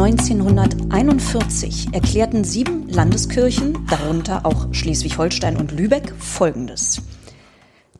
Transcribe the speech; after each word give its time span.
1941 0.00 1.88
erklärten 1.92 2.44
sieben 2.44 2.88
Landeskirchen, 2.88 3.84
darunter 3.90 4.46
auch 4.46 4.72
Schleswig-Holstein 4.72 5.56
und 5.56 5.72
Lübeck, 5.72 6.14
Folgendes. 6.20 7.02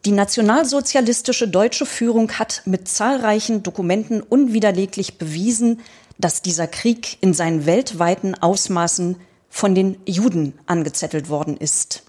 Die 0.05 0.13
nationalsozialistische 0.13 1.49
deutsche 1.49 1.87
Führung 1.87 2.31
hat 2.39 2.63
mit 2.67 2.87
zahlreichen 2.87 3.65
Dokumenten 3.65 4.21
unwiderleglich 4.21 5.19
bewiesen, 5.19 5.81
dass 6.19 6.41
dieser 6.41 6.69
Krieg 6.69 7.19
in 7.21 7.35
seinen 7.35 7.67
weltweiten 7.67 8.37
Ausmaßen 8.37 9.17
von 9.51 9.75
den 9.75 9.97
Juden 10.07 10.57
angezettelt 10.67 11.29
worden 11.29 11.57
ist. 11.57 12.05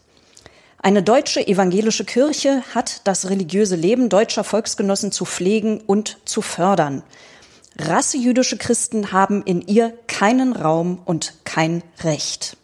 Eine 0.78 1.01
deutsche 1.01 1.47
evangelische 1.47 2.06
Kirche 2.06 2.61
hat 2.75 3.01
das 3.06 3.32
religiöse 3.32 3.75
Leben 3.75 4.10
deutscher 4.10 4.43
Volksgenossen 4.43 5.11
zu 5.11 5.25
pflegen 5.25 5.82
und 5.82 6.19
zu 6.25 6.43
fördern. 6.43 7.01
Rassejüdische 7.79 8.57
Christen 8.57 9.14
haben 9.14 9.42
in 9.43 9.61
ihr 9.61 9.97
keinen 10.07 10.51
Raum 10.51 11.00
und 11.06 11.33
kein 11.46 11.82
Recht. 12.04 12.57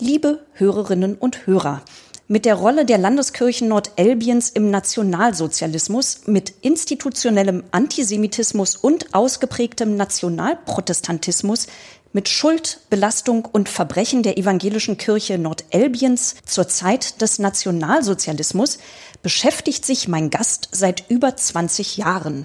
Liebe 0.00 0.44
Hörerinnen 0.54 1.14
und 1.14 1.46
Hörer, 1.46 1.82
mit 2.26 2.44
der 2.44 2.56
Rolle 2.56 2.84
der 2.84 2.98
Landeskirchen 2.98 3.68
Nordelbiens 3.68 4.50
im 4.50 4.70
Nationalsozialismus, 4.70 6.22
mit 6.26 6.52
institutionellem 6.60 7.62
Antisemitismus 7.70 8.74
und 8.74 9.14
ausgeprägtem 9.14 9.96
Nationalprotestantismus 9.96 11.68
mit 12.12 12.28
Schuld, 12.28 12.80
Belastung 12.90 13.44
und 13.44 13.68
Verbrechen 13.68 14.24
der 14.24 14.38
evangelischen 14.38 14.98
Kirche 14.98 15.38
Nordelbiens 15.38 16.34
zur 16.44 16.66
Zeit 16.66 17.20
des 17.20 17.38
Nationalsozialismus 17.38 18.78
beschäftigt 19.22 19.86
sich 19.86 20.08
mein 20.08 20.30
Gast 20.30 20.68
seit 20.72 21.08
über 21.08 21.36
20 21.36 21.96
Jahren. 21.96 22.44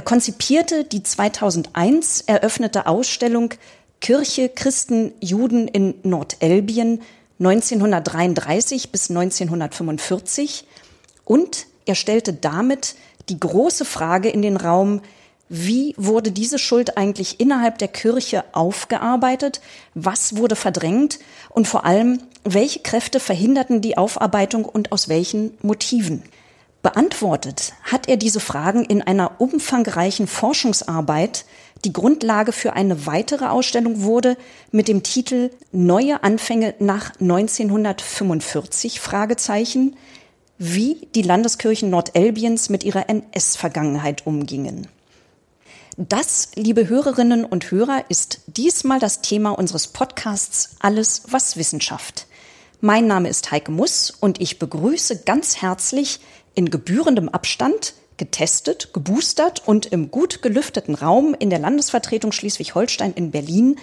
Er 0.00 0.04
konzipierte 0.04 0.84
die 0.84 1.02
2001 1.02 2.22
eröffnete 2.22 2.86
Ausstellung 2.86 3.52
Kirche, 4.00 4.48
Christen, 4.48 5.12
Juden 5.20 5.68
in 5.68 5.92
Nordelbien 6.04 7.02
1933 7.38 8.92
bis 8.92 9.10
1945 9.10 10.64
und 11.26 11.66
er 11.84 11.96
stellte 11.96 12.32
damit 12.32 12.94
die 13.28 13.38
große 13.38 13.84
Frage 13.84 14.30
in 14.30 14.40
den 14.40 14.56
Raum, 14.56 15.02
wie 15.50 15.92
wurde 15.98 16.32
diese 16.32 16.58
Schuld 16.58 16.96
eigentlich 16.96 17.38
innerhalb 17.38 17.76
der 17.76 17.88
Kirche 17.88 18.44
aufgearbeitet? 18.52 19.60
Was 19.92 20.34
wurde 20.34 20.56
verdrängt? 20.56 21.18
Und 21.50 21.68
vor 21.68 21.84
allem, 21.84 22.22
welche 22.42 22.80
Kräfte 22.80 23.20
verhinderten 23.20 23.82
die 23.82 23.98
Aufarbeitung 23.98 24.64
und 24.64 24.92
aus 24.92 25.10
welchen 25.10 25.58
Motiven? 25.60 26.22
Beantwortet 26.82 27.74
hat 27.82 28.08
er 28.08 28.16
diese 28.16 28.40
Fragen 28.40 28.84
in 28.84 29.02
einer 29.02 29.38
umfangreichen 29.38 30.26
Forschungsarbeit, 30.26 31.44
die 31.84 31.92
Grundlage 31.92 32.52
für 32.52 32.72
eine 32.72 33.06
weitere 33.06 33.46
Ausstellung 33.46 34.02
wurde 34.02 34.36
mit 34.70 34.88
dem 34.88 35.02
Titel 35.02 35.50
Neue 35.72 36.22
Anfänge 36.22 36.74
nach 36.78 37.12
1945 37.20 38.98
Fragezeichen, 38.98 39.96
wie 40.56 41.08
die 41.14 41.22
Landeskirchen 41.22 41.90
Nordelbiens 41.90 42.70
mit 42.70 42.84
ihrer 42.84 43.08
NS-Vergangenheit 43.10 44.26
umgingen. 44.26 44.88
Das, 45.98 46.50
liebe 46.54 46.88
Hörerinnen 46.88 47.44
und 47.44 47.70
Hörer, 47.70 48.04
ist 48.08 48.40
diesmal 48.46 49.00
das 49.00 49.20
Thema 49.20 49.50
unseres 49.50 49.86
Podcasts 49.88 50.76
Alles, 50.80 51.24
was 51.28 51.58
Wissenschaft. 51.58 52.26
Mein 52.82 53.06
Name 53.06 53.28
ist 53.28 53.50
Heike 53.50 53.70
Muss 53.70 54.10
und 54.10 54.40
ich 54.40 54.58
begrüße 54.58 55.24
ganz 55.24 55.60
herzlich 55.60 56.20
in 56.54 56.70
gebührendem 56.70 57.28
Abstand, 57.28 57.94
getestet, 58.16 58.92
geboostert 58.92 59.66
und 59.66 59.86
im 59.86 60.10
gut 60.10 60.42
gelüfteten 60.42 60.94
Raum 60.94 61.34
in 61.38 61.50
der 61.50 61.58
Landesvertretung 61.58 62.32
Schleswig-Holstein 62.32 63.12
in 63.14 63.30
Berlin 63.30 63.76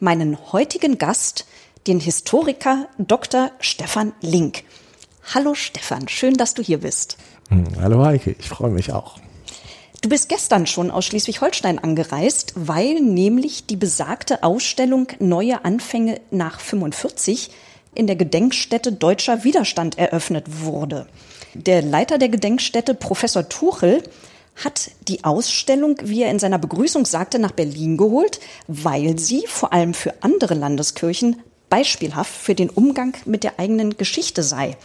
meinen 0.00 0.52
heutigen 0.52 0.98
Gast, 0.98 1.46
den 1.86 2.00
Historiker 2.00 2.88
Dr. 2.98 3.50
Stefan 3.60 4.12
Link. 4.20 4.64
Hallo 5.34 5.54
Stefan, 5.54 6.08
schön, 6.08 6.34
dass 6.34 6.54
du 6.54 6.62
hier 6.62 6.78
bist. 6.78 7.16
Hm, 7.48 7.64
hallo 7.80 8.04
Heike, 8.04 8.34
ich 8.38 8.48
freue 8.48 8.70
mich 8.70 8.92
auch. 8.92 9.18
Du 10.00 10.08
bist 10.08 10.28
gestern 10.28 10.66
schon 10.66 10.90
aus 10.90 11.04
Schleswig-Holstein 11.04 11.78
angereist, 11.78 12.54
weil 12.56 13.00
nämlich 13.00 13.66
die 13.66 13.76
besagte 13.76 14.42
Ausstellung 14.42 15.06
Neue 15.20 15.64
Anfänge 15.64 16.20
nach 16.32 16.58
45 16.58 17.50
in 17.94 18.08
der 18.08 18.16
Gedenkstätte 18.16 18.90
Deutscher 18.90 19.44
Widerstand 19.44 19.98
eröffnet 19.98 20.62
wurde. 20.62 21.06
Der 21.54 21.82
Leiter 21.82 22.18
der 22.18 22.28
Gedenkstätte, 22.28 22.94
Professor 22.94 23.48
Tuchel, 23.48 24.02
hat 24.56 24.90
die 25.08 25.24
Ausstellung, 25.24 25.96
wie 26.02 26.22
er 26.22 26.30
in 26.30 26.38
seiner 26.38 26.58
Begrüßung 26.58 27.06
sagte, 27.06 27.38
nach 27.38 27.52
Berlin 27.52 27.96
geholt, 27.96 28.40
weil 28.68 29.18
sie 29.18 29.44
vor 29.46 29.72
allem 29.72 29.94
für 29.94 30.14
andere 30.22 30.54
Landeskirchen 30.54 31.36
beispielhaft 31.68 32.32
für 32.32 32.54
den 32.54 32.68
Umgang 32.68 33.14
mit 33.24 33.44
der 33.44 33.58
eigenen 33.58 33.96
Geschichte 33.96 34.42
sei. 34.42 34.76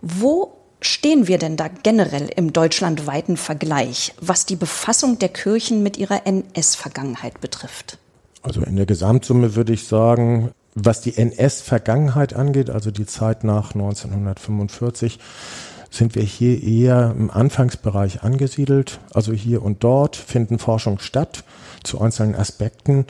Wo 0.00 0.52
stehen 0.80 1.26
wir 1.26 1.38
denn 1.38 1.56
da 1.56 1.68
generell 1.68 2.28
im 2.36 2.52
deutschlandweiten 2.52 3.36
Vergleich, 3.36 4.14
was 4.20 4.46
die 4.46 4.56
Befassung 4.56 5.18
der 5.18 5.30
Kirchen 5.30 5.82
mit 5.82 5.96
ihrer 5.96 6.26
NS-Vergangenheit 6.26 7.40
betrifft? 7.40 7.98
Also 8.42 8.60
in 8.60 8.76
der 8.76 8.86
Gesamtsumme 8.86 9.56
würde 9.56 9.72
ich 9.72 9.88
sagen, 9.88 10.50
was 10.74 11.00
die 11.00 11.16
NS-Vergangenheit 11.16 12.34
angeht, 12.34 12.68
also 12.68 12.90
die 12.90 13.06
Zeit 13.06 13.42
nach 13.42 13.74
1945, 13.74 15.18
sind 15.94 16.16
wir 16.16 16.22
hier 16.22 16.62
eher 16.62 17.14
im 17.16 17.30
Anfangsbereich 17.30 18.22
angesiedelt. 18.22 18.98
Also 19.12 19.32
hier 19.32 19.62
und 19.62 19.84
dort 19.84 20.16
finden 20.16 20.58
Forschung 20.58 20.98
statt 20.98 21.44
zu 21.84 22.00
einzelnen 22.00 22.34
Aspekten, 22.34 23.06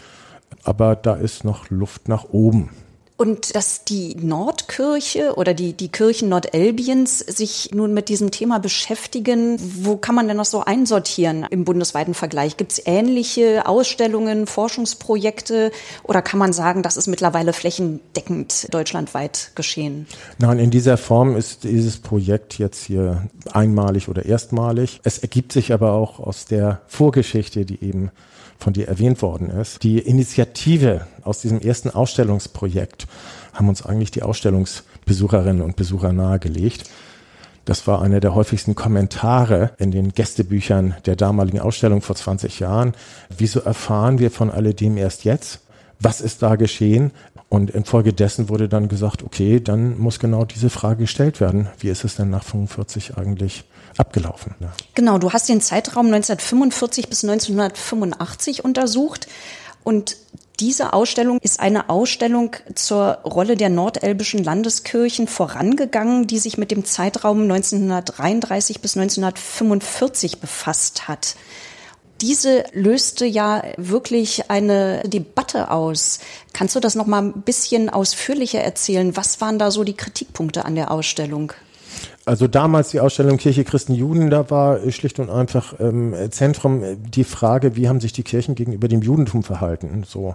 aber 0.64 0.94
da 0.94 1.14
ist 1.14 1.44
noch 1.44 1.70
Luft 1.70 2.08
nach 2.08 2.24
oben. 2.30 2.70
Und 3.16 3.54
dass 3.54 3.84
die 3.84 4.16
Nordkirche 4.16 5.34
oder 5.36 5.54
die, 5.54 5.72
die 5.72 5.88
Kirchen 5.88 6.28
Nordelbiens 6.30 7.20
sich 7.20 7.70
nun 7.72 7.94
mit 7.94 8.08
diesem 8.08 8.32
Thema 8.32 8.58
beschäftigen, 8.58 9.56
wo 9.84 9.96
kann 9.96 10.16
man 10.16 10.26
denn 10.26 10.36
noch 10.36 10.44
so 10.44 10.64
einsortieren 10.64 11.46
im 11.48 11.64
bundesweiten 11.64 12.14
Vergleich? 12.14 12.56
Gibt 12.56 12.72
es 12.72 12.82
ähnliche 12.84 13.68
Ausstellungen, 13.68 14.48
Forschungsprojekte 14.48 15.70
oder 16.02 16.22
kann 16.22 16.40
man 16.40 16.52
sagen, 16.52 16.82
das 16.82 16.96
ist 16.96 17.06
mittlerweile 17.06 17.52
flächendeckend 17.52 18.74
deutschlandweit 18.74 19.52
geschehen? 19.54 20.08
Nein, 20.38 20.58
in 20.58 20.72
dieser 20.72 20.96
Form 20.96 21.36
ist 21.36 21.62
dieses 21.62 21.98
Projekt 21.98 22.58
jetzt 22.58 22.84
hier 22.84 23.28
einmalig 23.52 24.08
oder 24.08 24.24
erstmalig. 24.24 25.00
Es 25.04 25.18
ergibt 25.18 25.52
sich 25.52 25.72
aber 25.72 25.92
auch 25.92 26.18
aus 26.18 26.46
der 26.46 26.80
Vorgeschichte, 26.88 27.64
die 27.64 27.80
eben 27.84 28.10
von 28.58 28.72
dir 28.72 28.88
erwähnt 28.88 29.22
worden 29.22 29.50
ist. 29.50 29.82
Die 29.82 29.98
Initiative 29.98 31.06
aus 31.22 31.40
diesem 31.40 31.60
ersten 31.60 31.90
Ausstellungsprojekt 31.90 33.06
haben 33.52 33.68
uns 33.68 33.84
eigentlich 33.84 34.10
die 34.10 34.22
Ausstellungsbesucherinnen 34.22 35.62
und 35.62 35.76
Besucher 35.76 36.12
nahegelegt. 36.12 36.84
Das 37.64 37.86
war 37.86 38.02
einer 38.02 38.20
der 38.20 38.34
häufigsten 38.34 38.74
Kommentare 38.74 39.70
in 39.78 39.90
den 39.90 40.12
Gästebüchern 40.12 40.96
der 41.06 41.16
damaligen 41.16 41.60
Ausstellung 41.60 42.02
vor 42.02 42.14
20 42.14 42.60
Jahren. 42.60 42.92
Wieso 43.36 43.60
erfahren 43.60 44.18
wir 44.18 44.30
von 44.30 44.50
alledem 44.50 44.98
erst 44.98 45.24
jetzt? 45.24 45.60
Was 45.98 46.20
ist 46.20 46.42
da 46.42 46.56
geschehen? 46.56 47.12
Und 47.48 47.70
infolgedessen 47.70 48.48
wurde 48.48 48.68
dann 48.68 48.88
gesagt, 48.88 49.22
okay, 49.22 49.60
dann 49.60 49.98
muss 49.98 50.18
genau 50.18 50.44
diese 50.44 50.70
Frage 50.70 51.02
gestellt 51.02 51.40
werden. 51.40 51.68
Wie 51.78 51.88
ist 51.88 52.04
es 52.04 52.16
denn 52.16 52.30
nach 52.30 52.42
45 52.42 53.16
eigentlich 53.16 53.64
abgelaufen. 53.98 54.54
Ja. 54.60 54.72
Genau, 54.94 55.18
du 55.18 55.32
hast 55.32 55.48
den 55.48 55.60
Zeitraum 55.60 56.06
1945 56.06 57.08
bis 57.08 57.24
1985 57.24 58.64
untersucht 58.64 59.28
und 59.82 60.16
diese 60.60 60.92
Ausstellung 60.92 61.38
ist 61.42 61.58
eine 61.58 61.90
Ausstellung 61.90 62.54
zur 62.76 63.18
Rolle 63.24 63.56
der 63.56 63.70
nordelbischen 63.70 64.42
Landeskirchen 64.44 65.26
vorangegangen, 65.26 66.28
die 66.28 66.38
sich 66.38 66.58
mit 66.58 66.70
dem 66.70 66.84
Zeitraum 66.84 67.42
1933 67.42 68.80
bis 68.80 68.96
1945 68.96 70.38
befasst 70.38 71.08
hat. 71.08 71.34
Diese 72.24 72.64
löste 72.72 73.26
ja 73.26 73.62
wirklich 73.76 74.50
eine 74.50 75.02
Debatte 75.04 75.70
aus. 75.70 76.20
Kannst 76.54 76.74
du 76.74 76.80
das 76.80 76.94
noch 76.94 77.04
mal 77.04 77.20
ein 77.20 77.42
bisschen 77.42 77.90
ausführlicher 77.90 78.60
erzählen? 78.60 79.14
Was 79.14 79.42
waren 79.42 79.58
da 79.58 79.70
so 79.70 79.84
die 79.84 79.92
Kritikpunkte 79.92 80.64
an 80.64 80.74
der 80.74 80.90
Ausstellung? 80.90 81.52
Also 82.24 82.48
damals 82.48 82.88
die 82.88 83.00
Ausstellung 83.00 83.36
Kirche, 83.36 83.64
Christen, 83.64 83.94
Juden, 83.94 84.30
da 84.30 84.48
war 84.48 84.90
schlicht 84.90 85.18
und 85.18 85.28
einfach 85.28 85.78
ähm, 85.78 86.14
Zentrum 86.30 86.82
die 86.96 87.24
Frage, 87.24 87.76
wie 87.76 87.90
haben 87.90 88.00
sich 88.00 88.14
die 88.14 88.22
Kirchen 88.22 88.54
gegenüber 88.54 88.88
dem 88.88 89.02
Judentum 89.02 89.42
verhalten. 89.42 90.04
So. 90.08 90.34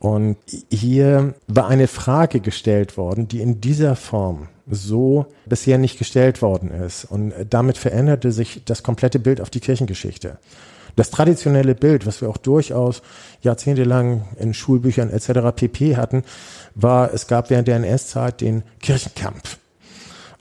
Und 0.00 0.36
hier 0.68 1.34
war 1.46 1.68
eine 1.68 1.86
Frage 1.86 2.40
gestellt 2.40 2.96
worden, 2.96 3.28
die 3.28 3.40
in 3.40 3.60
dieser 3.60 3.94
Form 3.94 4.48
so 4.68 5.26
bisher 5.46 5.78
nicht 5.78 5.96
gestellt 5.96 6.42
worden 6.42 6.72
ist. 6.72 7.04
Und 7.04 7.32
damit 7.50 7.78
veränderte 7.78 8.32
sich 8.32 8.62
das 8.64 8.82
komplette 8.82 9.20
Bild 9.20 9.40
auf 9.40 9.50
die 9.50 9.60
Kirchengeschichte. 9.60 10.38
Das 10.96 11.10
traditionelle 11.10 11.74
Bild, 11.74 12.06
was 12.06 12.20
wir 12.20 12.28
auch 12.28 12.36
durchaus 12.36 13.02
jahrzehntelang 13.42 14.28
in 14.38 14.54
Schulbüchern 14.54 15.10
etc. 15.10 15.54
pp 15.54 15.96
hatten, 15.96 16.22
war, 16.74 17.12
es 17.12 17.26
gab 17.26 17.50
während 17.50 17.68
der 17.68 17.76
NS-Zeit 17.76 18.40
den 18.40 18.62
Kirchenkampf. 18.80 19.58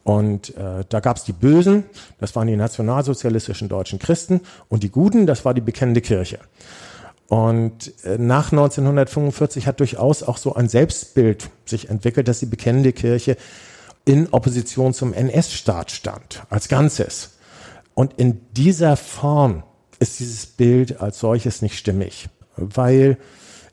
Und 0.03 0.55
äh, 0.57 0.83
da 0.87 0.99
gab 0.99 1.17
es 1.17 1.23
die 1.23 1.33
Bösen, 1.33 1.85
das 2.19 2.35
waren 2.35 2.47
die 2.47 2.57
nationalsozialistischen 2.57 3.69
deutschen 3.69 3.99
Christen, 3.99 4.41
und 4.67 4.83
die 4.83 4.89
Guten, 4.89 5.25
das 5.25 5.45
war 5.45 5.53
die 5.53 5.61
bekennende 5.61 6.01
Kirche. 6.01 6.39
Und 7.29 7.93
äh, 8.03 8.17
nach 8.17 8.51
1945 8.51 9.65
hat 9.65 9.79
durchaus 9.79 10.21
auch 10.21 10.37
so 10.37 10.55
ein 10.55 10.67
Selbstbild 10.67 11.49
sich 11.65 11.89
entwickelt, 11.89 12.27
dass 12.27 12.39
die 12.39 12.45
bekennende 12.45 12.91
Kirche 12.91 13.37
in 14.05 14.27
Opposition 14.31 14.93
zum 14.93 15.13
NS-Staat 15.13 15.91
stand, 15.91 16.43
als 16.49 16.67
Ganzes. 16.67 17.31
Und 17.93 18.13
in 18.17 18.41
dieser 18.51 18.97
Form 18.97 19.63
ist 20.03 20.19
dieses 20.19 20.45
Bild 20.45 21.01
als 21.01 21.19
solches 21.19 21.61
nicht 21.61 21.77
stimmig, 21.77 22.27
weil 22.57 23.17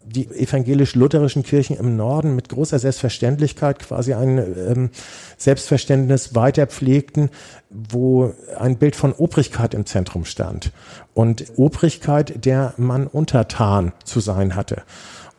die 0.03 0.27
evangelisch-lutherischen 0.29 1.43
Kirchen 1.43 1.77
im 1.77 1.97
Norden 1.97 2.35
mit 2.35 2.49
großer 2.49 2.79
Selbstverständlichkeit 2.79 3.79
quasi 3.81 4.15
ein 4.15 4.39
ähm, 4.39 4.91
Selbstverständnis 5.37 6.35
weiterpflegten, 6.35 7.29
wo 7.69 8.33
ein 8.59 8.79
Bild 8.79 8.97
von 8.97 9.13
Obrigkeit 9.13 9.75
im 9.75 9.85
Zentrum 9.85 10.25
stand 10.25 10.73
und 11.13 11.45
Obrigkeit, 11.57 12.45
der 12.45 12.73
man 12.79 13.07
untertan 13.07 13.93
zu 14.05 14.21
sein 14.21 14.57
hatte. 14.57 14.83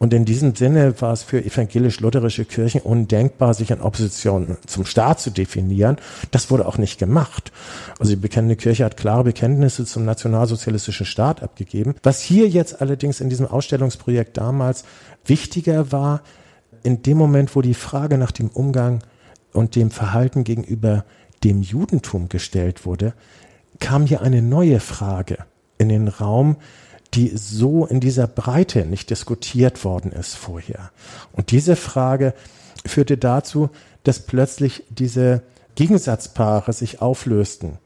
Und 0.02 0.16
in 0.16 0.26
diesem 0.26 0.56
Sinne 0.56 1.00
war 1.00 1.14
es 1.14 1.22
für 1.22 1.46
evangelisch-lutherische 1.46 2.46
Kirchen 2.46 2.82
undenkbar, 2.82 3.54
sich 3.54 3.70
in 3.70 3.82
Opposition 3.82 4.58
zum 4.66 4.84
Staat 4.84 5.20
zu 5.20 5.30
definieren. 5.30 5.98
Das 6.32 6.50
wurde 6.50 6.68
auch 6.68 6.80
nicht 6.80 6.98
gemacht. 6.98 7.52
Also 8.00 8.14
die 8.14 8.20
bekennende 8.20 8.56
Kirche 8.56 8.84
hat 8.84 8.98
klare 8.98 9.26
Bekenntnisse 9.26 9.86
zum 9.86 10.04
nationalsozialistischen 10.04 11.06
Staat 11.06 11.44
abgegeben. 11.44 11.94
Was 12.02 12.20
hier 12.20 12.48
jetzt 12.48 12.82
allerdings 12.82 13.22
in 13.22 13.30
diesem 13.30 13.46
Ausstellungsprojekt 13.46 14.38
damals 14.38 14.86
wichtiger 15.24 15.92
war, 15.92 16.24
in 16.82 17.04
dem 17.04 17.20
Moment, 17.20 17.56
wo 17.56 17.62
die 17.62 17.76
Frage 17.76 18.18
nach 18.18 18.32
dem 18.32 18.50
Umgang 18.50 19.04
und 19.54 19.76
dem 19.76 19.92
Verhalten 19.92 20.44
gegenüber 20.44 21.06
dem 21.44 21.62
Judentum 21.62 22.28
gestellt 22.28 22.88
wurde, 22.88 23.14
kam 23.80 24.08
hier 24.08 24.24
eine 24.24 24.42
neue 24.42 24.80
Frage 24.80 25.38
in 25.78 25.90
den 25.90 26.08
Raum, 26.08 26.56
die 27.14 27.36
so 27.36 27.86
in 27.86 28.00
dieser 28.00 28.28
Breite 28.28 28.86
nicht 28.86 29.10
diskutiert 29.10 29.84
worden 29.84 30.12
ist 30.12 30.36
vorher. 30.36 30.92
Und 31.34 31.52
diese 31.52 31.76
Frage 31.76 32.34
führte 32.86 33.18
dazu, 33.18 33.70
dass 34.04 34.20
plötzlich 34.20 34.84
diese 34.90 35.44
Gegensatzpaare 35.76 36.74
sich 36.74 37.02
auflösten, 37.02 37.78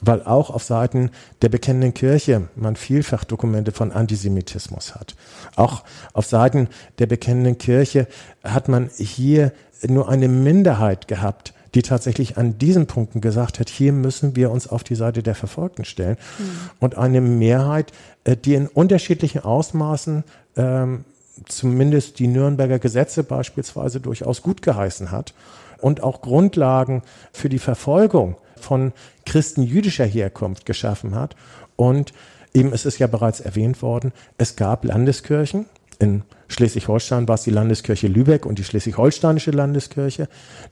weil 0.00 0.22
auch 0.22 0.50
auf 0.50 0.62
Seiten 0.62 1.10
der 1.42 1.48
bekennenden 1.48 1.94
Kirche 1.94 2.48
man 2.56 2.76
vielfach 2.76 3.24
Dokumente 3.24 3.72
von 3.72 3.92
Antisemitismus 3.92 4.94
hat. 4.94 5.14
Auch 5.56 5.84
auf 6.12 6.26
Seiten 6.26 6.68
der 6.98 7.06
bekennenden 7.06 7.58
Kirche 7.58 8.06
hat 8.42 8.68
man 8.68 8.90
hier 8.96 9.52
nur 9.86 10.08
eine 10.08 10.28
Minderheit 10.28 11.08
gehabt, 11.08 11.53
die 11.74 11.82
tatsächlich 11.82 12.36
an 12.36 12.58
diesen 12.58 12.86
Punkten 12.86 13.20
gesagt 13.20 13.58
hat, 13.58 13.68
hier 13.68 13.92
müssen 13.92 14.36
wir 14.36 14.50
uns 14.50 14.68
auf 14.68 14.84
die 14.84 14.94
Seite 14.94 15.22
der 15.22 15.34
Verfolgten 15.34 15.84
stellen. 15.84 16.16
Mhm. 16.38 16.70
Und 16.80 16.96
eine 16.96 17.20
Mehrheit, 17.20 17.92
äh, 18.24 18.36
die 18.36 18.54
in 18.54 18.68
unterschiedlichen 18.68 19.42
Ausmaßen 19.42 20.24
ähm, 20.56 21.04
zumindest 21.46 22.18
die 22.18 22.28
Nürnberger 22.28 22.78
Gesetze 22.78 23.24
beispielsweise 23.24 24.00
durchaus 24.00 24.42
gut 24.42 24.62
geheißen 24.62 25.10
hat 25.10 25.34
und 25.80 26.02
auch 26.02 26.20
Grundlagen 26.20 27.02
für 27.32 27.48
die 27.48 27.58
Verfolgung 27.58 28.36
von 28.56 28.92
Christen 29.26 29.62
jüdischer 29.62 30.06
Herkunft 30.06 30.64
geschaffen 30.64 31.14
hat. 31.14 31.34
Und 31.76 32.12
eben, 32.54 32.72
es 32.72 32.86
ist 32.86 32.98
ja 32.98 33.06
bereits 33.06 33.40
erwähnt 33.40 33.82
worden, 33.82 34.12
es 34.38 34.56
gab 34.56 34.84
Landeskirchen, 34.84 35.66
in 36.04 36.22
Schleswig-Holstein 36.48 37.26
war 37.26 37.36
es 37.36 37.42
die 37.42 37.50
Landeskirche 37.50 38.06
Lübeck 38.06 38.46
und 38.46 38.58
die 38.58 38.64
Schleswig-Holsteinische 38.64 39.50
Landeskirche, 39.50 40.28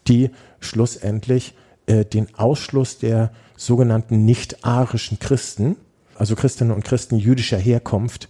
die 0.07 0.31
schlussendlich 0.61 1.55
äh, 1.87 2.05
den 2.05 2.29
Ausschluss 2.37 2.99
der 2.99 3.33
sogenannten 3.57 4.25
nicht-arischen 4.25 5.19
Christen, 5.19 5.77
also 6.17 6.37
Christinnen 6.37 6.73
und 6.73 6.85
Christen 6.85 7.17
jüdischer 7.17 7.57
Herkunft, 7.57 8.29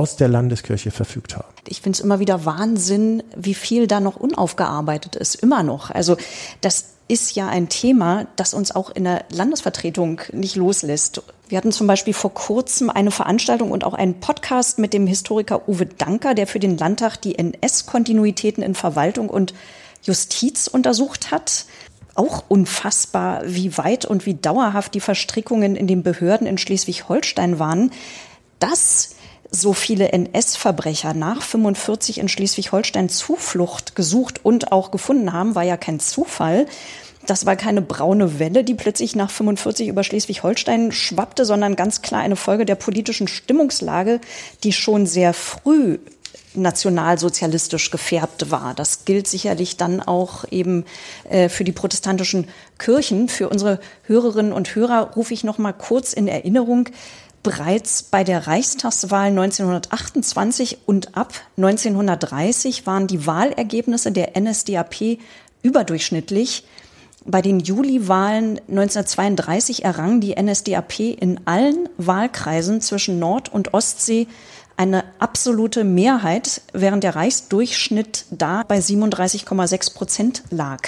aus 0.00 0.16
der 0.16 0.28
Landeskirche 0.28 0.90
verfügt 0.90 1.36
haben. 1.36 1.48
Ich 1.66 1.80
finde 1.80 1.96
es 1.96 2.00
immer 2.00 2.18
wieder 2.18 2.44
Wahnsinn, 2.44 3.22
wie 3.36 3.54
viel 3.54 3.86
da 3.86 4.00
noch 4.00 4.16
unaufgearbeitet 4.16 5.16
ist, 5.16 5.34
immer 5.36 5.62
noch. 5.62 5.90
Also 5.90 6.16
das 6.60 6.96
ist 7.08 7.36
ja 7.36 7.48
ein 7.48 7.68
Thema, 7.68 8.26
das 8.36 8.52
uns 8.52 8.74
auch 8.74 8.90
in 8.90 9.04
der 9.04 9.24
Landesvertretung 9.30 10.20
nicht 10.32 10.56
loslässt. 10.56 11.22
Wir 11.48 11.58
hatten 11.58 11.70
zum 11.70 11.86
Beispiel 11.86 12.14
vor 12.14 12.34
kurzem 12.34 12.90
eine 12.90 13.12
Veranstaltung 13.12 13.70
und 13.70 13.84
auch 13.84 13.94
einen 13.94 14.18
Podcast 14.18 14.80
mit 14.80 14.92
dem 14.92 15.06
Historiker 15.06 15.68
Uwe 15.68 15.86
Danker, 15.86 16.34
der 16.34 16.48
für 16.48 16.58
den 16.58 16.76
Landtag 16.76 17.16
die 17.18 17.38
NS-Kontinuitäten 17.38 18.62
in 18.62 18.74
Verwaltung 18.74 19.30
und 19.30 19.54
Justiz 20.02 20.66
untersucht 20.66 21.30
hat. 21.30 21.66
Auch 22.16 22.44
unfassbar, 22.48 23.42
wie 23.44 23.76
weit 23.76 24.06
und 24.06 24.26
wie 24.26 24.34
dauerhaft 24.34 24.94
die 24.94 25.00
Verstrickungen 25.00 25.76
in 25.76 25.86
den 25.86 26.02
Behörden 26.02 26.46
in 26.46 26.58
Schleswig-Holstein 26.58 27.60
waren. 27.60 27.92
Dass 28.58 29.10
so 29.60 29.72
viele 29.72 30.12
NS-Verbrecher 30.12 31.14
nach 31.14 31.42
45 31.42 32.18
in 32.18 32.28
Schleswig-Holstein 32.28 33.08
Zuflucht 33.08 33.96
gesucht 33.96 34.44
und 34.44 34.72
auch 34.72 34.90
gefunden 34.90 35.32
haben, 35.32 35.54
war 35.54 35.62
ja 35.62 35.76
kein 35.76 36.00
Zufall. 36.00 36.66
Das 37.26 37.44
war 37.44 37.56
keine 37.56 37.82
braune 37.82 38.38
Welle, 38.38 38.62
die 38.62 38.74
plötzlich 38.74 39.16
nach 39.16 39.30
45 39.30 39.88
über 39.88 40.04
Schleswig-Holstein 40.04 40.92
schwappte, 40.92 41.44
sondern 41.44 41.74
ganz 41.74 42.02
klar 42.02 42.20
eine 42.20 42.36
Folge 42.36 42.64
der 42.64 42.76
politischen 42.76 43.26
Stimmungslage, 43.26 44.20
die 44.62 44.72
schon 44.72 45.06
sehr 45.06 45.34
früh 45.34 45.98
nationalsozialistisch 46.56 47.90
gefärbt 47.90 48.50
war. 48.50 48.74
Das 48.74 49.04
gilt 49.04 49.28
sicherlich 49.28 49.76
dann 49.76 50.00
auch 50.00 50.44
eben 50.50 50.84
äh, 51.28 51.48
für 51.48 51.64
die 51.64 51.72
protestantischen 51.72 52.48
Kirchen. 52.78 53.28
Für 53.28 53.48
unsere 53.48 53.78
Hörerinnen 54.04 54.52
und 54.52 54.74
Hörer 54.74 55.12
rufe 55.14 55.34
ich 55.34 55.44
noch 55.44 55.58
mal 55.58 55.72
kurz 55.72 56.12
in 56.12 56.28
Erinnerung. 56.28 56.88
Bereits 57.46 58.02
bei 58.02 58.24
der 58.24 58.48
Reichstagswahl 58.48 59.28
1928 59.28 60.78
und 60.84 61.16
ab 61.16 61.32
1930 61.56 62.88
waren 62.88 63.06
die 63.06 63.24
Wahlergebnisse 63.24 64.10
der 64.10 64.32
NSDAP 64.36 65.18
überdurchschnittlich. 65.62 66.64
Bei 67.24 67.42
den 67.42 67.60
Juliwahlen 67.60 68.58
1932 68.68 69.84
errang 69.84 70.20
die 70.20 70.34
NSDAP 70.34 70.98
in 70.98 71.38
allen 71.44 71.88
Wahlkreisen 71.98 72.80
zwischen 72.80 73.20
Nord- 73.20 73.52
und 73.52 73.74
Ostsee 73.74 74.26
eine 74.76 75.04
absolute 75.20 75.84
Mehrheit, 75.84 76.62
während 76.72 77.04
der 77.04 77.14
Reichsdurchschnitt 77.14 78.24
da 78.32 78.64
bei 78.66 78.78
37,6 78.78 79.94
Prozent 79.94 80.42
lag. 80.50 80.80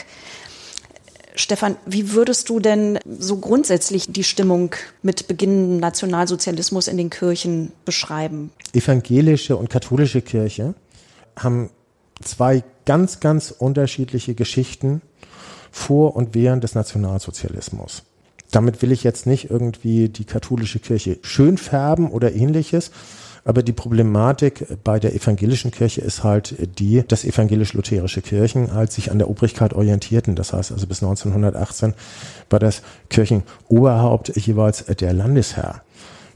Stefan, 1.39 1.77
wie 1.87 2.13
würdest 2.15 2.49
du 2.49 2.59
denn 2.59 2.99
so 3.07 3.37
grundsätzlich 3.37 4.07
die 4.11 4.25
Stimmung 4.25 4.75
mit 5.03 5.29
beginnendem 5.29 5.79
Nationalsozialismus 5.79 6.89
in 6.89 6.97
den 6.97 7.11
Kirchen 7.11 7.71
beschreiben? 7.85 8.51
Evangelische 8.73 9.57
und 9.57 9.71
katholische 9.71 10.21
Kirche 10.21 10.75
haben 11.37 11.71
zwei 12.25 12.65
ganz, 12.87 13.21
ganz 13.21 13.55
unterschiedliche 13.57 14.35
Geschichten 14.35 15.01
vor 15.71 16.17
und 16.17 16.35
während 16.35 16.65
des 16.65 16.75
Nationalsozialismus. 16.75 18.03
Damit 18.51 18.83
will 18.83 18.91
ich 18.91 19.05
jetzt 19.05 19.27
nicht 19.27 19.49
irgendwie 19.49 20.09
die 20.09 20.25
katholische 20.25 20.81
Kirche 20.81 21.19
schön 21.23 21.57
färben 21.57 22.11
oder 22.11 22.33
ähnliches. 22.35 22.91
Aber 23.49 23.63
die 23.63 23.73
Problematik 23.73 24.67
bei 24.85 25.01
der 25.01 25.15
evangelischen 25.15 25.71
Kirche 25.71 26.03
ist 26.03 26.23
halt 26.23 26.55
die, 26.79 27.03
dass 27.09 27.25
evangelisch-lutherische 27.25 28.21
Kirchen 28.21 28.75
halt 28.75 28.93
sich 28.93 29.11
an 29.11 29.17
der 29.17 29.31
Obrigkeit 29.31 29.73
orientierten. 29.73 30.35
Das 30.35 30.53
heißt 30.53 30.71
also 30.71 30.87
bis 30.87 31.03
1918 31.03 31.95
war 32.51 32.59
das 32.59 32.83
Kirchenoberhaupt 33.09 34.37
jeweils 34.37 34.85
der 34.85 35.15
Landesherr, 35.15 35.81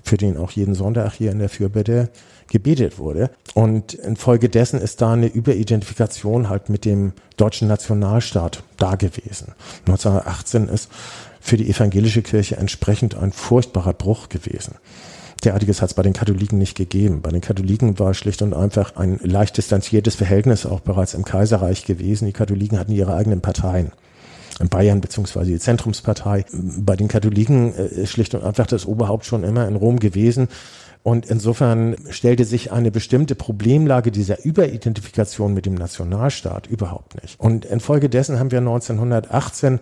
für 0.02 0.16
den 0.16 0.38
auch 0.38 0.52
jeden 0.52 0.74
Sonntag 0.74 1.12
hier 1.12 1.32
in 1.32 1.38
der 1.38 1.50
Fürbitte 1.50 2.08
gebetet 2.48 2.98
wurde. 2.98 3.28
Und 3.52 3.92
infolgedessen 3.92 4.80
ist 4.80 5.02
da 5.02 5.12
eine 5.12 5.26
Überidentifikation 5.26 6.48
halt 6.48 6.70
mit 6.70 6.86
dem 6.86 7.12
deutschen 7.36 7.68
Nationalstaat 7.68 8.62
da 8.78 8.94
gewesen. 8.94 9.52
1918 9.80 10.68
ist 10.68 10.88
für 11.42 11.58
die 11.58 11.68
evangelische 11.68 12.22
Kirche 12.22 12.56
entsprechend 12.56 13.16
ein 13.16 13.32
furchtbarer 13.32 13.92
Bruch 13.92 14.30
gewesen. 14.30 14.76
Derartiges 15.44 15.82
hat 15.82 15.90
es 15.90 15.94
bei 15.94 16.02
den 16.02 16.12
Katholiken 16.12 16.58
nicht 16.58 16.76
gegeben. 16.76 17.20
Bei 17.20 17.30
den 17.30 17.40
Katholiken 17.40 17.98
war 17.98 18.14
schlicht 18.14 18.42
und 18.42 18.54
einfach 18.54 18.96
ein 18.96 19.18
leicht 19.22 19.56
distanziertes 19.56 20.14
Verhältnis 20.14 20.66
auch 20.66 20.80
bereits 20.80 21.14
im 21.14 21.24
Kaiserreich 21.24 21.84
gewesen. 21.84 22.26
Die 22.26 22.32
Katholiken 22.32 22.78
hatten 22.78 22.92
ihre 22.92 23.14
eigenen 23.14 23.40
Parteien 23.40 23.92
in 24.60 24.68
Bayern 24.68 25.00
beziehungsweise 25.00 25.50
die 25.50 25.58
Zentrumspartei. 25.58 26.44
Bei 26.52 26.96
den 26.96 27.08
Katholiken 27.08 27.74
ist 27.74 28.10
schlicht 28.10 28.34
und 28.34 28.44
einfach 28.44 28.66
das 28.66 28.86
Oberhaupt 28.86 29.24
schon 29.24 29.44
immer 29.44 29.66
in 29.66 29.76
Rom 29.76 29.98
gewesen. 29.98 30.48
Und 31.02 31.26
insofern 31.26 31.96
stellte 32.10 32.44
sich 32.44 32.70
eine 32.70 32.92
bestimmte 32.92 33.34
Problemlage 33.34 34.12
dieser 34.12 34.44
Überidentifikation 34.44 35.52
mit 35.52 35.66
dem 35.66 35.74
Nationalstaat 35.74 36.68
überhaupt 36.68 37.20
nicht. 37.20 37.40
Und 37.40 37.64
infolgedessen 37.64 38.38
haben 38.38 38.52
wir 38.52 38.58
1918 38.58 39.80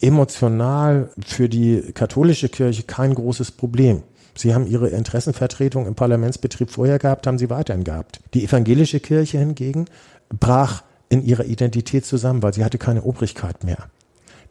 emotional 0.00 1.10
für 1.24 1.48
die 1.48 1.92
katholische 1.94 2.48
Kirche 2.48 2.82
kein 2.82 3.14
großes 3.14 3.52
Problem. 3.52 4.02
Sie 4.36 4.54
haben 4.54 4.66
ihre 4.66 4.88
Interessenvertretung 4.88 5.86
im 5.86 5.94
Parlamentsbetrieb 5.94 6.70
vorher 6.70 6.98
gehabt, 6.98 7.26
haben 7.26 7.38
sie 7.38 7.50
weiterhin 7.50 7.84
gehabt. 7.84 8.20
Die 8.34 8.44
evangelische 8.44 9.00
Kirche 9.00 9.38
hingegen 9.38 9.86
brach 10.28 10.82
in 11.08 11.24
ihrer 11.24 11.44
Identität 11.44 12.04
zusammen, 12.04 12.42
weil 12.42 12.54
sie 12.54 12.64
hatte 12.64 12.78
keine 12.78 13.02
Obrigkeit 13.02 13.64
mehr 13.64 13.88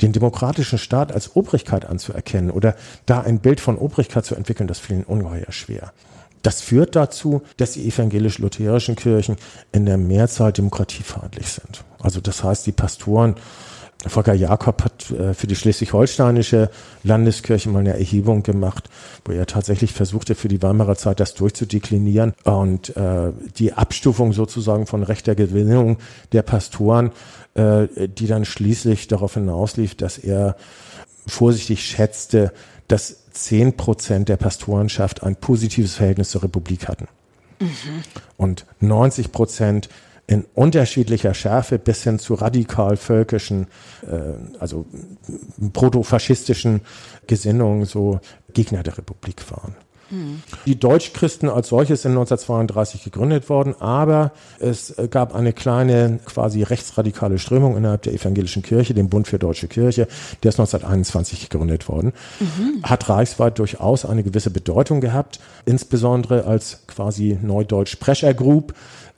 den 0.01 0.12
demokratischen 0.12 0.77
Staat 0.77 1.12
als 1.12 1.36
Obrigkeit 1.36 1.86
anzuerkennen 1.86 2.51
oder 2.51 2.75
da 3.06 3.22
ein 3.22 3.39
Bild 3.39 3.60
von 3.60 3.77
Obrigkeit 3.77 4.25
zu 4.25 4.36
entwickeln, 4.36 4.68
das 4.68 4.80
fiel 4.80 4.98
ihnen 4.98 5.06
ungeheuer 5.06 5.51
schwer. 5.51 5.94
Das 6.42 6.62
führt 6.62 6.96
dazu, 6.96 7.42
dass 7.58 7.72
die 7.72 7.88
evangelisch-lutherischen 7.88 8.96
Kirchen 8.96 9.36
in 9.72 9.86
der 9.86 9.98
Mehrzahl 9.98 10.54
demokratiefeindlich 10.54 11.48
sind. 11.48 11.84
Also 12.00 12.22
das 12.22 12.44
heißt, 12.44 12.68
die 12.68 12.72
Pastoren 12.72 13.36
Volker 14.08 14.34
Jakob 14.34 14.84
hat 14.84 15.12
äh, 15.12 15.34
für 15.34 15.48
die 15.48 15.56
schleswig-holsteinische 15.56 16.70
Landeskirche 17.04 17.70
mal 17.70 17.80
eine 17.80 17.94
Erhebung 17.94 18.44
gemacht, 18.44 18.90
wo 19.24 19.32
er 19.32 19.46
tatsächlich 19.46 19.94
versuchte, 19.94 20.36
für 20.36 20.48
die 20.48 20.62
Weimarer 20.62 20.96
Zeit 20.96 21.20
das 21.20 21.34
durchzudeklinieren 21.34 22.34
und 22.44 22.96
äh, 22.96 23.32
die 23.58 23.74
Abstufung 23.74 24.34
sozusagen 24.34 24.86
von 24.86 25.04
rechter 25.04 25.36
Gewinnung 25.36 25.98
der 26.32 26.44
Pastoren, 26.44 27.12
äh, 27.56 27.88
die 28.08 28.28
dann 28.28 28.46
schließlich 28.46 29.08
darauf 29.08 29.34
hinauslief, 29.34 29.96
dass 29.96 30.18
er 30.18 30.56
vorsichtig 31.28 31.84
schätzte, 31.84 32.52
dass 32.88 33.32
zehn 33.32 33.76
Prozent 33.76 34.30
der 34.30 34.38
Pastorenschaft 34.38 35.24
ein 35.24 35.36
positives 35.36 35.96
Verhältnis 35.96 36.30
zur 36.30 36.44
Republik 36.44 36.88
hatten. 36.88 37.08
Mhm. 37.60 38.04
Und 38.38 38.66
90 38.80 39.32
Prozent 39.32 39.90
in 40.27 40.46
unterschiedlicher 40.55 41.34
Schärfe 41.34 41.77
bis 41.77 42.03
hin 42.03 42.20
zu 42.20 42.34
radikal 42.34 42.98
völkischen, 42.98 43.67
äh, 44.03 44.60
also 44.60 44.86
protofaschistischen 45.74 46.82
Gesinnungen 47.27 47.86
so 47.86 48.20
Gegner 48.53 48.84
der 48.84 48.98
Republik 48.98 49.44
waren. 49.51 49.75
Hm. 50.10 50.41
Die 50.67 50.79
Deutschchristen 50.79 51.50
als 51.50 51.70
solches 51.70 52.03
sind 52.03 52.12
1932 52.12 53.03
gegründet 53.03 53.50
worden, 53.50 53.74
aber 53.79 54.34
es 54.60 54.94
gab 55.10 55.34
eine 55.34 55.51
kleine 55.51 56.20
quasi 56.25 56.62
rechtsradikale 56.62 57.39
Strömung 57.39 57.75
innerhalb 57.75 58.03
der 58.03 58.13
evangelischen 58.13 58.62
Kirche, 58.62 58.94
den 58.94 59.10
Bund 59.10 59.27
für 59.27 59.39
Deutsche 59.39 59.67
Kirche, 59.67 60.08
der 60.44 60.50
ist 60.50 60.60
1921 60.60 61.50
gegründet 61.50 61.89
worden, 61.89 62.13
mhm. 62.39 62.84
hat 62.84 63.10
reichsweit 63.10 63.58
durchaus 63.58 64.05
eine 64.05 64.22
gewisse 64.22 64.51
Bedeutung 64.51 65.01
gehabt, 65.01 65.39
insbesondere 65.65 66.46
als 66.46 66.84
quasi 66.86 67.39
Neudeutsch 67.41 67.96
Pressure 67.96 68.36
Group, 68.36 68.75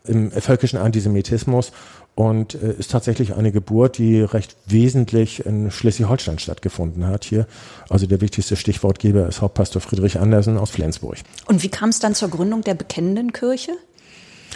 im 0.07 0.31
völkischen 0.31 0.79
Antisemitismus 0.79 1.71
und 2.15 2.55
äh, 2.55 2.73
ist 2.73 2.91
tatsächlich 2.91 3.35
eine 3.35 3.51
Geburt, 3.51 3.99
die 3.99 4.21
recht 4.21 4.55
wesentlich 4.65 5.45
in 5.45 5.69
Schleswig-Holstein 5.69 6.39
stattgefunden 6.39 7.05
hat 7.05 7.23
hier. 7.25 7.45
Also 7.89 8.07
der 8.07 8.21
wichtigste 8.21 8.55
Stichwortgeber 8.55 9.27
ist 9.27 9.41
Hauptpastor 9.41 9.81
Friedrich 9.81 10.19
Andersen 10.19 10.57
aus 10.57 10.71
Flensburg. 10.71 11.17
Und 11.45 11.61
wie 11.61 11.69
kam 11.69 11.89
es 11.89 11.99
dann 11.99 12.15
zur 12.15 12.29
Gründung 12.29 12.61
der 12.61 12.73
bekennenden 12.73 13.33
Kirche? 13.33 13.73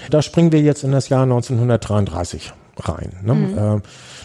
Da 0.09 0.21
springen 0.21 0.51
wir 0.51 0.61
jetzt 0.61 0.83
in 0.83 0.91
das 0.91 1.09
Jahr 1.09 1.23
1933 1.23 2.51
rein. 2.77 3.13
Ne? 3.23 3.33
Mhm. 3.35 3.57
Äh, 3.57 3.81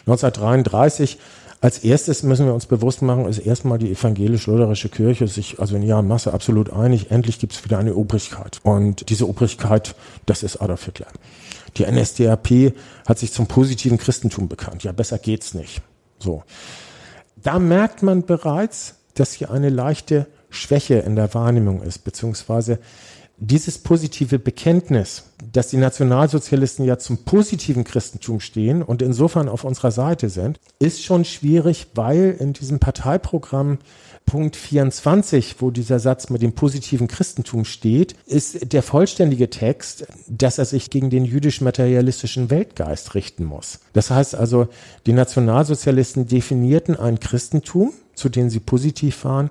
1933 0.06 1.18
als 1.60 1.78
erstes 1.78 2.22
müssen 2.22 2.46
wir 2.46 2.54
uns 2.54 2.66
bewusst 2.66 3.02
machen, 3.02 3.26
ist 3.26 3.38
erstmal 3.38 3.78
die 3.78 3.90
evangelisch-lutherische 3.90 4.88
Kirche 4.88 5.26
sich 5.26 5.58
also 5.58 5.76
in 5.76 5.82
ihrer 5.82 6.02
Masse 6.02 6.34
absolut 6.34 6.70
einig. 6.70 7.10
Endlich 7.10 7.38
gibt 7.38 7.54
es 7.54 7.64
wieder 7.64 7.78
eine 7.78 7.94
Obrigkeit. 7.94 8.60
Und 8.62 9.08
diese 9.08 9.26
Obrigkeit, 9.26 9.94
das 10.26 10.42
ist 10.42 10.58
Adolf 10.58 10.84
Hitler. 10.84 11.06
Die 11.76 11.84
NSDAP 11.84 12.74
hat 13.06 13.18
sich 13.18 13.32
zum 13.32 13.46
positiven 13.46 13.98
Christentum 13.98 14.48
bekannt. 14.48 14.84
Ja, 14.84 14.92
besser 14.92 15.18
geht's 15.18 15.54
nicht. 15.54 15.82
So. 16.18 16.42
Da 17.36 17.58
merkt 17.58 18.02
man 18.02 18.24
bereits, 18.24 18.96
dass 19.14 19.32
hier 19.32 19.50
eine 19.50 19.70
leichte 19.70 20.26
Schwäche 20.50 20.96
in 20.96 21.16
der 21.16 21.32
Wahrnehmung 21.34 21.82
ist, 21.82 22.04
beziehungsweise 22.04 22.78
dieses 23.38 23.78
positive 23.78 24.38
Bekenntnis, 24.38 25.24
dass 25.52 25.68
die 25.68 25.76
Nationalsozialisten 25.76 26.86
ja 26.86 26.98
zum 26.98 27.24
positiven 27.24 27.84
Christentum 27.84 28.40
stehen 28.40 28.82
und 28.82 29.02
insofern 29.02 29.48
auf 29.48 29.64
unserer 29.64 29.90
Seite 29.90 30.30
sind, 30.30 30.58
ist 30.78 31.04
schon 31.04 31.24
schwierig, 31.24 31.88
weil 31.94 32.34
in 32.38 32.54
diesem 32.54 32.78
Parteiprogramm 32.78 33.78
Punkt 34.24 34.56
24, 34.56 35.56
wo 35.60 35.70
dieser 35.70 36.00
Satz 36.00 36.30
mit 36.30 36.42
dem 36.42 36.52
positiven 36.52 37.06
Christentum 37.06 37.64
steht, 37.64 38.16
ist 38.26 38.72
der 38.72 38.82
vollständige 38.82 39.50
Text, 39.50 40.06
dass 40.28 40.58
er 40.58 40.64
sich 40.64 40.90
gegen 40.90 41.10
den 41.10 41.24
jüdisch-materialistischen 41.24 42.50
Weltgeist 42.50 43.14
richten 43.14 43.44
muss. 43.44 43.78
Das 43.92 44.10
heißt 44.10 44.34
also, 44.34 44.66
die 45.06 45.12
Nationalsozialisten 45.12 46.26
definierten 46.26 46.96
ein 46.96 47.20
Christentum, 47.20 47.92
zu 48.14 48.28
dem 48.28 48.50
sie 48.50 48.60
positiv 48.60 49.24
waren, 49.24 49.50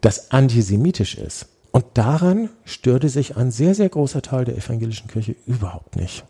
das 0.00 0.30
antisemitisch 0.30 1.18
ist. 1.18 1.46
Und 1.76 1.84
daran 1.92 2.48
störte 2.64 3.10
sich 3.10 3.36
ein 3.36 3.50
sehr, 3.50 3.74
sehr 3.74 3.90
großer 3.90 4.22
Teil 4.22 4.46
der 4.46 4.56
evangelischen 4.56 5.08
Kirche 5.08 5.36
überhaupt 5.46 5.96
nicht. 5.96 6.24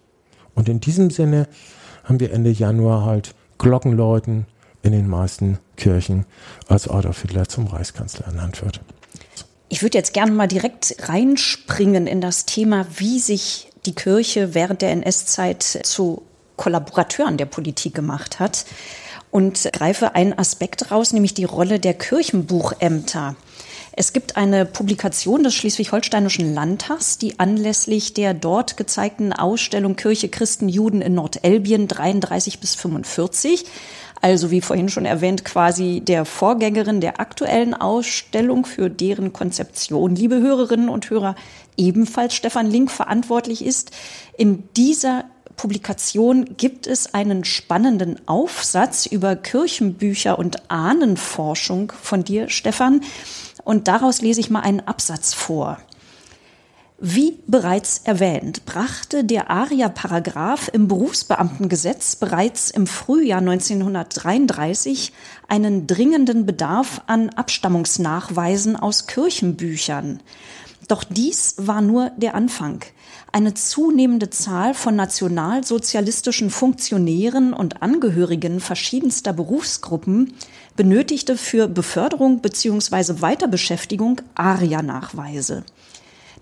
Und 0.56 0.68
in 0.68 0.80
diesem 0.80 1.10
Sinne 1.10 1.46
haben 2.02 2.18
wir 2.18 2.32
Ende 2.32 2.50
Januar 2.50 3.04
halt 3.04 3.32
Glockenläuten 3.56 4.46
in 4.82 4.90
den 4.90 5.06
meisten 5.06 5.60
Kirchen, 5.76 6.26
als 6.66 6.88
Adolf 6.88 7.22
Hitler 7.22 7.46
zum 7.46 7.68
Reichskanzler 7.68 8.26
ernannt 8.26 8.60
wird. 8.64 8.80
Ich 9.68 9.82
würde 9.82 9.96
jetzt 9.96 10.14
gerne 10.14 10.32
mal 10.32 10.48
direkt 10.48 10.96
reinspringen 11.08 12.08
in 12.08 12.20
das 12.20 12.46
Thema, 12.46 12.84
wie 12.96 13.20
sich 13.20 13.70
die 13.84 13.94
Kirche 13.94 14.52
während 14.52 14.82
der 14.82 14.90
NS-Zeit 14.90 15.62
zu 15.62 16.22
Kollaborateuren 16.56 17.36
der 17.36 17.46
Politik 17.46 17.94
gemacht 17.94 18.40
hat 18.40 18.66
und 19.30 19.70
greife 19.72 20.16
einen 20.16 20.36
Aspekt 20.36 20.90
raus, 20.90 21.12
nämlich 21.12 21.34
die 21.34 21.44
Rolle 21.44 21.78
der 21.78 21.94
Kirchenbuchämter. 21.94 23.36
Es 23.98 24.12
gibt 24.12 24.36
eine 24.36 24.66
Publikation 24.66 25.42
des 25.42 25.54
Schleswig-Holsteinischen 25.54 26.52
Landtags, 26.52 27.16
die 27.16 27.40
anlässlich 27.40 28.12
der 28.12 28.34
dort 28.34 28.76
gezeigten 28.76 29.32
Ausstellung 29.32 29.96
Kirche, 29.96 30.28
Christen, 30.28 30.68
Juden 30.68 31.00
in 31.00 31.14
Nordelbien 31.14 31.88
33 31.88 32.60
bis 32.60 32.74
45 32.74 33.64
also 34.20 34.50
wie 34.50 34.60
vorhin 34.60 34.88
schon 34.88 35.04
erwähnt, 35.04 35.44
quasi 35.44 36.00
der 36.00 36.24
Vorgängerin 36.24 37.00
der 37.00 37.20
aktuellen 37.20 37.74
Ausstellung, 37.74 38.66
für 38.66 38.88
deren 38.90 39.32
Konzeption, 39.32 40.16
liebe 40.16 40.40
Hörerinnen 40.40 40.88
und 40.88 41.10
Hörer, 41.10 41.36
ebenfalls 41.76 42.34
Stefan 42.34 42.70
Link 42.70 42.90
verantwortlich 42.90 43.64
ist. 43.64 43.90
In 44.36 44.64
dieser 44.76 45.24
Publikation 45.56 46.56
gibt 46.56 46.86
es 46.86 47.14
einen 47.14 47.44
spannenden 47.44 48.18
Aufsatz 48.26 49.06
über 49.06 49.36
Kirchenbücher 49.36 50.38
und 50.38 50.70
Ahnenforschung 50.70 51.92
von 52.00 52.24
dir, 52.24 52.48
Stefan. 52.48 53.02
Und 53.66 53.88
daraus 53.88 54.20
lese 54.23 54.38
ich 54.38 54.49
mal 54.49 54.61
einen 54.61 54.78
Absatz 54.78 55.35
vor. 55.35 55.78
Wie 57.00 57.40
bereits 57.49 58.02
erwähnt, 58.04 58.64
brachte 58.64 59.25
der 59.25 59.50
ARIA-Paragraph 59.50 60.70
im 60.73 60.87
Berufsbeamtengesetz 60.87 62.14
bereits 62.14 62.70
im 62.70 62.87
Frühjahr 62.87 63.40
1933 63.40 65.12
einen 65.49 65.88
dringenden 65.88 66.46
Bedarf 66.46 67.02
an 67.08 67.30
Abstammungsnachweisen 67.30 68.76
aus 68.76 69.08
Kirchenbüchern. 69.08 70.20
Doch 70.87 71.02
dies 71.02 71.56
war 71.58 71.82
nur 71.82 72.11
der 72.16 72.37
Anfang. 72.37 72.85
Eine 73.32 73.54
zunehmende 73.54 74.30
Zahl 74.30 74.73
von 74.73 74.94
nationalsozialistischen 74.94 76.50
Funktionären 76.50 77.52
und 77.52 77.82
Angehörigen 77.82 78.61
verschiedenster 78.61 79.32
Berufsgruppen 79.32 80.35
benötigte 80.76 81.37
für 81.37 81.68
Beförderung 81.68 82.40
bzw. 82.40 83.21
Weiterbeschäftigung 83.21 84.21
ARIA-Nachweise. 84.35 85.64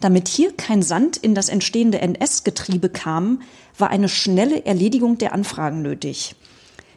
Damit 0.00 0.28
hier 0.28 0.52
kein 0.56 0.82
Sand 0.82 1.16
in 1.16 1.34
das 1.34 1.48
entstehende 1.48 2.00
NS-Getriebe 2.00 2.88
kam, 2.88 3.42
war 3.78 3.90
eine 3.90 4.08
schnelle 4.08 4.66
Erledigung 4.66 5.18
der 5.18 5.32
Anfragen 5.32 5.82
nötig. 5.82 6.34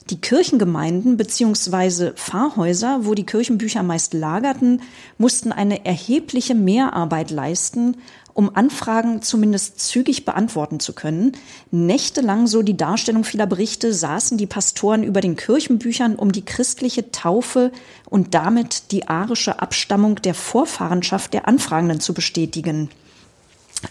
Die 0.10 0.22
Kirchengemeinden 0.22 1.18
bzw. 1.18 2.12
Pfarrhäuser, 2.12 3.00
wo 3.02 3.14
die 3.14 3.26
Kirchenbücher 3.26 3.84
meist 3.84 4.14
lagerten, 4.14 4.82
mussten 5.18 5.52
eine 5.52 5.86
erhebliche 5.86 6.56
Mehrarbeit 6.56 7.30
leisten, 7.30 7.98
um 8.34 8.56
Anfragen 8.56 9.22
zumindest 9.22 9.82
zügig 9.82 10.24
beantworten 10.24 10.80
zu 10.80 10.94
können. 10.94 11.34
Nächtelang, 11.72 12.48
so 12.48 12.62
die 12.62 12.78
Darstellung 12.78 13.26
vieler 13.26 13.48
Berichte, 13.48 13.94
saßen 13.94 14.38
die 14.38 14.46
Pastoren 14.46 15.04
über 15.04 15.20
den 15.20 15.36
Kirchenbüchern, 15.36 16.16
um 16.16 16.32
die 16.32 16.46
christliche 16.46 17.12
Taufe 17.12 17.72
und 18.10 18.34
damit 18.34 18.92
die 18.92 19.10
arische 19.10 19.60
Abstammung 19.60 20.22
der 20.22 20.36
Vorfahrenschaft 20.36 21.34
der 21.34 21.50
Anfragenden 21.50 22.00
zu 22.00 22.14
bestätigen. 22.14 22.90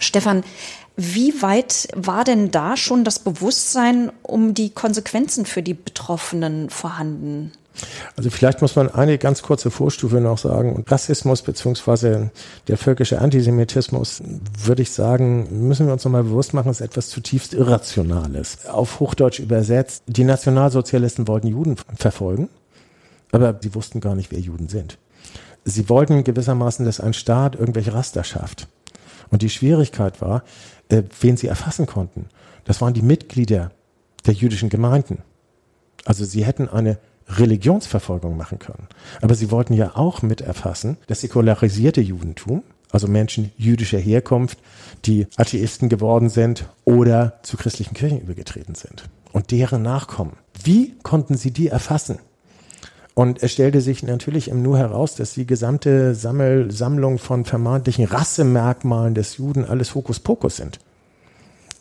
Stefan, 0.00 0.44
wie 0.96 1.42
weit 1.42 1.88
war 1.94 2.24
denn 2.24 2.50
da 2.50 2.76
schon 2.76 3.04
das 3.04 3.18
Bewusstsein 3.18 4.10
um 4.22 4.54
die 4.54 4.70
Konsequenzen 4.70 5.44
für 5.44 5.62
die 5.62 5.74
Betroffenen 5.74 6.70
vorhanden? 6.70 7.52
Also 8.16 8.30
vielleicht 8.30 8.62
muss 8.62 8.76
man 8.76 8.90
eine 8.90 9.18
ganz 9.18 9.42
kurze 9.42 9.70
Vorstufe 9.70 10.20
noch 10.20 10.38
sagen. 10.38 10.74
Und 10.74 10.90
Rassismus 10.90 11.42
beziehungsweise 11.42 12.30
der 12.68 12.78
völkische 12.78 13.20
Antisemitismus, 13.20 14.22
würde 14.58 14.82
ich 14.82 14.90
sagen, 14.90 15.68
müssen 15.68 15.86
wir 15.86 15.92
uns 15.92 16.04
nochmal 16.04 16.24
bewusst 16.24 16.54
machen, 16.54 16.70
ist 16.70 16.80
etwas 16.80 17.10
zutiefst 17.10 17.52
Irrationales. 17.52 18.66
Auf 18.66 19.00
Hochdeutsch 19.00 19.40
übersetzt, 19.40 20.04
die 20.06 20.24
Nationalsozialisten 20.24 21.28
wollten 21.28 21.48
Juden 21.48 21.76
verfolgen, 21.96 22.48
aber 23.32 23.58
sie 23.60 23.74
wussten 23.74 24.00
gar 24.00 24.14
nicht, 24.14 24.32
wer 24.32 24.40
Juden 24.40 24.68
sind. 24.68 24.98
Sie 25.64 25.88
wollten 25.88 26.24
gewissermaßen, 26.24 26.86
dass 26.86 27.00
ein 27.00 27.12
Staat 27.12 27.56
irgendwelche 27.56 27.92
Raster 27.92 28.24
schafft. 28.24 28.68
Und 29.30 29.42
die 29.42 29.50
Schwierigkeit 29.50 30.20
war, 30.20 30.44
äh, 30.88 31.02
wen 31.20 31.36
sie 31.36 31.46
erfassen 31.46 31.86
konnten. 31.86 32.26
Das 32.64 32.80
waren 32.80 32.94
die 32.94 33.02
Mitglieder 33.02 33.70
der 34.26 34.34
jüdischen 34.34 34.68
Gemeinden. 34.68 35.22
Also 36.04 36.24
sie 36.24 36.44
hätten 36.44 36.68
eine 36.68 36.98
Religionsverfolgung 37.28 38.36
machen 38.36 38.58
können. 38.58 38.86
Aber 39.20 39.34
sie 39.34 39.50
wollten 39.50 39.72
ja 39.72 39.96
auch 39.96 40.22
mit 40.22 40.40
erfassen, 40.40 40.96
das 41.06 41.22
säkularisierte 41.22 42.00
Judentum, 42.00 42.62
also 42.90 43.08
Menschen 43.08 43.52
jüdischer 43.56 43.98
Herkunft, 43.98 44.58
die 45.04 45.26
Atheisten 45.36 45.88
geworden 45.88 46.28
sind 46.28 46.68
oder 46.84 47.40
zu 47.42 47.56
christlichen 47.56 47.94
Kirchen 47.94 48.20
übergetreten 48.20 48.74
sind 48.74 49.08
und 49.32 49.50
deren 49.50 49.82
Nachkommen. 49.82 50.36
Wie 50.62 50.94
konnten 51.02 51.36
sie 51.36 51.50
die 51.50 51.68
erfassen? 51.68 52.20
Und 53.18 53.42
es 53.42 53.52
stellte 53.52 53.80
sich 53.80 54.02
natürlich 54.02 54.48
im 54.48 54.60
Nu 54.60 54.76
heraus, 54.76 55.14
dass 55.14 55.32
die 55.32 55.46
gesamte 55.46 56.14
Sammel 56.14 56.70
Sammlung 56.70 57.18
von 57.18 57.46
vermeintlichen 57.46 58.04
Rassemerkmalen 58.04 59.14
des 59.14 59.38
Juden 59.38 59.64
alles 59.64 59.94
Hokuspokus 59.94 60.56
sind. 60.56 60.78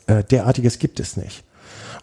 Äh, 0.06 0.24
derartiges 0.24 0.78
gibt 0.78 0.98
es 0.98 1.18
nicht. 1.18 1.44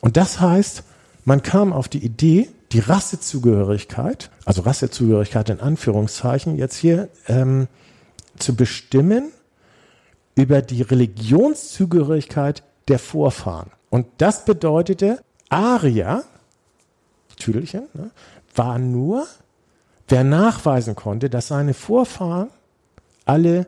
Und 0.01 0.17
das 0.17 0.39
heißt, 0.39 0.83
man 1.25 1.41
kam 1.41 1.73
auf 1.73 1.87
die 1.87 2.05
Idee, 2.05 2.47
die 2.73 2.79
Rassezugehörigkeit, 2.79 4.29
also 4.45 4.61
Rassezugehörigkeit 4.61 5.49
in 5.49 5.61
Anführungszeichen, 5.61 6.57
jetzt 6.59 6.75
hier 6.75 7.09
ähm, 7.27 7.67
zu 8.37 8.55
bestimmen 8.55 9.31
über 10.35 10.61
die 10.61 10.83
Religionszugehörigkeit 10.83 12.61
der 12.87 12.99
Vorfahren. 12.99 13.71
Und 13.89 14.05
das 14.19 14.45
bedeutete, 14.45 15.23
Aria, 15.49 16.23
Tüdelchen, 17.37 17.87
ne, 17.93 18.11
war 18.55 18.79
nur, 18.79 19.27
wer 20.07 20.23
nachweisen 20.23 20.95
konnte, 20.95 21.29
dass 21.29 21.47
seine 21.47 21.73
Vorfahren 21.73 22.49
alle 23.25 23.67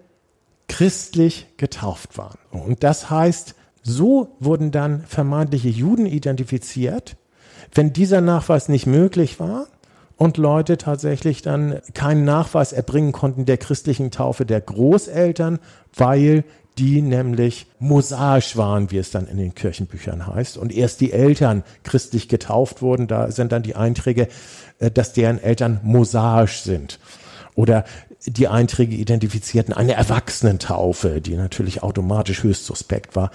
christlich 0.67 1.47
getauft 1.57 2.17
waren. 2.17 2.37
Und 2.51 2.83
das 2.83 3.09
heißt, 3.09 3.55
so 3.83 4.35
wurden 4.39 4.71
dann 4.71 5.01
vermeintliche 5.01 5.69
Juden 5.69 6.05
identifiziert. 6.05 7.17
Wenn 7.73 7.93
dieser 7.93 8.21
Nachweis 8.21 8.67
nicht 8.67 8.87
möglich 8.87 9.39
war 9.39 9.67
und 10.17 10.37
Leute 10.37 10.77
tatsächlich 10.77 11.41
dann 11.41 11.81
keinen 11.93 12.25
Nachweis 12.25 12.73
erbringen 12.73 13.11
konnten 13.11 13.45
der 13.45 13.57
christlichen 13.57 14.11
Taufe 14.11 14.45
der 14.45 14.61
Großeltern, 14.61 15.59
weil 15.93 16.43
die 16.77 17.01
nämlich 17.01 17.67
mosaisch 17.79 18.57
waren, 18.57 18.91
wie 18.91 18.97
es 18.97 19.11
dann 19.11 19.27
in 19.27 19.37
den 19.37 19.55
Kirchenbüchern 19.55 20.27
heißt, 20.27 20.57
und 20.57 20.73
erst 20.73 21.01
die 21.01 21.13
Eltern 21.13 21.63
christlich 21.83 22.27
getauft 22.27 22.81
wurden, 22.81 23.07
da 23.07 23.31
sind 23.31 23.51
dann 23.51 23.63
die 23.63 23.75
Einträge, 23.75 24.27
äh, 24.79 24.91
dass 24.91 25.13
deren 25.13 25.41
Eltern 25.41 25.79
mosaisch 25.83 26.61
sind. 26.61 26.99
Oder 27.55 27.85
die 28.25 28.47
Einträge 28.47 28.95
identifizierten 28.95 29.73
eine 29.73 29.93
Erwachsenentaufe, 29.93 31.21
die 31.21 31.35
natürlich 31.35 31.83
automatisch 31.83 32.43
höchst 32.43 32.65
suspekt 32.65 33.15
war. 33.15 33.31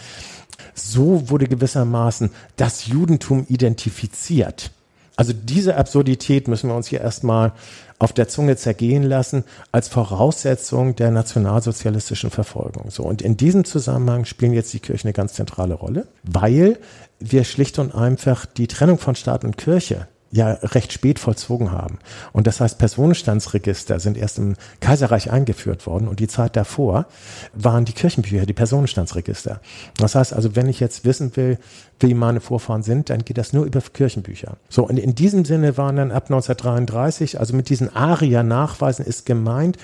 So 0.74 1.30
wurde 1.30 1.46
gewissermaßen 1.46 2.30
das 2.56 2.86
Judentum 2.86 3.46
identifiziert. 3.48 4.72
Also 5.20 5.34
diese 5.34 5.76
Absurdität 5.76 6.48
müssen 6.48 6.70
wir 6.70 6.74
uns 6.74 6.86
hier 6.86 7.02
erstmal 7.02 7.52
auf 7.98 8.14
der 8.14 8.28
Zunge 8.28 8.56
zergehen 8.56 9.02
lassen 9.02 9.44
als 9.70 9.86
Voraussetzung 9.88 10.96
der 10.96 11.10
nationalsozialistischen 11.10 12.30
Verfolgung. 12.30 12.90
So. 12.90 13.02
Und 13.02 13.20
in 13.20 13.36
diesem 13.36 13.66
Zusammenhang 13.66 14.24
spielen 14.24 14.54
jetzt 14.54 14.72
die 14.72 14.80
Kirchen 14.80 15.08
eine 15.08 15.12
ganz 15.12 15.34
zentrale 15.34 15.74
Rolle, 15.74 16.06
weil 16.22 16.78
wir 17.18 17.44
schlicht 17.44 17.78
und 17.78 17.94
einfach 17.94 18.46
die 18.46 18.66
Trennung 18.66 18.96
von 18.96 19.14
Staat 19.14 19.44
und 19.44 19.58
Kirche 19.58 20.08
ja 20.32 20.52
recht 20.62 20.92
spät 20.92 21.18
vollzogen 21.18 21.72
haben. 21.72 21.98
Und 22.32 22.46
das 22.46 22.60
heißt, 22.60 22.78
Personenstandsregister 22.78 23.98
sind 23.98 24.16
erst 24.16 24.38
im 24.38 24.54
Kaiserreich 24.80 25.30
eingeführt 25.30 25.86
worden 25.86 26.06
und 26.08 26.20
die 26.20 26.28
Zeit 26.28 26.56
davor 26.56 27.06
waren 27.52 27.84
die 27.84 27.92
Kirchenbücher, 27.92 28.46
die 28.46 28.52
Personenstandsregister. 28.52 29.60
Das 29.96 30.14
heißt 30.14 30.32
also, 30.32 30.54
wenn 30.54 30.68
ich 30.68 30.78
jetzt 30.80 31.04
wissen 31.04 31.34
will, 31.36 31.58
wie 31.98 32.14
meine 32.14 32.40
Vorfahren 32.40 32.82
sind, 32.82 33.10
dann 33.10 33.24
geht 33.24 33.38
das 33.38 33.52
nur 33.52 33.64
über 33.64 33.80
Kirchenbücher. 33.80 34.56
So, 34.68 34.86
und 34.86 34.98
in 34.98 35.14
diesem 35.14 35.44
Sinne 35.44 35.76
waren 35.76 35.96
dann 35.96 36.12
ab 36.12 36.24
1933, 36.24 37.38
also 37.38 37.54
mit 37.54 37.68
diesen 37.68 37.94
ARIA-Nachweisen 37.94 39.04
ist 39.04 39.26
gemeint, 39.26 39.76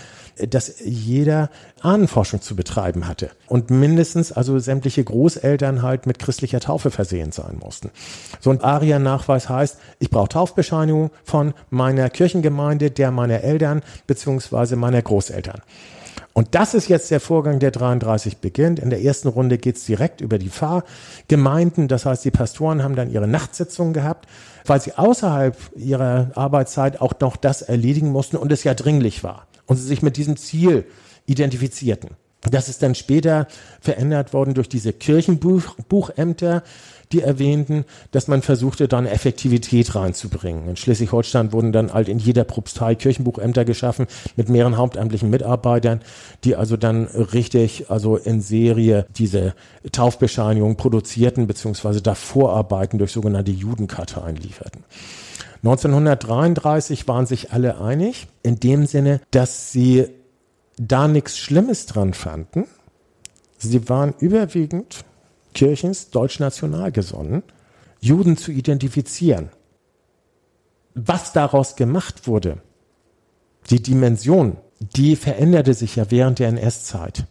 dass 0.49 0.81
jeder 0.85 1.51
Ahnenforschung 1.81 2.41
zu 2.43 2.57
betreiben 2.57 3.09
hatte 3.09 3.31
und 3.47 3.71
mindestens 3.71 4.33
also 4.33 4.59
sämtliche 4.59 5.03
Großeltern 5.03 5.83
halt 5.83 6.07
mit 6.07 6.19
christlicher 6.19 6.61
Taufe 6.61 6.91
versehen 6.91 7.33
sein 7.33 7.59
mussten. 7.59 7.91
So 8.41 8.51
ein 8.51 8.61
ARIA-Nachweis 8.61 9.49
heißt, 9.49 9.79
ich 9.99 10.11
brauche 10.11 10.29
Taufbescheinigung 10.29 11.11
von 11.25 11.55
meiner 11.71 12.11
Kirchengemeinde, 12.11 12.91
der 12.91 13.11
meiner 13.11 13.43
Eltern 13.43 13.83
beziehungsweise 14.07 14.77
meiner 14.77 15.01
Großeltern. 15.01 15.63
Und 16.37 16.55
das 16.55 16.75
ist 16.75 16.89
jetzt 16.89 17.11
der 17.11 17.21
Vorgang, 17.21 17.61
der 17.61 17.71
33 17.71 18.39
beginnt. 18.39 18.79
In 18.79 18.91
der 18.91 19.03
ersten 19.03 19.29
Runde 19.29 19.57
geht's 19.57 19.87
direkt 19.87 20.21
über 20.21 20.37
die 20.37 20.51
Pfarrgemeinden. 20.51 21.89
Das 21.89 22.05
heißt, 22.05 22.27
die 22.27 22.31
Pastoren 22.31 22.83
haben 22.83 22.95
dann 22.95 23.11
ihre 23.11 23.27
Nachtsitzungen 23.27 23.95
gehabt, 23.95 24.29
weil 24.67 24.79
sie 24.79 24.93
außerhalb 24.93 25.57
ihrer 25.77 26.33
Arbeitszeit 26.35 27.01
auch 27.01 27.15
noch 27.21 27.37
das 27.37 27.63
erledigen 27.63 28.11
mussten 28.11 28.37
und 28.37 28.53
es 28.53 28.65
ja 28.65 28.75
dringlich 28.75 29.25
war 29.25 29.46
und 29.67 29.77
sie 29.77 29.87
sich 29.87 30.03
mit 30.03 30.17
diesem 30.17 30.37
Ziel 30.37 30.85
identifizierten. 31.27 32.11
Das 32.51 32.69
ist 32.69 32.83
dann 32.83 32.95
später 32.95 33.49
verändert 33.81 34.33
worden 34.33 34.55
durch 34.55 34.69
diese 34.69 34.93
Kirchenbuchämter, 34.93 36.63
die 37.13 37.23
erwähnten, 37.23 37.85
dass 38.11 38.29
man 38.29 38.43
versuchte, 38.43 38.89
dann 38.89 39.07
Effektivität 39.07 39.95
reinzubringen. 39.95 40.69
In 40.69 40.77
Schleswig-Holstein 40.77 41.53
wurden 41.53 41.73
dann 41.73 41.93
halt 41.93 42.09
in 42.09 42.19
jeder 42.19 42.45
Propstei 42.45 42.95
Kirchenbuchämter 42.95 43.65
geschaffen 43.65 44.07
mit 44.35 44.49
mehreren 44.49 44.77
hauptamtlichen 44.77 45.31
Mitarbeitern, 45.31 46.01
die 46.45 46.57
also 46.57 46.77
dann 46.77 47.05
richtig, 47.05 47.91
also 47.91 48.17
in 48.17 48.41
Serie 48.41 49.07
diese 49.17 49.55
Taufbescheinigung 49.93 50.77
produzierten, 50.77 51.47
beziehungsweise 51.47 52.03
da 52.03 52.15
Vorarbeiten 52.15 52.99
durch 52.99 53.13
sogenannte 53.13 53.53
Judenkarteien 53.53 54.37
lieferten. 54.37 54.83
1933 55.67 57.09
waren 57.09 57.27
sich 57.27 57.53
alle 57.53 57.81
einig, 57.81 58.29
in 58.45 58.61
dem 58.61 58.87
Sinne, 58.87 59.21
dass 59.33 59.73
sie 59.73 60.07
da 60.79 61.09
nichts 61.09 61.39
Schlimmes 61.39 61.87
dran 61.87 62.15
fanden. 62.15 62.67
Sie 63.59 63.89
waren 63.89 64.15
überwiegend 64.21 65.05
Kirchens 65.55 66.11
deutschnational 66.11 66.93
gesonnen, 66.93 67.43
Juden 68.01 68.37
zu 68.37 68.53
identifizieren. 68.53 69.49
Was 70.95 71.33
daraus 71.33 71.75
gemacht 71.75 72.29
wurde, 72.29 72.59
die 73.71 73.83
Dimension, 73.83 74.59
die 74.79 75.17
veränderte 75.17 75.75
sich 75.75 75.97
ja 75.97 76.11
während 76.13 76.39
der 76.39 76.49
NS-Zeit. 76.49 77.27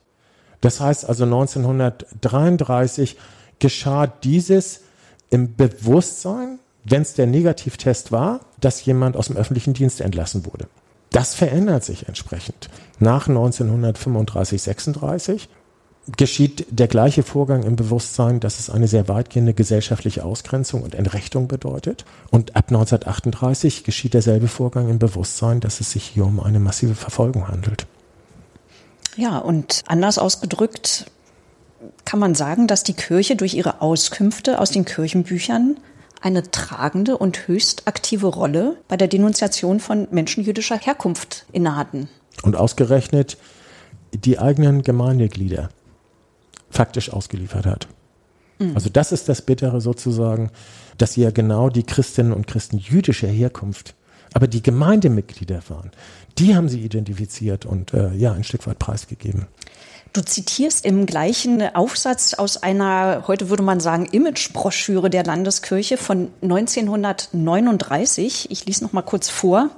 Das 0.59 0.81
heißt 0.81 1.07
also 1.07 1.23
1933 1.23 3.17
geschah 3.59 4.07
dieses 4.07 4.81
im 5.29 5.55
Bewusstsein, 5.55 6.59
wenn 6.85 7.01
es 7.01 7.13
der 7.13 7.27
Negativtest 7.27 8.11
war, 8.11 8.41
dass 8.61 8.85
jemand 8.85 9.17
aus 9.17 9.27
dem 9.27 9.37
öffentlichen 9.37 9.73
Dienst 9.73 10.01
entlassen 10.01 10.45
wurde. 10.45 10.67
Das 11.11 11.33
verändert 11.33 11.83
sich 11.83 12.07
entsprechend. 12.07 12.69
Nach 12.99 13.27
1935, 13.27 14.61
36 14.61 15.49
geschieht 16.17 16.67
der 16.69 16.87
gleiche 16.87 17.23
Vorgang 17.23 17.63
im 17.63 17.75
Bewusstsein, 17.75 18.39
dass 18.39 18.59
es 18.59 18.69
eine 18.69 18.87
sehr 18.87 19.07
weitgehende 19.07 19.53
gesellschaftliche 19.53 20.23
Ausgrenzung 20.23 20.83
und 20.83 20.93
Entrechtung 20.93 21.47
bedeutet. 21.47 22.05
Und 22.29 22.55
ab 22.55 22.65
1938 22.67 23.83
geschieht 23.83 24.13
derselbe 24.13 24.47
Vorgang 24.47 24.89
im 24.89 24.99
Bewusstsein, 24.99 25.61
dass 25.61 25.81
es 25.81 25.91
sich 25.91 26.03
hier 26.03 26.25
um 26.25 26.39
eine 26.39 26.59
massive 26.59 26.95
Verfolgung 26.95 27.47
handelt. 27.47 27.87
Ja, 29.15 29.39
und 29.39 29.83
anders 29.87 30.17
ausgedrückt 30.17 31.05
kann 32.03 32.19
man 32.19 32.35
sagen, 32.35 32.67
dass 32.67 32.83
die 32.83 32.93
Kirche 32.93 33.35
durch 33.35 33.53
ihre 33.53 33.81
Auskünfte 33.81 34.59
aus 34.59 34.71
den 34.71 34.85
Kirchenbüchern 34.85 35.77
eine 36.25 36.49
tragende 36.49 37.19
und 37.19 37.47
höchst 37.47 37.87
aktive 37.87 38.25
Rolle 38.25 38.77
bei 38.87 38.97
der 38.97 39.07
Denunziation 39.07 39.79
von 39.79 40.07
Menschen 40.09 40.43
jüdischer 40.43 40.75
Herkunft 40.77 41.45
innehatten. 41.51 42.09
Und 42.41 42.55
ausgerechnet 42.55 43.37
die 44.11 44.39
eigenen 44.39 44.81
Gemeindeglieder 44.81 45.69
faktisch 46.71 47.13
ausgeliefert 47.13 47.67
hat. 47.67 47.87
Mhm. 48.57 48.71
Also 48.73 48.89
das 48.89 49.11
ist 49.11 49.29
das 49.29 49.43
Bittere 49.43 49.81
sozusagen, 49.81 50.49
dass 50.97 51.13
sie 51.13 51.21
ja 51.21 51.29
genau 51.29 51.69
die 51.69 51.83
Christinnen 51.83 52.33
und 52.33 52.47
Christen 52.47 52.79
jüdischer 52.79 53.27
Herkunft, 53.27 53.93
aber 54.33 54.47
die 54.47 54.63
Gemeindemitglieder 54.63 55.61
waren. 55.69 55.91
Die 56.39 56.55
haben 56.55 56.69
sie 56.69 56.81
identifiziert 56.81 57.67
und 57.67 57.93
äh, 57.93 58.13
ja, 58.15 58.33
ein 58.33 58.43
Stück 58.43 58.65
weit 58.65 58.79
preisgegeben. 58.79 59.45
Du 60.15 60.23
zitierst 60.23 60.85
im 60.85 61.05
gleichen 61.05 61.61
Aufsatz 61.75 62.33
aus 62.35 62.55
einer, 62.55 63.25
heute 63.27 63.49
würde 63.49 63.63
man 63.63 63.81
sagen, 63.81 64.05
Imagebroschüre 64.05 65.09
der 65.09 65.25
Landeskirche 65.25 65.97
von 65.97 66.31
1939. 66.41 68.49
Ich 68.49 68.65
lese 68.65 68.85
noch 68.85 68.93
mal 68.93 69.01
kurz 69.01 69.27
vor. 69.27 69.71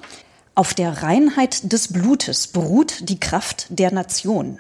Auf 0.53 0.75
der 0.75 1.01
Reinheit 1.01 1.73
des 1.73 1.91
Blutes 1.91 2.45
beruht 2.45 3.09
die 3.09 3.19
Kraft 3.19 3.65
der 3.69 3.91
Nation. 3.91 4.59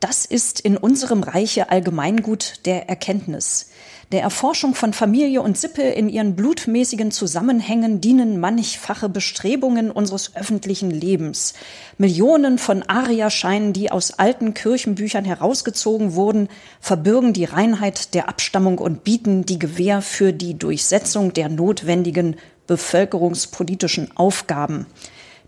Das 0.00 0.24
ist 0.24 0.60
in 0.60 0.78
unserem 0.78 1.22
Reiche 1.22 1.68
Allgemeingut 1.68 2.64
der 2.64 2.88
Erkenntnis. 2.88 3.69
Der 4.12 4.22
Erforschung 4.22 4.74
von 4.74 4.92
Familie 4.92 5.40
und 5.40 5.56
Sippe 5.56 5.82
in 5.82 6.08
ihren 6.08 6.34
blutmäßigen 6.34 7.12
Zusammenhängen 7.12 8.00
dienen 8.00 8.40
mannigfache 8.40 9.08
Bestrebungen 9.08 9.92
unseres 9.92 10.34
öffentlichen 10.34 10.90
Lebens. 10.90 11.54
Millionen 11.96 12.58
von 12.58 12.82
Ariascheinen, 12.82 13.72
die 13.72 13.92
aus 13.92 14.10
alten 14.18 14.52
Kirchenbüchern 14.52 15.24
herausgezogen 15.24 16.16
wurden, 16.16 16.48
verbürgen 16.80 17.32
die 17.32 17.44
Reinheit 17.44 18.14
der 18.14 18.28
Abstammung 18.28 18.78
und 18.78 19.04
bieten 19.04 19.46
die 19.46 19.60
Gewähr 19.60 20.02
für 20.02 20.32
die 20.32 20.58
Durchsetzung 20.58 21.32
der 21.32 21.48
notwendigen 21.48 22.34
bevölkerungspolitischen 22.66 24.16
Aufgaben. 24.16 24.86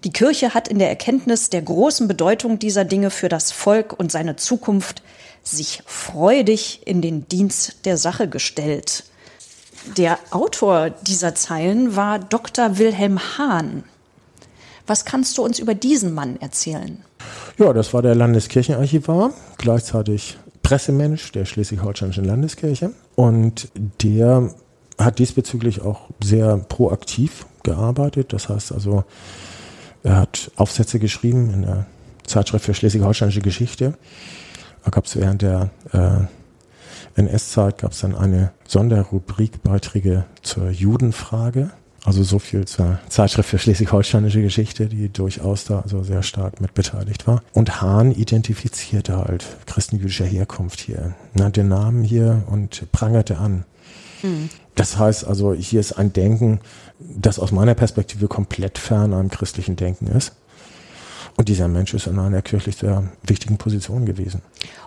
Die 0.04 0.12
Kirche 0.12 0.54
hat 0.54 0.68
in 0.68 0.78
der 0.78 0.88
Erkenntnis 0.88 1.50
der 1.50 1.62
großen 1.62 2.06
Bedeutung 2.06 2.60
dieser 2.60 2.84
Dinge 2.84 3.10
für 3.10 3.28
das 3.28 3.50
Volk 3.50 3.98
und 3.98 4.12
seine 4.12 4.36
Zukunft 4.36 5.02
sich 5.42 5.82
freudig 5.86 6.82
in 6.86 7.02
den 7.02 7.28
Dienst 7.28 7.84
der 7.84 7.96
Sache 7.96 8.28
gestellt. 8.28 9.04
Der 9.96 10.18
Autor 10.30 10.90
dieser 10.90 11.34
Zeilen 11.34 11.96
war 11.96 12.18
Dr. 12.18 12.78
Wilhelm 12.78 13.18
Hahn. 13.38 13.84
Was 14.86 15.04
kannst 15.04 15.38
du 15.38 15.44
uns 15.44 15.58
über 15.58 15.74
diesen 15.74 16.14
Mann 16.14 16.40
erzählen? 16.40 17.04
Ja, 17.58 17.72
das 17.72 17.94
war 17.94 18.02
der 18.02 18.14
Landeskirchenarchivar, 18.14 19.32
gleichzeitig 19.58 20.38
Pressemensch 20.62 21.32
der 21.32 21.44
Schleswig-Holsteinischen 21.44 22.24
Landeskirche. 22.24 22.92
Und 23.14 23.68
der 24.02 24.54
hat 24.98 25.18
diesbezüglich 25.18 25.82
auch 25.82 26.08
sehr 26.22 26.56
proaktiv 26.58 27.46
gearbeitet. 27.62 28.32
Das 28.32 28.48
heißt 28.48 28.72
also, 28.72 29.04
er 30.02 30.16
hat 30.16 30.50
Aufsätze 30.56 30.98
geschrieben 30.98 31.52
in 31.52 31.62
der 31.62 31.86
Zeitschrift 32.26 32.64
für 32.64 32.74
Schleswig-Holsteinische 32.74 33.40
Geschichte. 33.40 33.94
Da 34.84 34.90
gab 34.90 35.06
es 35.06 35.16
während 35.16 35.42
der 35.42 35.70
äh, 35.92 37.20
NS-Zeit 37.20 37.78
gab 37.78 37.92
es 37.92 38.00
dann 38.00 38.14
eine 38.14 38.52
Sonderrubrik 38.66 39.62
Beiträge 39.62 40.24
zur 40.42 40.70
Judenfrage. 40.70 41.70
Also 42.04 42.24
so 42.24 42.40
viel 42.40 42.64
zur 42.64 42.98
Zeitschrift 43.08 43.48
für 43.48 43.58
schleswig-holsteinische 43.58 44.42
Geschichte, 44.42 44.86
die 44.86 45.08
durchaus 45.08 45.64
da 45.66 45.80
also 45.80 46.02
sehr 46.02 46.24
stark 46.24 46.60
mit 46.60 46.74
beteiligt 46.74 47.28
war. 47.28 47.42
Und 47.52 47.80
Hahn 47.80 48.10
identifizierte 48.10 49.16
halt 49.18 49.44
christenjüdischer 49.66 50.24
Herkunft 50.24 50.80
hier, 50.80 51.14
nannte 51.34 51.62
Namen 51.62 52.02
hier 52.02 52.42
und 52.48 52.90
prangerte 52.90 53.38
an. 53.38 53.64
Mhm. 54.22 54.48
Das 54.74 54.98
heißt 54.98 55.24
also, 55.26 55.54
hier 55.54 55.78
ist 55.78 55.92
ein 55.92 56.12
Denken, 56.12 56.58
das 56.98 57.38
aus 57.38 57.52
meiner 57.52 57.74
Perspektive 57.74 58.26
komplett 58.26 58.78
fern 58.78 59.14
einem 59.14 59.30
christlichen 59.30 59.76
Denken 59.76 60.08
ist. 60.08 60.32
Und 61.36 61.48
dieser 61.48 61.68
Mensch 61.68 61.94
ist 61.94 62.06
in 62.06 62.18
einer 62.18 62.42
kirchlich 62.42 62.76
sehr 62.76 63.04
wichtigen 63.22 63.56
Position 63.56 64.04
gewesen. 64.04 64.42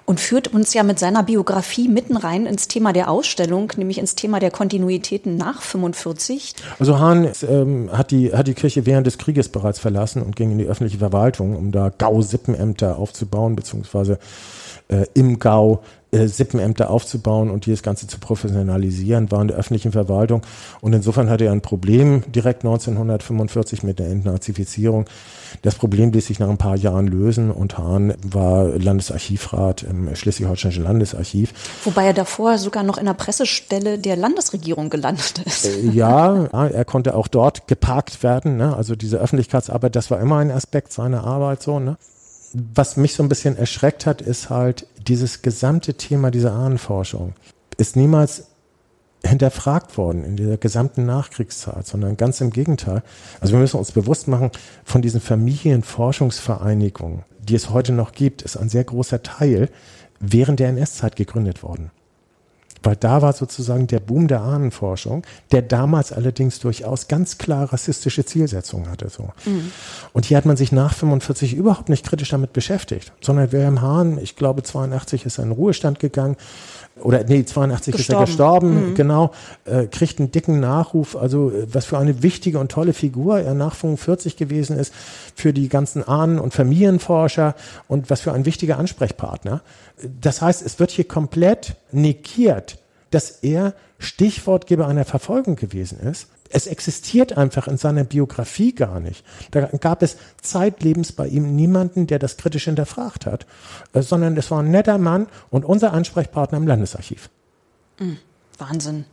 Und 0.06 0.20
führt 0.20 0.48
uns 0.48 0.74
ja 0.74 0.84
mit 0.84 1.00
seiner 1.00 1.24
Biografie 1.24 1.88
mitten 1.88 2.16
rein 2.16 2.46
ins 2.46 2.68
Thema 2.68 2.94
der 2.94 3.10
Ausstellung, 3.10 3.74
nämlich 3.78 3.98
ins 3.98 4.14
Thema 4.14 4.40
der 4.40 4.52
Kontinuitäten 4.52 5.36
nach 5.38 5.64
45. 5.64 6.54
Also 6.78 7.00
Hahn 7.00 7.32
ähm, 7.50 7.90
hat, 7.92 8.12
die, 8.12 8.32
hat 8.32 8.48
die 8.48 8.54
Kirche 8.54 8.86
während 8.86 9.08
des 9.08 9.18
Krieges 9.18 9.50
bereits 9.50 9.80
verlassen 9.80 10.22
und 10.22 10.36
ging 10.36 10.52
in 10.52 10.60
die 10.60 10.66
öffentliche 10.66 11.00
Verwaltung, 11.00 11.56
um 11.56 11.72
da 11.72 11.90
Gau-Sippenämter 11.90 12.98
aufzubauen, 12.98 13.56
beziehungsweise 13.56 14.20
äh, 14.88 15.06
im 15.16 15.40
Gau 15.40 15.82
äh, 16.12 16.28
Sippenämter 16.28 16.92
aufzubauen 16.92 17.50
und 17.50 17.68
das 17.68 17.82
Ganze 17.82 18.08
zu 18.08 18.20
professionalisieren, 18.20 19.32
war 19.32 19.42
in 19.42 19.48
der 19.48 19.58
öffentlichen 19.58 19.92
Verwaltung. 19.92 20.44
Und 20.82 20.94
insofern 20.94 21.30
hatte 21.30 21.46
er 21.46 21.52
ein 21.52 21.62
Problem 21.62 22.24
direkt 22.32 22.64
1945 22.64 23.84
mit 23.84 24.00
der 24.00 24.10
Entnazifizierung. 24.10 25.06
Das 25.62 25.76
Problem 25.76 26.12
ließ 26.12 26.28
sich 26.28 26.40
nach 26.40 26.50
ein 26.50 26.58
paar 26.58 26.76
Jahren 26.76 27.08
lösen 27.08 27.52
und 27.52 27.78
Hahn 27.78 28.14
war 28.24 28.66
Landesarchivrat 28.78 29.84
im 29.84 30.16
Schleswig-Holsteinischen 30.16 30.84
Landesarchiv. 30.84 31.54
Wobei 31.84 32.06
er 32.06 32.14
davor 32.14 32.58
sogar 32.58 32.84
noch 32.84 32.98
in 32.98 33.06
der 33.06 33.14
Pressestelle 33.14 33.98
der 33.98 34.16
Landesregierung 34.16 34.90
gelandet 34.90 35.40
ist. 35.46 35.66
Äh, 35.66 35.90
ja, 35.90 36.46
er 36.46 36.86
konnte 36.86 37.16
auch 37.16 37.28
dort 37.28 37.68
geparkt 37.68 38.24
werden. 38.24 38.58
Ne? 38.58 38.76
Also 38.76 38.96
diese 38.96 39.18
Öffentlichkeitsarbeit, 39.18 39.96
das 39.96 40.12
war 40.12 40.20
immer 40.20 40.38
ein 40.38 40.52
Aspekt 40.52 40.92
seiner 40.92 41.24
Arbeit 41.24 41.62
so. 41.62 41.80
Ne? 41.80 41.98
Was 42.54 42.98
mich 42.98 43.16
so 43.16 43.24
ein 43.24 43.30
bisschen 43.30 43.58
erschreckt 43.58 44.06
hat, 44.06 44.22
ist 44.22 44.50
halt 44.50 44.88
dieses 45.08 45.42
gesamte 45.42 45.96
Thema 45.96 46.32
dieser 46.32 46.54
Ahnenforschung 46.54 47.34
ist 47.78 47.96
niemals 47.96 48.48
hinterfragt 49.28 49.98
worden 49.98 50.24
in 50.24 50.36
dieser 50.36 50.58
gesamten 50.58 51.06
Nachkriegszeit, 51.06 51.86
sondern 51.86 52.18
ganz 52.18 52.42
im 52.42 52.52
Gegenteil. 52.52 53.04
Also 53.40 53.54
wir 53.54 53.60
müssen 53.60 53.78
uns 53.78 53.92
bewusst 53.92 54.28
machen, 54.28 54.52
von 54.84 55.02
diesen 55.02 55.22
Familienforschungsvereinigungen, 55.22 57.24
die 57.40 57.56
es 57.56 57.70
heute 57.70 57.94
noch 57.94 58.12
gibt, 58.12 58.42
ist 58.42 58.58
ein 58.58 58.70
sehr 58.70 58.84
großer 58.84 59.24
Teil 59.24 59.70
während 60.20 60.60
der 60.60 60.70
NS-Zeit 60.70 61.16
gegründet 61.16 61.64
worden. 61.64 61.92
Weil 62.86 62.96
da 62.96 63.24
war 63.24 63.34
sozusagen 63.34 63.88
der 63.88 64.00
Boom 64.00 64.28
der 64.28 64.42
Ahnenforschung, 64.42 65.24
der 65.52 65.64
damals 65.64 66.12
allerdings 66.12 66.60
durchaus 66.60 67.08
ganz 67.08 67.40
klar 67.40 67.74
rassistische 67.74 68.26
Zielsetzungen 68.26 68.92
hatte. 68.92 69.10
So. 69.10 69.32
Mhm. 69.46 69.72
Und 70.14 70.26
hier 70.26 70.38
hat 70.38 70.46
man 70.46 70.56
sich 70.56 70.72
nach 70.72 70.94
45 70.94 71.56
überhaupt 71.56 71.90
nicht 71.90 72.06
kritisch 72.06 72.30
damit 72.30 72.54
beschäftigt, 72.54 73.12
sondern 73.22 73.52
Wilhelm 73.52 73.82
Hahn, 73.82 74.20
ich 74.20 74.36
glaube 74.36 74.62
82 74.62 75.26
ist 75.26 75.40
er 75.40 75.46
in 75.46 75.52
Ruhestand 75.52 76.00
gegangen, 76.00 76.38
oder 77.02 77.24
nee, 77.24 77.44
82 77.44 77.96
gestorben. 77.96 78.00
ist 78.00 78.10
er 78.10 78.26
gestorben, 78.26 78.90
mhm. 78.90 78.96
genau, 78.96 79.32
äh, 79.66 79.88
kriegt 79.88 80.20
einen 80.20 80.32
dicken 80.32 80.60
Nachruf, 80.60 81.16
also 81.16 81.52
äh, 81.52 81.68
was 81.72 81.86
für 81.86 81.98
eine 81.98 82.24
wichtige 82.24 82.60
und 82.60 82.72
tolle 82.72 82.94
Figur 82.94 83.40
er 83.40 83.54
nach 83.54 83.76
45 83.76 84.38
gewesen 84.38 84.78
ist 84.78 84.94
für 85.36 85.54
die 85.54 85.68
ganzen 85.68 86.08
Ahnen- 86.08 86.40
und 86.40 86.54
Familienforscher 86.54 87.56
und 87.88 88.10
was 88.10 88.22
für 88.22 88.32
ein 88.32 88.46
wichtiger 88.46 88.78
Ansprechpartner. 88.78 89.62
Das 90.22 90.42
heißt, 90.42 90.66
es 90.66 90.80
wird 90.80 90.92
hier 90.92 91.08
komplett 91.08 91.76
negiert, 91.92 92.78
dass 93.12 93.30
er 93.42 93.74
Stichwortgeber 94.00 94.88
einer 94.88 95.06
Verfolgung 95.06 95.56
gewesen 95.56 96.00
ist 96.00 96.28
es 96.50 96.68
existiert 96.68 97.38
einfach 97.38 97.68
in 97.68 97.78
seiner 97.78 98.04
Biografie 98.04 98.74
gar 98.74 99.00
nicht. 99.00 99.26
Da 99.52 99.62
gab 99.80 100.04
es 100.04 100.18
zeitlebens 100.42 101.12
bei 101.12 101.28
ihm 101.28 101.56
niemanden, 101.56 102.08
der 102.08 102.20
das 102.20 102.38
kritisch 102.38 102.66
hinterfragt 102.66 103.26
hat, 103.26 103.46
äh, 103.94 104.02
sondern 104.02 104.38
es 104.38 104.52
war 104.52 104.62
ein 104.62 104.72
netter 104.72 104.98
Mann 104.98 105.28
und 105.50 105.66
unser 105.66 105.94
Ansprechpartner 105.94 106.58
im 106.58 106.68
Landesarchiv. 106.68 107.30
Mhm. 108.00 108.18
Wahnsinn. 108.58 109.06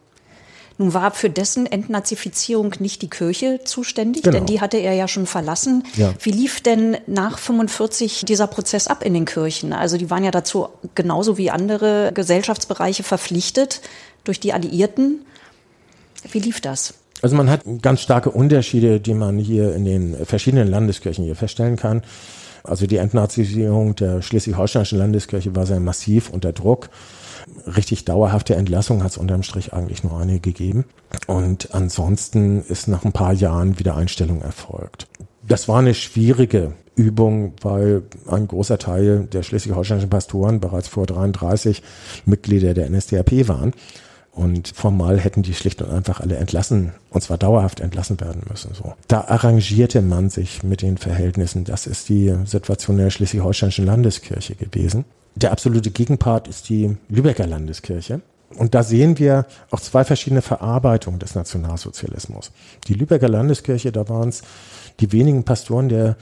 Nun 0.79 0.95
war 0.95 1.11
für 1.11 1.31
dessen 1.31 1.67
Entnazifizierung 1.67 2.75
nicht 2.79 3.03
die 3.03 3.11
Kirche 3.11 3.61
zuständig, 3.65 4.23
genau. 4.23 4.39
denn 4.39 4.47
die 4.47 4.61
hatte 4.61 4.79
er 4.79 4.95
ja 4.95 5.07
schon 5.07 5.27
verlassen. 5.27 5.85
Ja. 5.97 6.15
Wie 6.21 6.31
lief 6.31 6.61
denn 6.61 6.97
nach 7.07 7.39
45 7.39 8.25
dieser 8.25 8.47
Prozess 8.47 8.89
ab 8.89 9.05
in 9.05 9.15
den 9.15 9.25
Kirchen? 9.25 9.73
Also 9.73 9.97
die 9.97 10.11
waren 10.11 10.25
ja 10.25 10.31
dazu 10.31 10.69
genauso 10.95 11.37
wie 11.39 11.51
andere 11.51 12.13
Gesellschaftsbereiche 12.15 13.03
verpflichtet 13.03 13.81
durch 14.25 14.41
die 14.41 14.53
Alliierten. 14.53 15.25
Wie 16.31 16.39
lief 16.39 16.61
das? 16.61 16.95
Also 17.23 17.37
man 17.37 17.49
hat 17.49 17.63
ganz 17.81 18.01
starke 18.01 18.31
Unterschiede, 18.31 19.01
die 19.01 19.15
man 19.15 19.39
hier 19.39 19.75
in 19.75 19.85
den 19.85 20.27
verschiedenen 20.27 20.69
Landeskirchen 20.69 21.25
hier 21.25 21.37
feststellen 21.37 21.77
kann. 21.77 22.03
Also 22.65 22.87
die 22.87 22.97
Entnazisierung 22.97 23.95
der 23.95 24.23
schleswig-holsteinischen 24.23 24.99
Landeskirche 24.99 25.55
war 25.55 25.67
sehr 25.67 25.81
massiv 25.81 26.31
unter 26.31 26.53
Druck. 26.53 26.91
Richtig 27.77 28.05
dauerhafte 28.05 28.55
Entlassung 28.55 29.03
hat 29.03 29.13
es 29.13 29.19
unterm 29.19 29.43
Strich 29.43 29.73
eigentlich 29.73 30.05
nur 30.05 30.19
eine 30.19 30.41
gegeben. 30.41 30.85
Und 31.27 31.75
ansonsten 31.75 32.63
ist 32.63 32.89
nach 32.89 33.05
ein 33.05 33.13
paar 33.13 33.33
Jahren 33.33 33.79
wieder 33.79 33.97
Einstellung 33.97 34.43
erfolgt. 34.43 35.07
Das 35.47 35.69
war 35.69 35.79
eine 35.79 35.95
schwierige 35.95 36.73
Übung, 36.95 37.55
weil 37.63 38.03
ein 38.29 38.47
großer 38.47 38.79
Teil 38.79 39.27
der 39.33 39.43
schleswig-holsteinischen 39.43 40.11
Pastoren 40.11 40.61
bereits 40.61 40.89
vor 40.89 41.07
33 41.07 41.83
Mitglieder 42.27 42.75
der 42.75 42.91
NSDAP 42.91 43.49
waren. 43.49 43.73
Und 44.35 44.69
formal 44.75 45.21
hätten 45.21 45.43
die 45.43 45.53
schlicht 45.53 45.83
und 45.83 45.91
einfach 45.91 46.21
alle 46.21 46.37
entlassen, 46.37 46.93
und 47.11 47.23
zwar 47.23 47.37
dauerhaft 47.37 47.81
entlassen 47.81 48.19
werden 48.19 48.43
müssen. 48.49 48.73
So. 48.73 48.95
Da 49.07 49.21
arrangierte 49.23 50.01
man 50.01 50.31
sich 50.31 50.63
mit 50.63 50.81
den 50.81 50.97
Verhältnissen. 50.97 51.65
Das 51.65 51.87
ist 51.87 52.09
die 52.09 52.35
Situation 52.47 52.97
der 52.97 53.11
Schleswig-Holsteinischen 53.11 53.85
Landeskirche 53.85 54.55
gewesen. 54.55 55.05
Der 55.35 55.53
absolute 55.53 55.91
Gegenpart 55.91 56.49
ist 56.49 56.71
die 56.71 56.97
Lübecker 57.09 57.47
Landeskirche. 57.47 58.23
Und 58.57 58.75
da 58.75 58.83
sehen 58.83 59.19
wir 59.19 59.47
auch 59.71 59.81
zwei 59.81 60.05
verschiedene 60.05 60.43
Verarbeitungen 60.43 61.21
des 61.21 61.35
Nationalsozialismus. 61.35 62.53
Die 62.89 62.95
Lübecker 62.95 63.29
Landeskirche, 63.29 63.93
da 63.93 64.09
waren 64.09 64.31
es 64.31 64.43
die 65.01 65.13
wenigen 65.13 65.45
Pastoren 65.45 65.89
der 65.89 66.17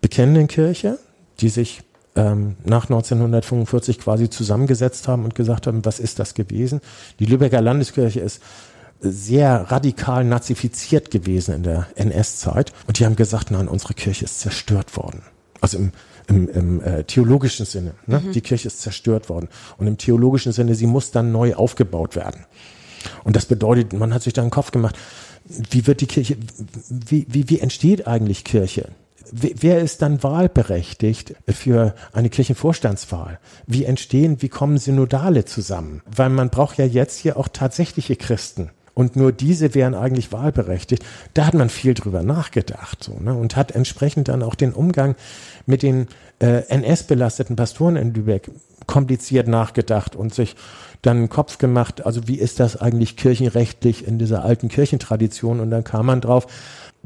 bekennenden 0.00 0.48
Kirche, 0.48 0.98
die 1.40 1.48
sich 1.48 1.82
ähm, 2.16 2.56
nach 2.64 2.84
1945 2.84 4.00
quasi 4.00 4.30
zusammengesetzt 4.30 5.06
haben 5.06 5.24
und 5.24 5.34
gesagt 5.34 5.66
haben, 5.66 5.84
was 5.84 6.00
ist 6.00 6.18
das 6.18 6.34
gewesen? 6.34 6.80
Die 7.18 7.26
Lübecker 7.26 7.60
Landeskirche 7.60 8.20
ist 8.20 8.42
sehr 9.00 9.70
radikal 9.70 10.24
nazifiziert 10.24 11.10
gewesen 11.10 11.54
in 11.54 11.62
der 11.62 11.86
NS-Zeit 11.96 12.72
und 12.86 12.98
die 12.98 13.04
haben 13.04 13.16
gesagt, 13.16 13.50
nein, 13.50 13.68
unsere 13.68 13.94
Kirche 13.94 14.24
ist 14.24 14.40
zerstört 14.40 14.96
worden. 14.96 15.22
Also 15.60 15.78
im, 15.78 15.92
im, 16.28 16.48
im 16.48 16.80
äh, 16.80 17.04
theologischen 17.04 17.66
Sinne. 17.66 17.92
Ne? 18.06 18.20
Mhm. 18.20 18.32
Die 18.32 18.40
Kirche 18.40 18.68
ist 18.68 18.80
zerstört 18.80 19.28
worden. 19.28 19.48
Und 19.78 19.86
im 19.86 19.98
theologischen 19.98 20.52
Sinne, 20.52 20.74
sie 20.74 20.86
muss 20.86 21.10
dann 21.10 21.32
neu 21.32 21.54
aufgebaut 21.54 22.16
werden. 22.16 22.46
Und 23.24 23.36
das 23.36 23.46
bedeutet, 23.46 23.92
man 23.92 24.12
hat 24.12 24.22
sich 24.22 24.32
da 24.32 24.42
einen 24.42 24.50
Kopf 24.50 24.70
gemacht, 24.70 24.96
wie 25.44 25.86
wird 25.86 26.00
die 26.00 26.06
Kirche, 26.06 26.36
wie, 26.88 27.26
wie, 27.28 27.48
wie 27.48 27.60
entsteht 27.60 28.06
eigentlich 28.06 28.44
Kirche? 28.44 28.90
Wer 29.32 29.80
ist 29.80 30.02
dann 30.02 30.22
wahlberechtigt 30.22 31.34
für 31.48 31.94
eine 32.12 32.30
Kirchenvorstandswahl? 32.30 33.38
Wie 33.66 33.84
entstehen, 33.84 34.42
wie 34.42 34.48
kommen 34.48 34.78
Synodale 34.78 35.44
zusammen? 35.44 36.02
Weil 36.06 36.30
man 36.30 36.50
braucht 36.50 36.78
ja 36.78 36.86
jetzt 36.86 37.18
hier 37.18 37.36
auch 37.36 37.48
tatsächliche 37.48 38.16
Christen. 38.16 38.70
Und 38.94 39.14
nur 39.14 39.30
diese 39.30 39.74
wären 39.74 39.94
eigentlich 39.94 40.32
wahlberechtigt. 40.32 41.04
Da 41.34 41.46
hat 41.46 41.52
man 41.52 41.68
viel 41.68 41.92
drüber 41.92 42.22
nachgedacht 42.22 43.04
so, 43.04 43.18
ne? 43.20 43.34
und 43.34 43.54
hat 43.54 43.72
entsprechend 43.72 44.28
dann 44.28 44.42
auch 44.42 44.54
den 44.54 44.72
Umgang 44.72 45.16
mit 45.66 45.82
den 45.82 46.08
äh, 46.38 46.62
NS-belasteten 46.68 47.56
Pastoren 47.56 47.96
in 47.96 48.14
Lübeck 48.14 48.50
kompliziert 48.86 49.48
nachgedacht 49.48 50.16
und 50.16 50.32
sich 50.32 50.56
dann 51.02 51.18
einen 51.18 51.28
Kopf 51.28 51.58
gemacht, 51.58 52.06
also 52.06 52.26
wie 52.26 52.36
ist 52.36 52.60
das 52.60 52.76
eigentlich 52.76 53.16
kirchenrechtlich 53.16 54.06
in 54.06 54.18
dieser 54.18 54.44
alten 54.44 54.68
Kirchentradition? 54.68 55.60
Und 55.60 55.70
dann 55.70 55.84
kam 55.84 56.06
man 56.06 56.20
drauf, 56.20 56.46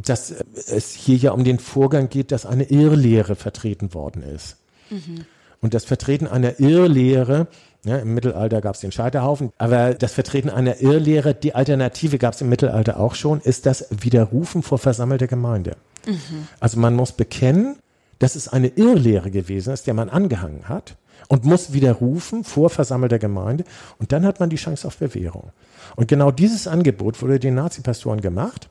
dass 0.08 0.30
es 0.30 0.90
hier 0.92 1.16
ja 1.16 1.32
um 1.32 1.44
den 1.44 1.58
Vorgang 1.58 2.08
geht, 2.08 2.32
dass 2.32 2.46
eine 2.46 2.64
Irrlehre 2.64 3.34
vertreten 3.34 3.94
worden 3.94 4.22
ist. 4.22 4.56
Mhm. 4.90 5.24
Und 5.60 5.74
das 5.74 5.84
Vertreten 5.84 6.26
einer 6.26 6.58
Irrlehre, 6.58 7.48
ja, 7.84 7.96
Im 7.96 8.12
Mittelalter 8.12 8.60
gab 8.60 8.74
es 8.74 8.82
den 8.82 8.92
Scheiterhaufen, 8.92 9.52
aber 9.56 9.94
das 9.94 10.12
Vertreten 10.12 10.50
einer 10.50 10.82
Irrlehre, 10.82 11.34
die 11.34 11.54
Alternative 11.54 12.18
gab 12.18 12.34
es 12.34 12.42
im 12.42 12.50
Mittelalter 12.50 13.00
auch 13.00 13.14
schon, 13.14 13.40
ist 13.40 13.64
das 13.64 13.86
Widerrufen 13.90 14.62
vor 14.62 14.78
versammelter 14.78 15.26
Gemeinde. 15.26 15.76
Mhm. 16.06 16.46
Also 16.60 16.78
man 16.78 16.94
muss 16.94 17.12
bekennen, 17.12 17.76
dass 18.18 18.36
es 18.36 18.48
eine 18.48 18.68
Irrlehre 18.68 19.30
gewesen 19.30 19.72
ist, 19.72 19.86
der 19.86 19.94
man 19.94 20.10
angehangen 20.10 20.68
hat 20.68 20.96
und 21.28 21.44
muss 21.44 21.72
widerrufen 21.72 22.44
vor 22.44 22.68
versammelter 22.68 23.18
Gemeinde 23.18 23.64
und 23.98 24.12
dann 24.12 24.26
hat 24.26 24.40
man 24.40 24.50
die 24.50 24.56
Chance 24.56 24.86
auf 24.86 24.98
Bewährung. 24.98 25.50
Und 25.96 26.06
genau 26.06 26.30
dieses 26.30 26.66
Angebot 26.66 27.22
wurde 27.22 27.38
den 27.38 27.54
Nazi-Pastoren 27.54 28.20
gemacht. 28.20 28.68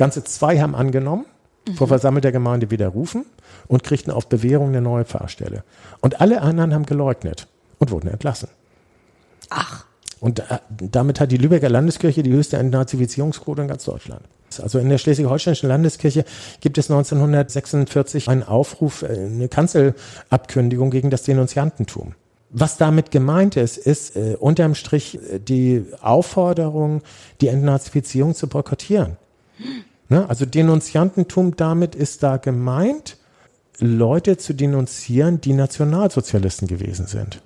Ganze 0.00 0.24
zwei 0.24 0.60
haben 0.60 0.74
angenommen, 0.74 1.26
mhm. 1.68 1.74
vor 1.74 1.88
versammelter 1.88 2.32
Gemeinde 2.32 2.70
widerrufen 2.70 3.26
und 3.68 3.82
kriegten 3.82 4.10
auf 4.10 4.30
Bewährung 4.30 4.68
eine 4.68 4.80
neue 4.80 5.04
Pfarrstelle. 5.04 5.62
Und 6.00 6.22
alle 6.22 6.40
anderen 6.40 6.72
haben 6.72 6.86
geleugnet 6.86 7.48
und 7.78 7.90
wurden 7.90 8.08
entlassen. 8.08 8.48
Ach. 9.50 9.84
Und 10.18 10.38
äh, 10.40 10.58
damit 10.68 11.20
hat 11.20 11.32
die 11.32 11.36
Lübecker 11.36 11.68
Landeskirche 11.68 12.22
die 12.22 12.32
höchste 12.32 12.56
Entnazifizierungsquote 12.56 13.60
in 13.60 13.68
ganz 13.68 13.84
Deutschland. 13.84 14.22
Also 14.62 14.78
in 14.78 14.88
der 14.88 14.96
Schleswig-Holsteinischen 14.96 15.68
Landeskirche 15.68 16.24
gibt 16.60 16.78
es 16.78 16.90
1946 16.90 18.28
einen 18.28 18.42
Aufruf, 18.42 19.02
äh, 19.02 19.06
eine 19.06 19.48
Kanzelabkündigung 19.48 20.90
gegen 20.90 21.10
das 21.10 21.24
Denunziantentum. 21.24 22.14
Was 22.48 22.78
damit 22.78 23.10
gemeint 23.10 23.56
ist, 23.56 23.76
ist 23.76 24.16
äh, 24.16 24.36
unterm 24.40 24.74
Strich 24.74 25.16
äh, 25.16 25.40
die 25.40 25.84
Aufforderung, 26.00 27.02
die 27.42 27.48
Entnazifizierung 27.48 28.34
zu 28.34 28.48
boykottieren. 28.48 29.18
Ne? 30.10 30.28
Also 30.28 30.44
Denunziantentum 30.44 31.56
damit 31.56 31.94
ist 31.94 32.22
da 32.22 32.36
gemeint, 32.36 33.16
Leute 33.78 34.36
zu 34.36 34.52
denunzieren, 34.52 35.40
die 35.40 35.54
Nationalsozialisten 35.54 36.68
gewesen 36.68 37.06
sind. 37.06 37.40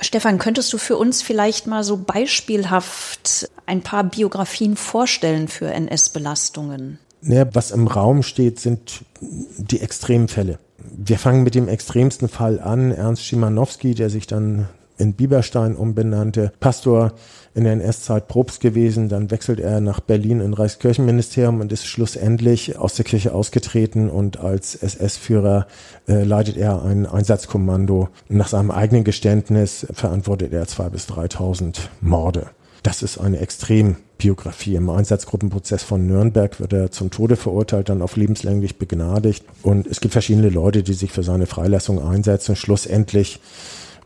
Stefan, 0.00 0.38
könntest 0.38 0.72
du 0.72 0.78
für 0.78 0.96
uns 0.96 1.22
vielleicht 1.22 1.66
mal 1.66 1.82
so 1.82 1.96
beispielhaft 1.96 3.50
ein 3.66 3.82
paar 3.82 4.04
Biografien 4.04 4.76
vorstellen 4.76 5.48
für 5.48 5.66
NS-Belastungen? 5.72 6.98
Ja, 7.22 7.52
was 7.52 7.72
im 7.72 7.88
Raum 7.88 8.22
steht, 8.22 8.60
sind 8.60 9.04
die 9.20 9.80
Extremfälle. 9.80 10.60
Wir 10.78 11.18
fangen 11.18 11.42
mit 11.42 11.56
dem 11.56 11.68
extremsten 11.68 12.28
Fall 12.28 12.60
an. 12.60 12.92
Ernst 12.92 13.24
Schimanowski, 13.24 13.94
der 13.96 14.08
sich 14.08 14.28
dann 14.28 14.68
in 14.98 15.14
Bieberstein 15.14 15.74
umbenannte, 15.74 16.52
Pastor 16.60 17.12
in 17.58 17.64
der 17.64 17.72
NS-Zeit 17.72 18.28
Probst 18.28 18.60
gewesen, 18.60 19.08
dann 19.08 19.32
wechselt 19.32 19.58
er 19.58 19.80
nach 19.80 19.98
Berlin 19.98 20.40
in 20.40 20.54
Reichskirchenministerium 20.54 21.60
und 21.60 21.72
ist 21.72 21.86
schlussendlich 21.86 22.78
aus 22.78 22.94
der 22.94 23.04
Kirche 23.04 23.34
ausgetreten 23.34 24.08
und 24.08 24.38
als 24.38 24.76
SS-Führer 24.76 25.66
äh, 26.06 26.22
leitet 26.22 26.56
er 26.56 26.84
ein 26.84 27.04
Einsatzkommando. 27.04 28.10
Nach 28.28 28.46
seinem 28.46 28.70
eigenen 28.70 29.02
Geständnis 29.02 29.86
verantwortet 29.92 30.52
er 30.52 30.68
zwei 30.68 30.88
bis 30.88 31.08
3.000 31.08 31.78
Morde. 32.00 32.46
Das 32.84 33.02
ist 33.02 33.18
eine 33.18 33.40
Extrembiografie. 33.40 34.76
Im 34.76 34.88
Einsatzgruppenprozess 34.88 35.82
von 35.82 36.06
Nürnberg 36.06 36.60
wird 36.60 36.72
er 36.72 36.92
zum 36.92 37.10
Tode 37.10 37.34
verurteilt, 37.34 37.88
dann 37.88 38.02
auf 38.02 38.14
lebenslänglich 38.14 38.78
begnadigt. 38.78 39.44
Und 39.64 39.88
es 39.88 40.00
gibt 40.00 40.12
verschiedene 40.12 40.48
Leute, 40.48 40.84
die 40.84 40.94
sich 40.94 41.10
für 41.10 41.24
seine 41.24 41.46
Freilassung 41.46 42.00
einsetzen. 42.00 42.54
Schlussendlich 42.54 43.40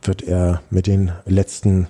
wird 0.03 0.23
er 0.23 0.63
mit 0.71 0.87
den 0.87 1.13
letzten 1.27 1.89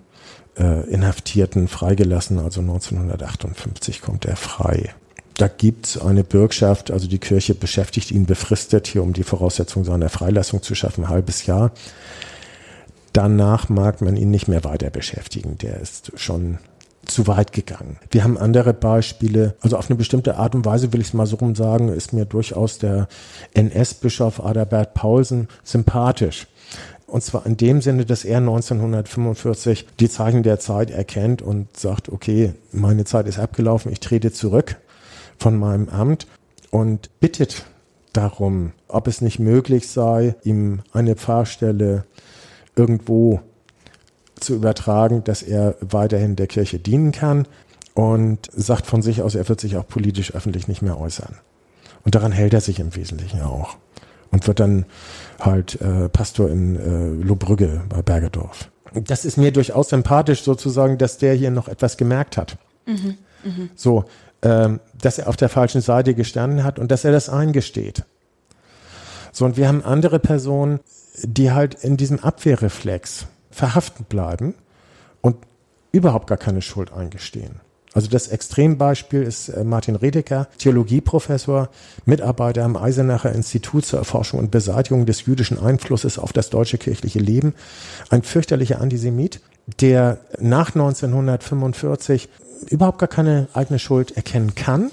äh, 0.59 0.89
Inhaftierten 0.91 1.69
freigelassen. 1.69 2.39
Also 2.39 2.61
1958 2.61 4.03
kommt 4.03 4.25
er 4.25 4.37
frei. 4.37 4.95
Da 5.37 5.49
gibt 5.49 5.87
es 5.87 5.99
eine 5.99 6.25
Bürgschaft, 6.25 6.91
also 6.91 7.09
die 7.09 7.19
Kirche 7.19 7.55
beschäftigt 7.55 8.11
ihn 8.11 8.27
befristet 8.27 8.87
hier, 8.87 9.03
um 9.03 9.13
die 9.13 9.23
Voraussetzung 9.23 9.85
seiner 9.85 10.11
Freilassung 10.11 10.63
zu 10.63 10.75
schaffen, 10.75 11.05
ein 11.05 11.11
halbes 11.11 11.47
Jahr. 11.47 11.73
Danach 13.13 13.69
mag 13.69 14.01
man 14.01 14.17
ihn 14.17 14.31
nicht 14.31 14.49
mehr 14.49 14.65
weiter 14.65 14.91
beschäftigen. 14.91 15.59
Der 15.59 15.81
ist 15.81 16.13
schon 16.17 16.59
zu 17.07 17.27
weit 17.27 17.53
gegangen. 17.53 17.99
Wir 18.11 18.25
haben 18.25 18.39
andere 18.39 18.73
Beispiele. 18.73 19.57
Also 19.61 19.77
auf 19.77 19.91
eine 19.91 19.97
bestimmte 19.97 20.37
Art 20.37 20.55
und 20.55 20.65
Weise 20.65 20.93
will 20.93 21.01
ich 21.01 21.09
es 21.09 21.15
mal 21.15 21.27
so 21.27 21.37
rum 21.37 21.55
sagen, 21.55 21.89
ist 21.89 22.13
mir 22.13 22.25
durchaus 22.25 22.79
der 22.79 23.09
NS-Bischof 23.55 24.45
Adalbert 24.45 24.95
Paulsen 24.95 25.49
sympathisch. 25.65 26.47
Und 27.13 27.23
zwar 27.23 27.45
in 27.45 27.59
dem 27.59 27.83
Sinne, 27.83 28.07
dass 28.07 28.25
er 28.25 28.39
1945 28.39 29.87
die 30.01 30.09
Zeichen 30.09 30.43
der 30.43 30.59
Zeit 30.59 30.91
erkennt 30.91 31.43
und 31.43 31.77
sagt, 31.77 32.09
okay, 32.09 32.55
meine 32.73 33.05
Zeit 33.05 33.27
ist 33.27 33.39
abgelaufen, 33.39 33.93
ich 33.93 34.01
trete 34.01 34.33
zurück 34.33 34.77
von 35.39 35.59
meinem 35.59 35.91
Amt 35.91 36.27
und 36.71 37.11
bittet 37.21 37.67
darum, 38.15 38.73
ob 38.89 39.09
es 39.09 39.21
nicht 39.21 39.39
möglich 39.39 39.89
sei, 39.89 40.37
ihm 40.43 40.81
eine 40.95 41.15
Pfarrstelle 41.15 42.07
irgendwo 42.77 43.43
zu 44.41 44.55
übertragen, 44.55 45.23
dass 45.23 45.43
er 45.43 45.77
weiterhin 45.83 46.35
der 46.35 46.47
Kirche 46.47 46.79
dienen 46.79 47.13
kann 47.13 47.47
und 47.93 48.49
sagt 48.57 48.87
von 48.87 49.03
sich 49.03 49.21
aus, 49.21 49.35
er 49.35 49.51
wird 49.51 49.61
sich 49.61 49.77
auch 49.77 49.87
politisch 49.87 50.35
öffentlich 50.35 50.67
nicht 50.67 50.81
mehr 50.81 50.99
äußern. 50.99 51.35
Und 52.07 52.15
daran 52.15 52.33
hält 52.33 52.55
er 52.55 52.63
sich 52.63 52.81
im 52.81 52.97
Wesentlichen 52.97 53.43
auch 53.43 53.77
und 54.33 54.47
wird 54.49 54.59
dann 54.59 54.87
halt 55.45 55.81
äh, 55.81 56.09
Pastor 56.09 56.51
in 56.51 56.77
äh, 56.77 57.25
Lohbrügge 57.25 57.83
bei 57.89 58.03
Bergedorf. 58.03 58.71
Das 58.95 59.25
ist 59.25 59.39
mir 59.39 59.53
durchaus 59.53 59.89
sympathisch 59.89 60.43
sozusagen, 60.43 60.99
dass 60.99 61.19
der 61.19 61.35
hier 61.35 61.51
noch 61.51 61.69
etwas 61.69 61.97
gemerkt 61.97 62.37
hat. 62.37 62.59
Mhm, 62.87 63.17
mh. 63.45 63.69
So, 63.75 64.05
ähm, 64.43 64.81
dass 65.01 65.19
er 65.19 65.29
auf 65.29 65.37
der 65.37 65.49
falschen 65.49 65.81
Seite 65.81 66.15
gestanden 66.15 66.65
hat 66.65 66.79
und 66.79 66.91
dass 66.91 67.05
er 67.05 67.13
das 67.13 67.29
eingesteht. 67.29 68.05
So, 69.33 69.45
und 69.45 69.57
wir 69.57 69.69
haben 69.69 69.83
andere 69.83 70.19
Personen, 70.19 70.81
die 71.23 71.53
halt 71.53 71.75
in 71.83 71.97
diesem 71.97 72.21
Abwehrreflex 72.21 73.27
verhaften 73.51 74.05
bleiben 74.05 74.55
und 75.21 75.37
überhaupt 75.93 76.27
gar 76.27 76.39
keine 76.39 76.63
Schuld 76.63 76.93
eingestehen. 76.93 77.61
Also 77.95 78.09
das 78.09 78.29
Extrembeispiel 78.29 79.23
ist 79.23 79.49
äh, 79.51 79.65
Martin 79.65 79.97
Redeker, 79.97 80.49
Theologieprofessor, 80.59 81.69
Mitarbeiter 82.07 82.65
am 82.65 82.77
Eisenacher 82.77 83.33
Institut 83.33 83.85
zur 83.85 83.99
Erforschung 83.99 84.39
und 84.39 84.51
Beseitigung 84.51 85.05
des 85.05 85.27
jüdischen 85.27 85.59
Einflusses 85.59 86.19
auf 86.19 86.33
das 86.33 86.51
deutsche 86.51 86.79
kirchliche 86.79 87.19
Leben. 87.19 87.55
Ein 88.09 88.23
fürchterlicher 88.23 88.81
Antisemit, 88.81 89.41
der 89.81 90.19
nach 90.41 90.75
1945 90.75 92.29
überhaupt 92.71 92.99
gar 92.99 93.09
keine 93.09 93.49
eigene 93.53 93.79
Schuld 93.79 94.17
erkennen 94.17 94.55
kann, 94.55 94.91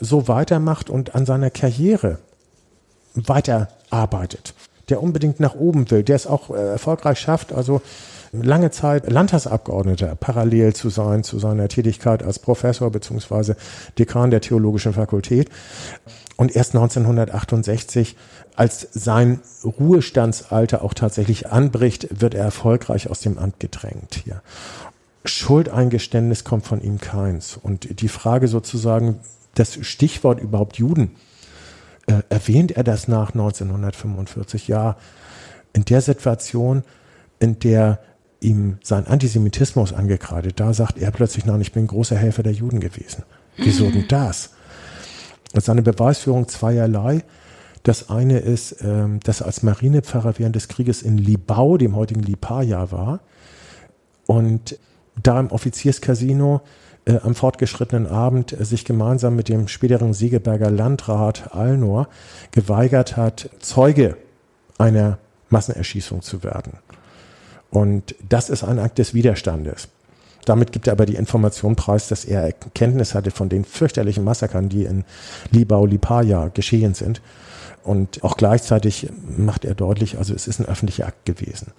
so 0.00 0.28
weitermacht 0.28 0.90
und 0.90 1.14
an 1.14 1.26
seiner 1.26 1.50
Karriere 1.50 2.18
weiterarbeitet, 3.14 4.54
der 4.88 5.02
unbedingt 5.02 5.40
nach 5.40 5.54
oben 5.54 5.90
will, 5.90 6.02
der 6.02 6.16
es 6.16 6.26
auch 6.26 6.50
äh, 6.50 6.72
erfolgreich 6.72 7.20
schafft, 7.20 7.52
also 7.52 7.80
lange 8.32 8.70
Zeit 8.70 9.10
Landtagsabgeordneter 9.10 10.14
parallel 10.14 10.74
zu 10.74 10.88
sein 10.88 11.24
zu 11.24 11.38
seiner 11.38 11.68
Tätigkeit 11.68 12.22
als 12.22 12.38
Professor 12.38 12.90
beziehungsweise 12.90 13.56
Dekan 13.98 14.30
der 14.30 14.40
Theologischen 14.40 14.92
Fakultät. 14.92 15.50
Und 16.36 16.54
erst 16.54 16.74
1968, 16.74 18.16
als 18.56 18.88
sein 18.92 19.40
Ruhestandsalter 19.64 20.82
auch 20.82 20.94
tatsächlich 20.94 21.50
anbricht, 21.50 22.20
wird 22.20 22.34
er 22.34 22.44
erfolgreich 22.44 23.10
aus 23.10 23.20
dem 23.20 23.36
Amt 23.36 23.60
gedrängt 23.60 24.22
hier. 24.24 24.40
Schuldeingeständnis 25.24 26.44
kommt 26.44 26.66
von 26.66 26.80
ihm 26.80 26.98
keins. 26.98 27.58
Und 27.60 28.00
die 28.00 28.08
Frage 28.08 28.48
sozusagen, 28.48 29.20
das 29.54 29.74
Stichwort 29.86 30.40
überhaupt 30.40 30.78
Juden, 30.78 31.16
äh, 32.06 32.22
erwähnt 32.30 32.72
er 32.72 32.84
das 32.84 33.06
nach 33.06 33.34
1945? 33.34 34.66
Ja, 34.68 34.96
in 35.74 35.84
der 35.84 36.00
Situation, 36.00 36.84
in 37.38 37.58
der 37.58 38.00
ihm 38.40 38.78
sein 38.82 39.06
Antisemitismus 39.06 39.92
angekreidet. 39.92 40.58
Da 40.60 40.72
sagt 40.72 40.98
er 40.98 41.10
plötzlich, 41.10 41.44
nein, 41.44 41.60
ich 41.60 41.72
bin 41.72 41.86
großer 41.86 42.16
Helfer 42.16 42.42
der 42.42 42.52
Juden 42.52 42.80
gewesen. 42.80 43.24
Wieso 43.56 43.90
denn 43.90 44.08
das? 44.08 44.50
Das 45.52 45.64
ist 45.64 45.68
eine 45.68 45.82
Beweisführung 45.82 46.48
zweierlei. 46.48 47.22
Das 47.82 48.10
eine 48.10 48.38
ist, 48.38 48.82
ähm, 48.82 49.20
dass 49.20 49.40
er 49.40 49.46
als 49.46 49.62
Marinepfarrer 49.62 50.34
während 50.38 50.56
des 50.56 50.68
Krieges 50.68 51.02
in 51.02 51.18
Libau, 51.18 51.76
dem 51.76 51.96
heutigen 51.96 52.22
Lipaja, 52.22 52.92
war 52.92 53.20
und 54.26 54.78
da 55.20 55.40
im 55.40 55.50
Offizierscasino 55.50 56.60
äh, 57.06 57.18
am 57.22 57.34
fortgeschrittenen 57.34 58.06
Abend 58.06 58.52
äh, 58.52 58.64
sich 58.64 58.84
gemeinsam 58.84 59.34
mit 59.34 59.48
dem 59.48 59.66
späteren 59.68 60.12
Segeberger 60.12 60.70
Landrat 60.70 61.54
Alnor 61.54 62.08
geweigert 62.50 63.16
hat, 63.16 63.50
Zeuge 63.60 64.16
einer 64.78 65.18
Massenerschießung 65.48 66.22
zu 66.22 66.44
werden. 66.44 66.74
Und 67.70 68.14
das 68.28 68.50
ist 68.50 68.64
ein 68.64 68.78
Akt 68.78 68.98
des 68.98 69.14
Widerstandes. 69.14 69.88
Damit 70.44 70.72
gibt 70.72 70.86
er 70.86 70.94
aber 70.94 71.06
die 71.06 71.16
Information 71.16 71.76
preis, 71.76 72.08
dass 72.08 72.24
er 72.24 72.52
Kenntnis 72.74 73.14
hatte 73.14 73.30
von 73.30 73.48
den 73.48 73.64
fürchterlichen 73.64 74.24
Massakern, 74.24 74.68
die 74.68 74.84
in 74.84 75.04
Libau, 75.50 75.86
Lipaja 75.86 76.48
geschehen 76.48 76.94
sind. 76.94 77.20
Und 77.84 78.24
auch 78.24 78.36
gleichzeitig 78.36 79.08
macht 79.36 79.64
er 79.64 79.74
deutlich, 79.74 80.18
also 80.18 80.34
es 80.34 80.46
ist 80.46 80.58
ein 80.58 80.66
öffentlicher 80.66 81.06
Akt 81.06 81.24
gewesen. 81.24 81.72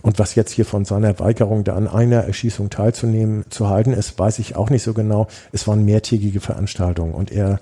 Und 0.00 0.18
was 0.18 0.34
jetzt 0.36 0.52
hier 0.52 0.64
von 0.64 0.84
seiner 0.84 1.18
Weigerung, 1.18 1.64
da 1.64 1.74
an 1.74 1.88
einer 1.88 2.22
Erschießung 2.22 2.70
teilzunehmen, 2.70 3.44
zu 3.50 3.68
halten 3.68 3.92
ist, 3.92 4.18
weiß 4.18 4.38
ich 4.38 4.56
auch 4.56 4.70
nicht 4.70 4.84
so 4.84 4.94
genau. 4.94 5.26
Es 5.52 5.66
waren 5.66 5.84
mehrtägige 5.84 6.40
Veranstaltungen 6.40 7.14
und 7.14 7.32
er 7.32 7.60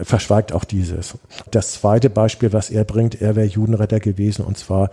verschweigt 0.00 0.52
auch 0.52 0.64
dieses. 0.64 1.18
Das 1.50 1.72
zweite 1.72 2.10
Beispiel, 2.10 2.52
was 2.52 2.70
er 2.70 2.84
bringt, 2.84 3.20
er 3.20 3.36
wäre 3.36 3.46
Judenretter 3.46 4.00
gewesen 4.00 4.44
und 4.44 4.56
zwar 4.56 4.90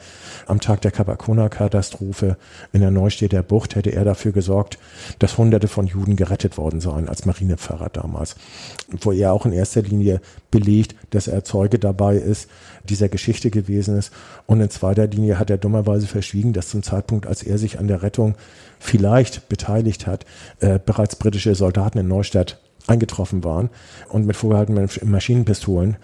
am 0.48 0.60
Tag 0.60 0.82
der 0.82 0.92
Kapakona-Katastrophe 0.92 2.38
in 2.74 2.82
der 2.82 2.92
Neustädter 2.92 3.44
Bucht 3.44 3.76
hätte 3.76 3.92
er 3.92 4.04
dafür 4.04 4.32
gesorgt, 4.32 4.78
dass 5.20 5.38
Hunderte 5.38 5.68
von 5.68 5.86
Juden 5.86 6.16
gerettet 6.16 6.58
worden 6.58 6.82
seien 6.82 7.08
als 7.08 7.26
Marinepfarrer 7.26 7.90
damals. 7.90 8.36
Wo 9.02 9.12
er 9.12 9.34
auch 9.34 9.46
in 9.46 9.54
erster 9.54 9.82
Linie 9.82 10.22
belegt, 10.52 10.96
dass 11.12 11.28
er 11.28 11.44
Zeuge 11.44 11.80
dabei 11.80 12.16
ist, 12.16 12.50
dieser 12.90 13.10
Geschichte 13.10 13.52
gewesen 13.52 13.98
ist. 13.98 14.12
Und 14.46 14.62
in 14.62 14.70
zweiter 14.70 15.08
Linie 15.08 15.40
hat 15.40 15.50
er 15.50 15.58
dummerweise 15.58 16.08
verschwiegen, 16.08 16.54
dass 16.54 16.70
zum 16.70 16.84
Zeitpunkt, 16.84 17.28
als 17.28 17.44
er 17.44 17.58
sich 17.58 17.80
an 17.80 17.88
der 17.88 18.02
Rettung 18.02 18.36
vielleicht 18.80 19.50
beteiligt 19.50 20.08
hat, 20.08 20.26
äh, 20.60 20.80
bereits 20.84 21.16
britische 21.16 21.56
Soldaten 21.56 22.00
in 22.00 22.08
Neustadt 22.08 22.60
eingetroffen 22.88 23.44
waren 23.44 23.70
und 24.10 24.26
mit 24.26 24.36
vorgehaltenen 24.36 24.90
Maschinenpistolen 25.04 25.98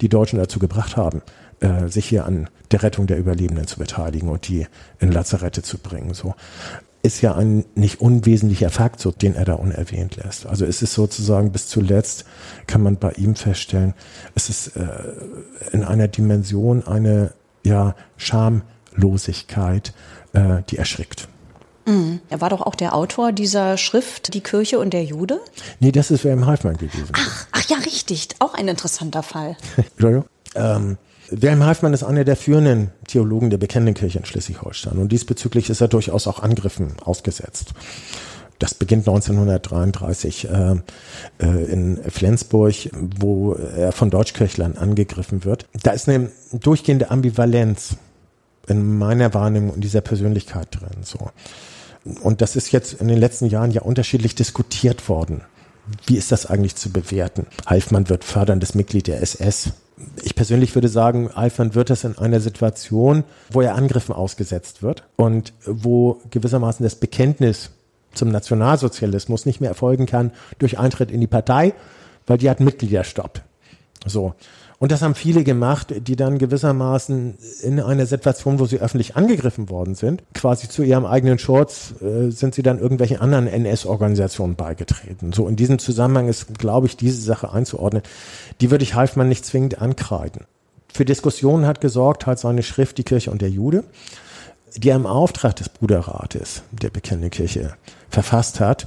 die 0.00 0.08
Deutschen 0.08 0.38
dazu 0.38 0.58
gebracht 0.58 0.96
haben, 0.96 1.22
äh, 1.60 1.88
sich 1.88 2.06
hier 2.06 2.24
an 2.24 2.48
der 2.70 2.82
Rettung 2.82 3.06
der 3.06 3.18
Überlebenden 3.18 3.66
zu 3.66 3.78
beteiligen 3.78 4.28
und 4.28 4.46
die 4.48 4.66
in 5.00 5.10
Lazarette 5.10 5.62
zu 5.62 5.78
bringen. 5.78 6.14
So 6.14 6.34
ist 7.02 7.20
ja 7.20 7.34
ein 7.34 7.64
nicht 7.74 8.00
unwesentlicher 8.00 8.70
Fakt, 8.70 9.00
so, 9.00 9.10
den 9.10 9.34
er 9.34 9.44
da 9.44 9.54
unerwähnt 9.54 10.16
lässt. 10.16 10.46
Also 10.46 10.64
es 10.64 10.82
ist 10.82 10.94
sozusagen 10.94 11.52
bis 11.52 11.68
zuletzt 11.68 12.24
kann 12.66 12.82
man 12.82 12.96
bei 12.96 13.12
ihm 13.12 13.34
feststellen, 13.34 13.94
es 14.34 14.48
ist 14.48 14.76
äh, 14.76 14.86
in 15.72 15.84
einer 15.84 16.08
Dimension 16.08 16.86
eine 16.86 17.32
ja 17.64 17.94
Schamlosigkeit, 18.16 19.94
äh, 20.32 20.62
die 20.68 20.76
erschrickt. 20.76 21.28
Mhm. 21.88 22.20
Er 22.28 22.40
war 22.40 22.50
doch 22.50 22.60
auch 22.60 22.74
der 22.74 22.94
Autor 22.94 23.32
dieser 23.32 23.78
Schrift 23.78 24.34
Die 24.34 24.42
Kirche 24.42 24.78
und 24.78 24.92
der 24.92 25.04
Jude? 25.04 25.40
Nee, 25.80 25.90
das 25.90 26.10
ist 26.10 26.22
Wilhelm 26.22 26.46
Halfmann 26.46 26.76
gewesen. 26.76 27.08
Ach, 27.12 27.46
ach 27.50 27.68
ja, 27.68 27.78
richtig. 27.78 28.28
Auch 28.40 28.54
ein 28.54 28.68
interessanter 28.68 29.22
Fall. 29.22 29.56
ähm, 30.54 30.98
Wilhelm 31.30 31.64
Halfmann 31.64 31.94
ist 31.94 32.02
einer 32.02 32.24
der 32.24 32.36
führenden 32.36 32.90
Theologen 33.06 33.50
der 33.50 33.58
bekennenden 33.58 33.94
Kirche 33.94 34.18
in 34.18 34.24
Schleswig-Holstein 34.26 34.98
und 34.98 35.10
diesbezüglich 35.10 35.70
ist 35.70 35.80
er 35.80 35.88
durchaus 35.88 36.26
auch 36.26 36.42
Angriffen 36.42 36.92
ausgesetzt. 37.02 37.72
Das 38.58 38.74
beginnt 38.74 39.06
1933 39.06 40.48
äh, 40.48 40.76
äh, 41.38 41.64
in 41.70 41.98
Flensburg, 42.10 42.74
wo 42.92 43.52
er 43.52 43.92
von 43.92 44.10
Deutschkirchlern 44.10 44.76
angegriffen 44.76 45.44
wird. 45.44 45.66
Da 45.82 45.92
ist 45.92 46.08
eine 46.08 46.30
durchgehende 46.52 47.10
Ambivalenz 47.10 47.96
in 48.66 48.98
meiner 48.98 49.32
Wahrnehmung 49.32 49.76
in 49.76 49.80
dieser 49.80 50.00
Persönlichkeit 50.00 50.68
drin. 50.72 51.02
So. 51.02 51.30
Und 52.22 52.40
das 52.40 52.56
ist 52.56 52.72
jetzt 52.72 52.94
in 52.94 53.08
den 53.08 53.18
letzten 53.18 53.46
Jahren 53.46 53.70
ja 53.70 53.82
unterschiedlich 53.82 54.34
diskutiert 54.34 55.08
worden. 55.08 55.42
Wie 56.06 56.16
ist 56.16 56.32
das 56.32 56.46
eigentlich 56.46 56.76
zu 56.76 56.90
bewerten? 56.90 57.46
Halfmann 57.66 58.08
wird 58.08 58.24
förderndes 58.24 58.74
Mitglied 58.74 59.06
der 59.06 59.22
SS. 59.22 59.72
Ich 60.22 60.34
persönlich 60.34 60.74
würde 60.74 60.88
sagen, 60.88 61.30
Alfman 61.30 61.74
wird 61.74 61.90
das 61.90 62.04
in 62.04 62.16
einer 62.18 62.40
Situation, 62.40 63.24
wo 63.50 63.62
er 63.62 63.74
Angriffen 63.74 64.14
ausgesetzt 64.14 64.82
wird 64.82 65.04
und 65.16 65.52
wo 65.64 66.20
gewissermaßen 66.30 66.84
das 66.84 66.96
Bekenntnis 66.96 67.70
zum 68.14 68.30
Nationalsozialismus 68.30 69.46
nicht 69.46 69.60
mehr 69.60 69.70
erfolgen 69.70 70.06
kann 70.06 70.32
durch 70.58 70.78
Eintritt 70.78 71.10
in 71.10 71.20
die 71.20 71.26
Partei, 71.26 71.74
weil 72.26 72.38
die 72.38 72.48
hat 72.48 72.60
Mitgliederstopp. 72.60 73.42
So. 74.06 74.34
Und 74.80 74.92
das 74.92 75.02
haben 75.02 75.16
viele 75.16 75.42
gemacht, 75.42 75.92
die 76.06 76.14
dann 76.14 76.38
gewissermaßen 76.38 77.36
in 77.62 77.80
einer 77.80 78.06
Situation, 78.06 78.60
wo 78.60 78.66
sie 78.66 78.78
öffentlich 78.78 79.16
angegriffen 79.16 79.70
worden 79.70 79.96
sind, 79.96 80.22
quasi 80.34 80.68
zu 80.68 80.84
ihrem 80.84 81.04
eigenen 81.04 81.40
Schutz, 81.40 81.94
äh, 82.00 82.30
sind 82.30 82.54
sie 82.54 82.62
dann 82.62 82.78
irgendwelchen 82.78 83.20
anderen 83.20 83.48
NS-Organisationen 83.48 84.54
beigetreten. 84.54 85.32
So 85.32 85.48
in 85.48 85.56
diesem 85.56 85.80
Zusammenhang 85.80 86.28
ist, 86.28 86.58
glaube 86.58 86.86
ich, 86.86 86.96
diese 86.96 87.20
Sache 87.20 87.52
einzuordnen. 87.52 88.02
Die 88.60 88.70
würde 88.70 88.84
ich 88.84 88.94
Halfmann 88.94 89.28
nicht 89.28 89.44
zwingend 89.44 89.82
ankreiden. 89.82 90.42
Für 90.92 91.04
Diskussionen 91.04 91.66
hat 91.66 91.80
gesorgt 91.80 92.26
halt 92.26 92.38
seine 92.38 92.62
Schrift 92.62 92.98
Die 92.98 93.04
Kirche 93.04 93.32
und 93.32 93.42
der 93.42 93.50
Jude, 93.50 93.82
die 94.76 94.90
er 94.90 94.96
im 94.96 95.06
Auftrag 95.06 95.56
des 95.56 95.70
Bruderrates 95.70 96.62
der 96.70 96.90
Bekennenden 96.90 97.30
Kirche 97.30 97.74
verfasst 98.10 98.60
hat 98.60 98.86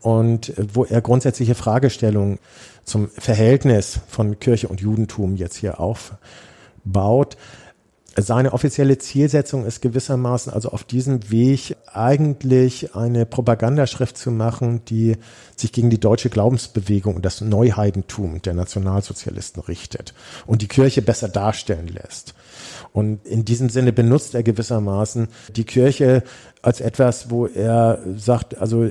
und 0.00 0.52
wo 0.72 0.84
er 0.84 1.00
grundsätzliche 1.00 1.54
Fragestellungen 1.54 2.38
zum 2.84 3.08
Verhältnis 3.08 4.00
von 4.08 4.38
Kirche 4.38 4.68
und 4.68 4.80
Judentum 4.80 5.36
jetzt 5.36 5.56
hier 5.56 5.80
aufbaut. 5.80 7.36
Seine 8.16 8.52
offizielle 8.52 8.96
Zielsetzung 8.98 9.66
ist 9.66 9.80
gewissermaßen 9.82 10.52
also 10.52 10.68
auf 10.68 10.84
diesem 10.84 11.32
Weg 11.32 11.76
eigentlich 11.92 12.94
eine 12.94 13.26
Propagandaschrift 13.26 14.16
zu 14.16 14.30
machen, 14.30 14.84
die 14.84 15.16
sich 15.56 15.72
gegen 15.72 15.90
die 15.90 15.98
deutsche 15.98 16.30
Glaubensbewegung 16.30 17.16
und 17.16 17.24
das 17.24 17.40
Neuheidentum 17.40 18.40
der 18.40 18.54
Nationalsozialisten 18.54 19.62
richtet 19.62 20.14
und 20.46 20.62
die 20.62 20.68
Kirche 20.68 21.02
besser 21.02 21.28
darstellen 21.28 21.88
lässt. 21.88 22.34
Und 22.92 23.26
in 23.26 23.44
diesem 23.44 23.68
Sinne 23.68 23.92
benutzt 23.92 24.36
er 24.36 24.44
gewissermaßen 24.44 25.26
die 25.56 25.64
Kirche 25.64 26.22
als 26.64 26.80
etwas, 26.80 27.28
wo 27.28 27.46
er 27.46 27.98
sagt, 28.16 28.56
also 28.56 28.88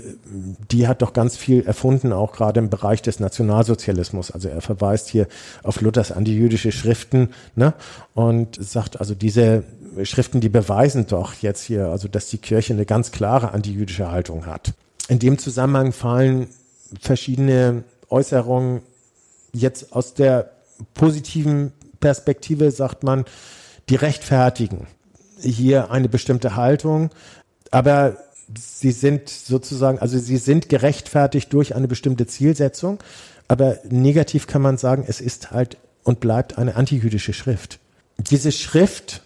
die 0.71 0.87
hat 0.87 1.01
doch 1.01 1.11
ganz 1.11 1.35
viel 1.35 1.65
erfunden, 1.65 2.13
auch 2.13 2.31
gerade 2.31 2.59
im 2.59 2.69
Bereich 2.69 3.01
des 3.01 3.19
Nationalsozialismus. 3.19 4.29
Also 4.29 4.47
er 4.47 4.61
verweist 4.61 5.09
hier 5.09 5.27
auf 5.63 5.81
Luthers 5.81 6.11
antijüdische 6.11 6.71
Schriften 6.71 7.29
ne? 7.55 7.73
und 8.13 8.63
sagt, 8.63 8.99
also 8.99 9.15
diese 9.15 9.63
Schriften, 10.03 10.39
die 10.39 10.49
beweisen 10.49 11.07
doch 11.07 11.33
jetzt 11.41 11.63
hier, 11.63 11.87
also 11.87 12.07
dass 12.07 12.29
die 12.29 12.37
Kirche 12.37 12.73
eine 12.73 12.85
ganz 12.85 13.11
klare 13.11 13.51
antijüdische 13.53 14.11
Haltung 14.11 14.45
hat. 14.45 14.73
In 15.07 15.17
dem 15.17 15.39
Zusammenhang 15.39 15.93
fallen 15.93 16.47
verschiedene 17.01 17.83
Äußerungen 18.09 18.81
jetzt 19.51 19.93
aus 19.93 20.13
der 20.13 20.51
positiven 20.93 21.71
Perspektive, 21.99 22.69
sagt 22.69 23.01
man, 23.01 23.25
die 23.89 23.95
rechtfertigen 23.95 24.85
hier 25.39 25.91
eine 25.91 26.09
bestimmte 26.09 26.55
Haltung, 26.55 27.09
aber 27.73 28.17
sie 28.55 28.91
sind 28.91 29.29
sozusagen, 29.29 29.97
also 29.97 30.19
sie 30.19 30.37
sind 30.37 30.69
gerechtfertigt 30.69 31.51
durch 31.51 31.75
eine 31.75 31.87
bestimmte 31.87 32.27
Zielsetzung, 32.27 32.99
aber 33.47 33.77
negativ 33.89 34.45
kann 34.45 34.61
man 34.61 34.77
sagen, 34.77 35.05
es 35.07 35.19
ist 35.19 35.49
halt 35.51 35.77
und 36.03 36.19
bleibt 36.19 36.59
eine 36.59 36.75
antijüdische 36.75 37.33
Schrift. 37.33 37.79
Diese 38.17 38.51
Schrift 38.51 39.23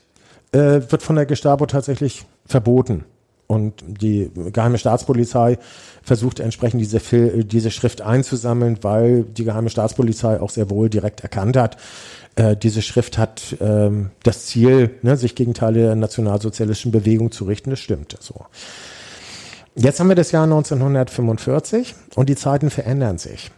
äh, 0.54 0.80
wird 0.90 1.04
von 1.04 1.18
der 1.18 1.26
Gestapo 1.26 1.66
tatsächlich 1.66 2.26
verboten. 2.46 3.04
Und 3.48 3.84
die 3.86 4.32
geheime 4.54 4.78
Staatspolizei 4.78 5.58
versucht 6.02 6.40
entsprechend 6.40 6.82
diese, 6.82 7.00
diese 7.44 7.72
Schrift 7.72 8.02
einzusammeln, 8.02 8.78
weil 8.82 9.24
die 9.24 9.44
geheime 9.44 9.70
Staatspolizei 9.70 10.40
auch 10.40 10.52
sehr 10.52 10.70
wohl 10.70 10.90
direkt 10.90 11.22
erkannt 11.22 11.58
hat, 11.58 11.78
äh, 12.38 12.56
diese 12.56 12.82
Schrift 12.82 13.18
hat 13.18 13.58
ähm, 13.60 14.12
das 14.24 14.46
Ziel, 14.46 14.96
ne, 15.02 15.18
sich 15.18 15.36
gegen 15.36 15.54
Teile 15.54 15.82
der 15.82 15.96
nationalsozialistischen 15.96 16.92
Bewegung 16.92 17.32
zu 17.32 17.46
richten. 17.46 17.72
Das 17.72 17.80
stimmt 17.80 18.16
so. 18.20 18.46
Jetzt 19.76 20.00
haben 20.00 20.08
wir 20.08 20.16
das 20.16 20.32
Jahr 20.32 20.44
1945 20.44 21.96
und 22.16 22.30
die 22.30 22.36
Zeiten 22.36 22.70
verändern 22.70 23.18
sich. 23.18 23.52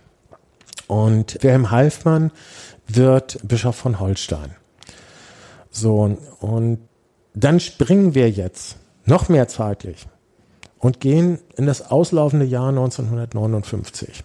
Und 0.88 1.42
Wilhelm 1.44 1.72
Halfmann 1.72 2.32
wird 2.88 3.40
Bischof 3.44 3.76
von 3.76 4.00
Holstein. 4.00 4.56
So, 5.70 6.18
und 6.40 6.80
dann 7.34 7.60
springen 7.60 8.16
wir 8.16 8.30
jetzt 8.30 8.78
noch 9.06 9.30
mehr 9.30 9.48
zeitlich 9.48 10.08
und 10.78 11.00
gehen 11.00 11.40
in 11.56 11.66
das 11.66 11.92
auslaufende 11.92 12.46
Jahr 12.46 12.70
1959. 12.70 14.24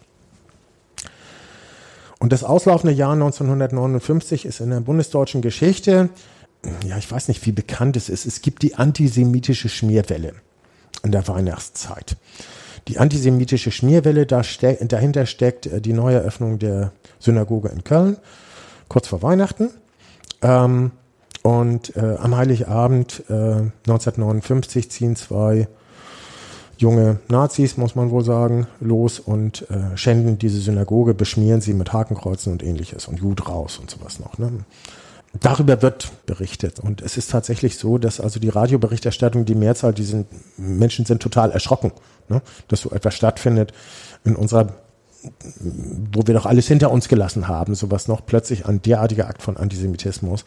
Und 2.24 2.32
das 2.32 2.42
auslaufende 2.42 2.94
Jahr 2.94 3.12
1959 3.12 4.46
ist 4.46 4.60
in 4.60 4.70
der 4.70 4.80
bundesdeutschen 4.80 5.42
Geschichte, 5.42 6.08
ja, 6.88 6.96
ich 6.96 7.12
weiß 7.12 7.28
nicht, 7.28 7.44
wie 7.44 7.52
bekannt 7.52 7.98
es 7.98 8.08
ist. 8.08 8.24
Es 8.24 8.40
gibt 8.40 8.62
die 8.62 8.76
antisemitische 8.76 9.68
Schmierwelle 9.68 10.32
in 11.02 11.12
der 11.12 11.28
Weihnachtszeit. 11.28 12.16
Die 12.88 12.96
antisemitische 12.96 13.70
Schmierwelle, 13.70 14.24
da 14.24 14.42
ste 14.42 14.78
dahinter 14.86 15.26
steckt 15.26 15.66
äh, 15.66 15.82
die 15.82 15.92
Neueröffnung 15.92 16.58
der 16.58 16.92
Synagoge 17.18 17.68
in 17.68 17.84
Köln, 17.84 18.16
kurz 18.88 19.06
vor 19.06 19.20
Weihnachten. 19.20 19.68
Ähm, 20.40 20.92
und 21.42 21.94
äh, 21.94 22.16
am 22.18 22.34
Heiligabend 22.34 23.22
äh, 23.28 23.68
1959 23.86 24.90
ziehen 24.90 25.14
zwei 25.14 25.68
junge 26.78 27.18
Nazis, 27.28 27.76
muss 27.76 27.94
man 27.94 28.10
wohl 28.10 28.24
sagen, 28.24 28.66
los 28.80 29.20
und 29.20 29.68
äh, 29.70 29.96
schänden 29.96 30.38
diese 30.38 30.60
Synagoge, 30.60 31.14
beschmieren 31.14 31.60
sie 31.60 31.74
mit 31.74 31.92
Hakenkreuzen 31.92 32.52
und 32.52 32.62
ähnliches 32.62 33.08
und 33.08 33.20
Jud 33.20 33.48
raus 33.48 33.78
und 33.78 33.90
sowas 33.90 34.18
noch. 34.18 34.38
Ne? 34.38 34.50
Darüber 35.40 35.82
wird 35.82 36.12
berichtet. 36.26 36.78
Und 36.78 37.02
es 37.02 37.16
ist 37.16 37.30
tatsächlich 37.30 37.76
so, 37.76 37.98
dass 37.98 38.20
also 38.20 38.38
die 38.38 38.50
Radioberichterstattung, 38.50 39.44
die 39.44 39.56
Mehrzahl, 39.56 39.92
die 39.92 40.04
sind, 40.04 40.26
Menschen 40.56 41.04
sind 41.04 41.20
total 41.20 41.50
erschrocken, 41.50 41.92
ne? 42.28 42.40
dass 42.68 42.82
so 42.82 42.90
etwas 42.90 43.14
stattfindet 43.14 43.72
in 44.24 44.36
unserer, 44.36 44.74
wo 46.12 46.22
wir 46.26 46.34
doch 46.34 46.46
alles 46.46 46.68
hinter 46.68 46.92
uns 46.92 47.08
gelassen 47.08 47.48
haben, 47.48 47.74
sowas 47.74 48.06
noch 48.06 48.24
plötzlich 48.24 48.66
ein 48.66 48.80
derartiger 48.82 49.26
Akt 49.26 49.42
von 49.42 49.56
Antisemitismus. 49.56 50.44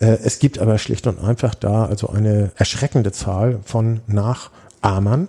Äh, 0.00 0.18
es 0.24 0.40
gibt 0.40 0.58
aber 0.58 0.78
schlicht 0.78 1.06
und 1.06 1.20
einfach 1.20 1.54
da 1.54 1.84
also 1.86 2.08
eine 2.08 2.50
erschreckende 2.56 3.12
Zahl 3.12 3.60
von 3.64 4.00
nach 4.08 4.50
Amern, 4.86 5.28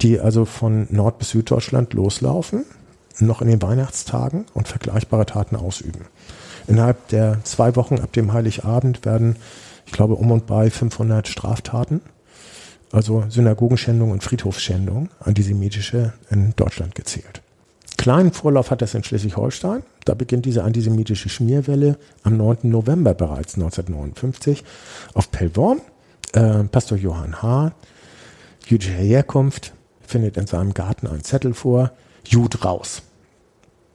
die 0.00 0.20
also 0.20 0.44
von 0.44 0.86
Nord- 0.90 1.18
bis 1.18 1.30
Süddeutschland 1.30 1.92
loslaufen 1.94 2.64
noch 3.20 3.42
in 3.42 3.48
den 3.48 3.62
Weihnachtstagen 3.62 4.46
und 4.54 4.68
vergleichbare 4.68 5.26
Taten 5.26 5.56
ausüben. 5.56 6.02
Innerhalb 6.66 7.08
der 7.08 7.42
zwei 7.44 7.76
Wochen 7.76 7.96
ab 7.96 8.12
dem 8.12 8.32
Heiligabend 8.32 9.04
werden, 9.04 9.36
ich 9.86 9.92
glaube, 9.92 10.14
um 10.14 10.30
und 10.30 10.46
bei 10.46 10.70
500 10.70 11.26
Straftaten, 11.28 12.00
also 12.92 13.24
Synagogenschändung 13.28 14.10
und 14.10 14.22
Friedhofsschändung, 14.22 15.08
antisemitische 15.20 16.12
in 16.30 16.54
Deutschland 16.56 16.94
gezählt. 16.94 17.42
Kleinen 17.96 18.32
Vorlauf 18.32 18.70
hat 18.70 18.80
das 18.80 18.94
in 18.94 19.02
Schleswig-Holstein. 19.02 19.82
Da 20.04 20.14
beginnt 20.14 20.46
diese 20.46 20.62
antisemitische 20.62 21.28
Schmierwelle 21.28 21.98
am 22.22 22.36
9. 22.36 22.58
November 22.62 23.12
bereits 23.12 23.54
1959 23.54 24.62
auf 25.14 25.30
Pellworm. 25.32 25.80
Äh, 26.32 26.64
Pastor 26.64 26.96
Johann 26.96 27.42
H., 27.42 27.72
jüdischer 28.70 28.92
Herkunft, 28.92 29.72
findet 30.00 30.36
in 30.36 30.46
seinem 30.46 30.74
Garten 30.74 31.06
einen 31.06 31.24
Zettel 31.24 31.54
vor, 31.54 31.92
Jud 32.24 32.64
raus, 32.64 33.02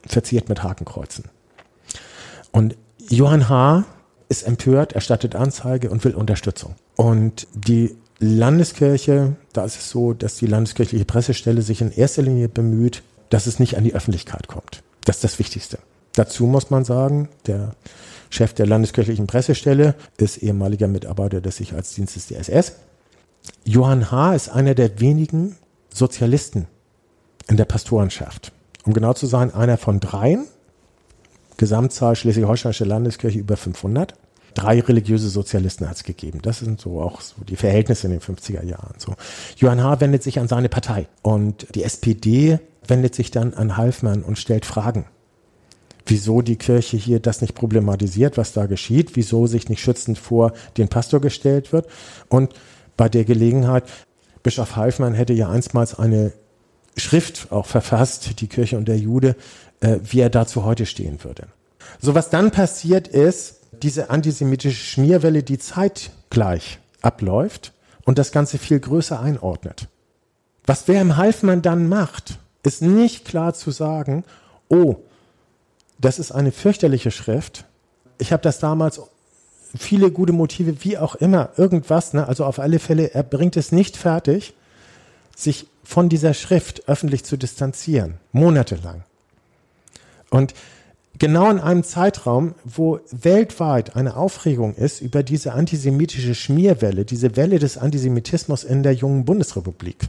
verziert 0.06 0.48
mit 0.48 0.62
Hakenkreuzen. 0.62 1.24
Und 2.52 2.76
Johann 3.08 3.48
H. 3.48 3.84
ist 4.28 4.42
empört, 4.42 4.92
erstattet 4.92 5.34
Anzeige 5.34 5.90
und 5.90 6.04
will 6.04 6.14
Unterstützung. 6.14 6.74
Und 6.96 7.46
die 7.54 7.96
Landeskirche, 8.18 9.36
da 9.52 9.64
ist 9.64 9.76
es 9.76 9.90
so, 9.90 10.12
dass 10.12 10.36
die 10.36 10.46
landeskirchliche 10.46 11.04
Pressestelle 11.04 11.62
sich 11.62 11.80
in 11.80 11.90
erster 11.90 12.22
Linie 12.22 12.48
bemüht, 12.48 13.02
dass 13.30 13.46
es 13.46 13.58
nicht 13.58 13.76
an 13.76 13.84
die 13.84 13.94
Öffentlichkeit 13.94 14.48
kommt. 14.48 14.82
Das 15.04 15.16
ist 15.16 15.24
das 15.24 15.38
Wichtigste. 15.38 15.78
Dazu 16.14 16.46
muss 16.46 16.70
man 16.70 16.84
sagen, 16.84 17.28
der 17.46 17.74
Chef 18.30 18.54
der 18.54 18.66
landeskirchlichen 18.66 19.26
Pressestelle 19.26 19.94
ist 20.16 20.38
ehemaliger 20.38 20.88
Mitarbeiter 20.88 21.40
des 21.40 21.56
Sicherheitsdienstes 21.56 22.28
der 22.28 22.40
SS. 22.40 22.72
Johann 23.64 24.10
H. 24.10 24.34
ist 24.34 24.48
einer 24.48 24.74
der 24.74 25.00
wenigen 25.00 25.56
Sozialisten 25.92 26.66
in 27.48 27.56
der 27.56 27.64
Pastorenschaft. 27.64 28.52
Um 28.84 28.92
genau 28.92 29.12
zu 29.14 29.26
sein, 29.26 29.54
einer 29.54 29.78
von 29.78 30.00
dreien. 30.00 30.44
Gesamtzahl 31.56 32.16
Schleswig-Holsteinische 32.16 32.84
Landeskirche 32.84 33.38
über 33.38 33.56
500. 33.56 34.14
Drei 34.54 34.80
religiöse 34.80 35.28
Sozialisten 35.28 35.88
hat 35.88 35.96
es 35.96 36.04
gegeben. 36.04 36.40
Das 36.42 36.58
sind 36.58 36.80
so 36.80 37.00
auch 37.00 37.20
so 37.20 37.36
die 37.44 37.56
Verhältnisse 37.56 38.06
in 38.06 38.12
den 38.12 38.20
50er 38.20 38.64
Jahren. 38.64 38.94
So. 38.98 39.14
Johann 39.56 39.82
H. 39.82 40.00
wendet 40.00 40.22
sich 40.22 40.38
an 40.38 40.48
seine 40.48 40.68
Partei 40.68 41.08
und 41.22 41.66
die 41.74 41.82
SPD 41.82 42.60
wendet 42.86 43.14
sich 43.14 43.30
dann 43.30 43.54
an 43.54 43.76
Halfmann 43.76 44.22
und 44.22 44.38
stellt 44.38 44.64
Fragen. 44.64 45.06
Wieso 46.06 46.42
die 46.42 46.56
Kirche 46.56 46.96
hier 46.98 47.18
das 47.18 47.40
nicht 47.40 47.54
problematisiert, 47.54 48.36
was 48.36 48.52
da 48.52 48.66
geschieht, 48.66 49.16
wieso 49.16 49.46
sich 49.46 49.68
nicht 49.68 49.80
schützend 49.80 50.18
vor 50.18 50.52
den 50.76 50.88
Pastor 50.88 51.20
gestellt 51.20 51.72
wird. 51.72 51.88
Und 52.28 52.52
bei 52.96 53.08
der 53.08 53.24
Gelegenheit, 53.24 53.84
Bischof 54.42 54.76
Halfmann 54.76 55.14
hätte 55.14 55.32
ja 55.32 55.48
einstmals 55.48 55.98
eine 55.98 56.32
Schrift 56.96 57.50
auch 57.50 57.66
verfasst, 57.66 58.40
die 58.40 58.46
Kirche 58.46 58.76
und 58.76 58.86
der 58.86 58.98
Jude, 58.98 59.36
äh, 59.80 59.98
wie 60.02 60.20
er 60.20 60.30
dazu 60.30 60.64
heute 60.64 60.86
stehen 60.86 61.24
würde. 61.24 61.48
So 62.00 62.14
was 62.14 62.30
dann 62.30 62.50
passiert 62.50 63.08
ist, 63.08 63.60
diese 63.82 64.10
antisemitische 64.10 64.76
Schmierwelle, 64.76 65.42
die 65.42 65.58
zeitgleich 65.58 66.78
abläuft 67.02 67.72
und 68.04 68.18
das 68.18 68.32
Ganze 68.32 68.58
viel 68.58 68.80
größer 68.80 69.20
einordnet. 69.20 69.88
Was 70.66 70.88
im 70.88 71.16
Halfmann 71.16 71.62
dann 71.62 71.88
macht, 71.88 72.38
ist 72.62 72.82
nicht 72.82 73.24
klar 73.24 73.54
zu 73.54 73.70
sagen, 73.70 74.24
oh, 74.68 74.96
das 75.98 76.18
ist 76.18 76.32
eine 76.32 76.52
fürchterliche 76.52 77.10
Schrift. 77.10 77.64
Ich 78.18 78.32
habe 78.32 78.42
das 78.42 78.58
damals 78.58 79.00
viele 79.76 80.10
gute 80.10 80.32
Motive, 80.32 80.84
wie 80.84 80.98
auch 80.98 81.14
immer, 81.14 81.50
irgendwas, 81.56 82.12
ne? 82.12 82.26
also 82.26 82.44
auf 82.44 82.58
alle 82.58 82.78
Fälle, 82.78 83.14
er 83.14 83.22
bringt 83.22 83.56
es 83.56 83.72
nicht 83.72 83.96
fertig, 83.96 84.54
sich 85.36 85.66
von 85.82 86.08
dieser 86.08 86.34
Schrift 86.34 86.88
öffentlich 86.88 87.24
zu 87.24 87.36
distanzieren, 87.36 88.14
monatelang. 88.32 89.04
Und 90.30 90.54
genau 91.18 91.50
in 91.50 91.58
einem 91.58 91.84
Zeitraum, 91.84 92.54
wo 92.64 93.00
weltweit 93.10 93.96
eine 93.96 94.16
Aufregung 94.16 94.74
ist 94.74 95.00
über 95.00 95.22
diese 95.22 95.52
antisemitische 95.52 96.34
Schmierwelle, 96.34 97.04
diese 97.04 97.36
Welle 97.36 97.58
des 97.58 97.78
Antisemitismus 97.78 98.64
in 98.64 98.82
der 98.82 98.94
jungen 98.94 99.24
Bundesrepublik. 99.24 100.08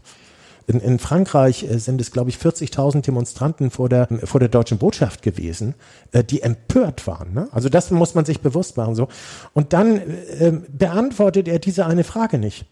In, 0.67 0.79
in 0.79 0.99
Frankreich 0.99 1.63
äh, 1.63 1.77
sind 1.77 2.01
es, 2.01 2.11
glaube 2.11 2.29
ich, 2.29 2.37
40.000 2.37 3.01
Demonstranten 3.01 3.71
vor 3.71 3.89
der, 3.89 4.07
vor 4.23 4.39
der 4.39 4.49
deutschen 4.49 4.77
Botschaft 4.77 5.21
gewesen, 5.21 5.75
äh, 6.11 6.23
die 6.23 6.41
empört 6.41 7.05
waren. 7.07 7.33
Ne? 7.33 7.47
Also 7.51 7.69
das 7.69 7.91
muss 7.91 8.15
man 8.15 8.25
sich 8.25 8.41
bewusst 8.41 8.77
machen. 8.77 8.95
So. 8.95 9.07
Und 9.53 9.73
dann 9.73 9.97
äh, 9.97 10.53
beantwortet 10.67 11.47
er 11.47 11.59
diese 11.59 11.85
eine 11.85 12.03
Frage 12.03 12.37
nicht. 12.37 12.65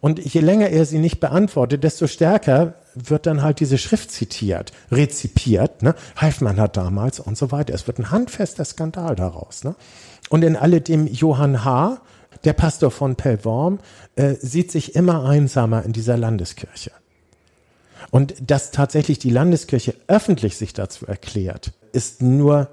Und 0.00 0.18
je 0.18 0.40
länger 0.40 0.70
er 0.70 0.84
sie 0.86 0.98
nicht 0.98 1.20
beantwortet, 1.20 1.84
desto 1.84 2.06
stärker 2.06 2.74
wird 2.94 3.26
dann 3.26 3.42
halt 3.42 3.60
diese 3.60 3.78
Schrift 3.78 4.10
zitiert, 4.10 4.72
rezipiert. 4.90 5.82
Ne? 5.82 5.94
Heifmann 6.20 6.58
hat 6.58 6.76
damals 6.76 7.20
und 7.20 7.36
so 7.36 7.52
weiter. 7.52 7.74
Es 7.74 7.86
wird 7.86 7.98
ein 7.98 8.10
handfester 8.10 8.64
Skandal 8.64 9.14
daraus. 9.16 9.64
Ne? 9.64 9.74
Und 10.30 10.44
in 10.44 10.56
alledem 10.56 11.06
Johann 11.06 11.64
H., 11.64 11.98
der 12.44 12.52
Pastor 12.52 12.90
von 12.90 13.16
Pellworm, 13.16 13.78
äh, 14.14 14.34
sieht 14.34 14.70
sich 14.70 14.94
immer 14.94 15.24
einsamer 15.24 15.84
in 15.84 15.92
dieser 15.92 16.16
Landeskirche. 16.16 16.90
Und 18.10 18.34
dass 18.50 18.70
tatsächlich 18.70 19.18
die 19.18 19.30
Landeskirche 19.30 19.94
öffentlich 20.06 20.56
sich 20.56 20.72
dazu 20.72 21.06
erklärt, 21.06 21.72
ist 21.92 22.22
nur 22.22 22.70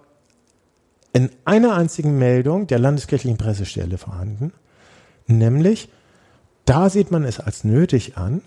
in 1.13 1.29
einer 1.45 1.75
einzigen 1.75 2.17
Meldung 2.17 2.67
der 2.67 2.79
landeskirchlichen 2.79 3.37
Pressestelle 3.37 3.97
vorhanden, 3.97 4.51
nämlich 5.27 5.89
da 6.65 6.89
sieht 6.89 7.11
man 7.11 7.23
es 7.23 7.39
als 7.39 7.63
nötig 7.63 8.17
an, 8.17 8.41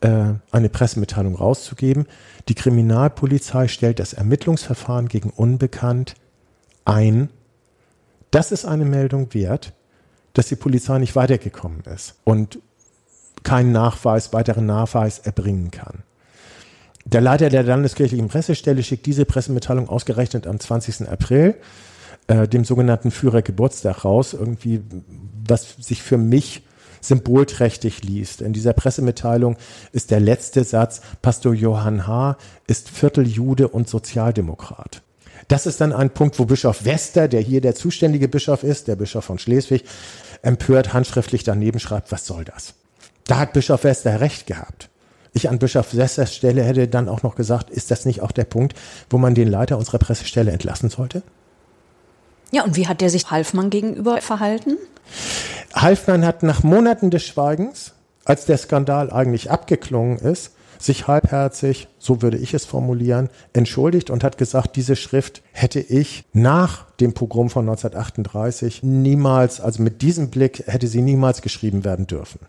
äh, 0.00 0.34
eine 0.50 0.68
Pressemitteilung 0.68 1.34
rauszugeben. 1.34 2.06
Die 2.48 2.54
Kriminalpolizei 2.54 3.68
stellt 3.68 3.98
das 3.98 4.12
Ermittlungsverfahren 4.12 5.08
gegen 5.08 5.30
Unbekannt 5.30 6.14
ein. 6.84 7.30
Das 8.30 8.52
ist 8.52 8.64
eine 8.66 8.84
Meldung 8.84 9.32
wert, 9.32 9.72
dass 10.34 10.48
die 10.48 10.56
Polizei 10.56 10.98
nicht 10.98 11.16
weitergekommen 11.16 11.80
ist 11.82 12.16
und 12.24 12.58
keinen 13.44 13.72
Nachweis, 13.72 14.32
weiteren 14.32 14.66
Nachweis 14.66 15.20
erbringen 15.20 15.70
kann. 15.70 16.02
Der 17.04 17.20
Leiter 17.20 17.50
der 17.50 17.62
landeskirchlichen 17.62 18.28
Pressestelle 18.28 18.82
schickt 18.82 19.06
diese 19.06 19.24
Pressemitteilung 19.24 19.88
ausgerechnet 19.88 20.46
am 20.46 20.58
20. 20.58 21.08
April, 21.08 21.54
äh, 22.26 22.48
dem 22.48 22.64
sogenannten 22.64 23.10
Führergeburtstag 23.10 24.04
raus, 24.04 24.32
irgendwie, 24.32 24.80
was 25.46 25.76
sich 25.78 26.02
für 26.02 26.16
mich 26.16 26.62
symbolträchtig 27.02 28.02
liest. 28.02 28.40
In 28.40 28.54
dieser 28.54 28.72
Pressemitteilung 28.72 29.56
ist 29.92 30.10
der 30.10 30.20
letzte 30.20 30.64
Satz, 30.64 31.02
Pastor 31.20 31.52
Johann 31.52 32.06
H. 32.06 32.38
ist 32.66 32.88
Vierteljude 32.88 33.68
und 33.68 33.90
Sozialdemokrat. 33.90 35.02
Das 35.48 35.66
ist 35.66 35.82
dann 35.82 35.92
ein 35.92 36.08
Punkt, 36.08 36.38
wo 36.38 36.46
Bischof 36.46 36.86
Wester, 36.86 37.28
der 37.28 37.42
hier 37.42 37.60
der 37.60 37.74
zuständige 37.74 38.28
Bischof 38.28 38.62
ist, 38.62 38.88
der 38.88 38.96
Bischof 38.96 39.26
von 39.26 39.38
Schleswig, 39.38 39.84
empört 40.40 40.94
handschriftlich 40.94 41.44
daneben 41.44 41.80
schreibt, 41.80 42.10
was 42.10 42.24
soll 42.24 42.46
das? 42.46 42.72
Da 43.26 43.38
hat 43.38 43.52
Bischof 43.52 43.84
Wester 43.84 44.20
recht 44.20 44.46
gehabt 44.46 44.88
ich 45.34 45.50
an 45.50 45.58
Bischof 45.58 45.90
Sessers 45.90 46.34
Stelle 46.34 46.62
hätte 46.62 46.88
dann 46.88 47.08
auch 47.08 47.22
noch 47.22 47.34
gesagt, 47.34 47.68
ist 47.68 47.90
das 47.90 48.06
nicht 48.06 48.22
auch 48.22 48.32
der 48.32 48.44
Punkt, 48.44 48.74
wo 49.10 49.18
man 49.18 49.34
den 49.34 49.48
Leiter 49.48 49.76
unserer 49.76 49.98
Pressestelle 49.98 50.52
entlassen 50.52 50.88
sollte? 50.88 51.22
Ja, 52.52 52.64
und 52.64 52.76
wie 52.76 52.86
hat 52.86 53.00
der 53.00 53.10
sich 53.10 53.30
Halfmann 53.30 53.68
gegenüber 53.68 54.20
verhalten? 54.20 54.78
Halfmann 55.74 56.24
hat 56.24 56.42
nach 56.44 56.62
Monaten 56.62 57.10
des 57.10 57.24
Schweigens, 57.24 57.92
als 58.24 58.46
der 58.46 58.58
Skandal 58.58 59.12
eigentlich 59.12 59.50
abgeklungen 59.50 60.18
ist, 60.18 60.52
sich 60.78 61.08
halbherzig, 61.08 61.88
so 61.98 62.22
würde 62.22 62.36
ich 62.36 62.54
es 62.54 62.64
formulieren, 62.64 63.28
entschuldigt 63.52 64.10
und 64.10 64.22
hat 64.22 64.38
gesagt, 64.38 64.76
diese 64.76 64.96
Schrift 64.96 65.42
hätte 65.52 65.80
ich 65.80 66.24
nach 66.32 66.90
dem 67.00 67.12
Pogrom 67.12 67.50
von 67.50 67.68
1938 67.68 68.82
niemals, 68.82 69.60
also 69.60 69.82
mit 69.82 70.02
diesem 70.02 70.30
Blick 70.30 70.64
hätte 70.66 70.86
sie 70.86 71.02
niemals 71.02 71.42
geschrieben 71.42 71.84
werden 71.84 72.06
dürfen. 72.06 72.40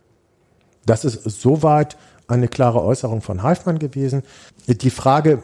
Das 0.85 1.03
ist 1.03 1.23
soweit 1.41 1.97
eine 2.27 2.47
klare 2.47 2.83
Äußerung 2.83 3.21
von 3.21 3.43
Halfmann 3.43 3.79
gewesen. 3.79 4.23
Die 4.67 4.89
Frage 4.89 5.43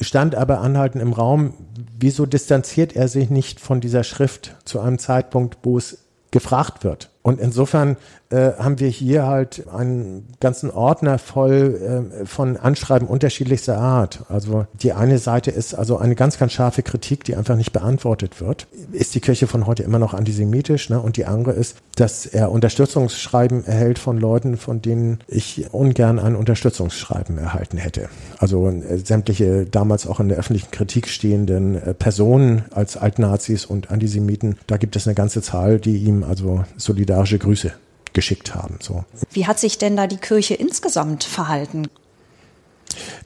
stand 0.00 0.34
aber 0.34 0.60
anhaltend 0.60 1.02
im 1.02 1.12
Raum, 1.12 1.54
wieso 1.98 2.26
distanziert 2.26 2.94
er 2.94 3.08
sich 3.08 3.30
nicht 3.30 3.60
von 3.60 3.80
dieser 3.80 4.04
Schrift 4.04 4.56
zu 4.64 4.80
einem 4.80 4.98
Zeitpunkt, 4.98 5.58
wo 5.62 5.78
es 5.78 6.06
gefragt 6.30 6.84
wird? 6.84 7.10
Und 7.26 7.40
insofern 7.40 7.96
äh, 8.30 8.52
haben 8.56 8.78
wir 8.78 8.88
hier 8.88 9.26
halt 9.26 9.66
einen 9.74 10.28
ganzen 10.38 10.70
Ordner 10.70 11.18
voll 11.18 12.12
äh, 12.22 12.24
von 12.24 12.56
Anschreiben 12.56 13.08
unterschiedlichster 13.08 13.78
Art. 13.78 14.24
Also 14.28 14.66
die 14.74 14.92
eine 14.92 15.18
Seite 15.18 15.50
ist 15.50 15.74
also 15.74 15.98
eine 15.98 16.14
ganz, 16.14 16.38
ganz 16.38 16.52
scharfe 16.52 16.84
Kritik, 16.84 17.24
die 17.24 17.34
einfach 17.34 17.56
nicht 17.56 17.72
beantwortet 17.72 18.40
wird. 18.40 18.68
Ist 18.92 19.16
die 19.16 19.20
Kirche 19.20 19.48
von 19.48 19.66
heute 19.66 19.82
immer 19.82 19.98
noch 19.98 20.14
antisemitisch? 20.14 20.88
Ne? 20.88 21.00
Und 21.00 21.16
die 21.16 21.24
andere 21.24 21.50
ist, 21.50 21.78
dass 21.96 22.26
er 22.26 22.52
Unterstützungsschreiben 22.52 23.66
erhält 23.66 23.98
von 23.98 24.18
Leuten, 24.18 24.56
von 24.56 24.80
denen 24.80 25.18
ich 25.26 25.66
ungern 25.72 26.20
ein 26.20 26.36
Unterstützungsschreiben 26.36 27.38
erhalten 27.38 27.76
hätte. 27.76 28.08
Also 28.38 28.68
äh, 28.68 28.98
sämtliche 28.98 29.66
damals 29.66 30.06
auch 30.06 30.20
in 30.20 30.28
der 30.28 30.38
öffentlichen 30.38 30.70
Kritik 30.70 31.08
stehenden 31.08 31.74
äh, 31.74 31.92
Personen 31.92 32.66
als 32.70 32.96
Altnazis 32.96 33.66
und 33.66 33.90
Antisemiten, 33.90 34.58
da 34.68 34.76
gibt 34.76 34.94
es 34.94 35.08
eine 35.08 35.16
ganze 35.16 35.42
Zahl, 35.42 35.80
die 35.80 35.96
ihm 35.96 36.22
also 36.22 36.64
solidar 36.76 37.15
solidarische 37.16 37.38
Grüße 37.38 37.72
geschickt 38.12 38.54
haben. 38.54 38.78
So. 38.80 39.04
Wie 39.30 39.46
hat 39.46 39.58
sich 39.58 39.78
denn 39.78 39.96
da 39.96 40.06
die 40.06 40.16
Kirche 40.16 40.54
insgesamt 40.54 41.24
verhalten? 41.24 41.88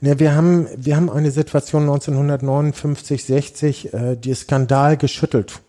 Ne, 0.01 0.19
wir 0.19 0.35
haben, 0.35 0.67
wir 0.77 0.97
haben 0.97 1.11
eine 1.11 1.31
Situation 1.31 1.83
1959, 1.83 3.25
60, 3.25 3.95
äh, 3.95 4.17
die 4.17 4.35
Skandal 4.35 4.97
geschüttelt. 4.97 5.61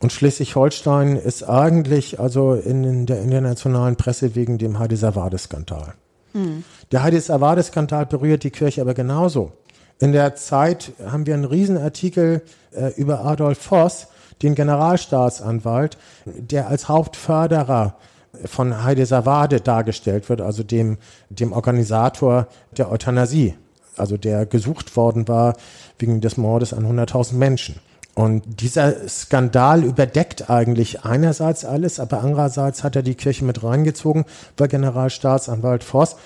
Und 0.00 0.12
Schleswig-Holstein 0.12 1.16
ist 1.16 1.44
eigentlich 1.44 2.18
also 2.18 2.54
in 2.54 3.06
der 3.06 3.22
internationalen 3.22 3.96
Presse 3.96 4.34
wegen 4.34 4.58
dem 4.58 4.78
Heide 4.78 4.96
Savade-Skandal. 4.96 5.94
Mhm. 6.32 6.64
Der 6.90 7.02
Heide 7.02 7.20
Savade-Skandal 7.20 8.06
berührt 8.06 8.42
die 8.42 8.50
Kirche 8.50 8.80
aber 8.80 8.94
genauso. 8.94 9.52
In 10.00 10.12
der 10.12 10.34
Zeit 10.34 10.92
haben 11.06 11.26
wir 11.26 11.34
einen 11.34 11.44
Riesenartikel 11.44 12.42
äh, 12.72 12.92
über 12.96 13.24
Adolf 13.24 13.58
Voss, 13.58 14.08
den 14.42 14.54
Generalstaatsanwalt, 14.54 15.98
der 16.24 16.68
als 16.68 16.88
Hauptförderer 16.88 17.96
von 18.44 18.82
Heide 18.82 19.06
Savade 19.06 19.60
dargestellt 19.60 20.28
wird, 20.28 20.40
also 20.40 20.62
dem, 20.62 20.98
dem 21.30 21.52
Organisator 21.52 22.48
der 22.76 22.90
Euthanasie, 22.90 23.54
also 23.96 24.16
der 24.16 24.46
gesucht 24.46 24.96
worden 24.96 25.28
war 25.28 25.56
wegen 25.98 26.20
des 26.20 26.36
Mordes 26.36 26.72
an 26.72 26.84
100.000 26.84 27.34
Menschen. 27.34 27.76
Und 28.14 28.60
dieser 28.60 29.08
Skandal 29.08 29.82
überdeckt 29.82 30.48
eigentlich 30.48 31.04
einerseits 31.04 31.64
alles, 31.64 31.98
aber 31.98 32.22
andererseits 32.22 32.84
hat 32.84 32.94
er 32.94 33.02
die 33.02 33.16
Kirche 33.16 33.44
mit 33.44 33.64
reingezogen, 33.64 34.24
weil 34.56 34.68
Generalstaatsanwalt 34.68 35.82
Voss 35.82 36.16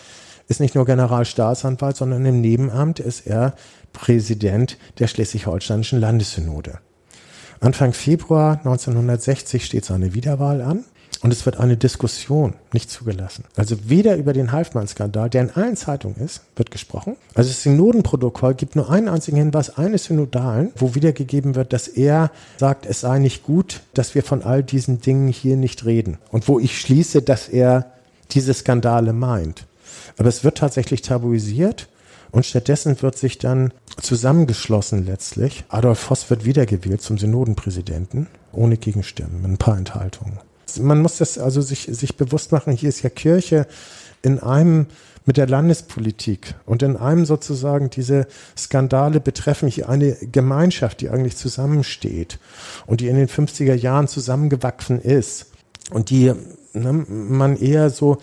ist 0.49 0.61
nicht 0.61 0.75
nur 0.75 0.85
Generalstaatsanwalt, 0.85 1.97
sondern 1.97 2.25
im 2.27 2.41
Nebenamt 2.41 3.01
ist 3.01 3.27
er 3.27 3.55
Präsident 3.93 4.77
der 4.99 5.07
schleswig-holsteinischen 5.07 5.99
Landessynode. 5.99 6.79
Anfang 7.61 7.93
Februar 7.93 8.59
1960 8.59 9.65
steht 9.65 9.85
seine 9.85 10.15
Wiederwahl 10.15 10.63
an. 10.63 10.85
Und 11.21 11.33
es 11.33 11.45
wird 11.47 11.59
eine 11.59 11.77
Diskussion 11.77 12.55
nicht 12.73 12.91
zugelassen. 12.91 13.43
Also 13.57 13.77
weder 13.89 14.17
über 14.17 14.33
den 14.33 14.53
Halfmann-Skandal, 14.53 15.29
der 15.29 15.43
in 15.43 15.51
allen 15.51 15.75
Zeitungen 15.75 16.17
ist, 16.19 16.43
wird 16.55 16.71
gesprochen. 16.71 17.17
Also 17.35 17.51
das 17.51 17.65
Synodenprotokoll 17.65 18.55
gibt 18.55 18.77
nur 18.77 18.89
einen 18.89 19.09
einzigen 19.09 19.39
Hinweis 19.39 19.77
eines 19.77 20.05
Synodalen, 20.05 20.71
wo 20.77 20.95
wiedergegeben 20.95 21.57
wird, 21.57 21.73
dass 21.73 21.89
er 21.89 22.31
sagt, 22.59 22.87
es 22.87 23.01
sei 23.01 23.19
nicht 23.19 23.43
gut, 23.43 23.81
dass 23.95 24.15
wir 24.15 24.23
von 24.23 24.45
all 24.45 24.63
diesen 24.63 25.01
Dingen 25.01 25.27
hier 25.27 25.57
nicht 25.57 25.85
reden. 25.85 26.19
Und 26.31 26.47
wo 26.47 26.61
ich 26.61 26.79
schließe, 26.79 27.23
dass 27.23 27.49
er 27.49 27.91
diese 28.31 28.55
Skandale 28.55 29.13
meint. 29.13 29.67
Aber 30.19 30.29
es 30.29 30.45
wird 30.45 30.59
tatsächlich 30.59 31.03
tabuisiert 31.03 31.89
und 32.31 32.47
stattdessen 32.47 33.01
wird 33.03 33.16
sich 33.16 33.39
dann 33.39 33.72
zusammengeschlossen 34.01 35.07
letztlich. 35.07 35.64
Adolf 35.68 35.99
Voss 35.99 36.31
wird 36.31 36.45
wiedergewählt 36.45 37.03
zum 37.03 37.18
Synodenpräsidenten 37.18 38.29
ohne 38.53 38.76
Gegenstimmen, 38.76 39.43
mit 39.43 39.51
ein 39.53 39.59
paar 39.59 39.76
Enthaltungen. 39.76 40.39
Man 40.81 41.01
muss 41.01 41.18
das 41.18 41.39
also 41.39 41.61
sich, 41.61 41.89
sich 41.91 42.16
bewusst 42.16 42.53
machen, 42.53 42.72
hier 42.72 42.89
ist 42.89 43.03
ja 43.03 43.11
Kirche 43.11 43.66
in 44.22 44.39
einem 44.39 44.87
mit 45.29 45.37
der 45.37 45.47
Landespolitik 45.47 46.55
und 46.64 46.83
in 46.83 46.97
einem 46.97 47.26
sozusagen 47.26 47.91
diese 47.91 48.26
Skandale 48.57 49.20
betreffen 49.20 49.68
hier 49.68 49.89
eine 49.91 50.14
Gemeinschaft, 50.14 51.03
die 51.03 51.11
eigentlich 51.11 51.37
zusammensteht 51.37 52.39
und 52.87 53.01
die 53.01 53.09
in 53.09 53.16
den 53.16 53.29
50er 53.29 53.74
Jahren 53.74 54.09
zusammengewachsen 54.09 54.99
ist 55.01 55.49
und 55.91 56.09
die 56.09 56.33
ne, 56.72 56.93
man 56.93 57.59
eher 57.59 57.91
so 57.91 58.18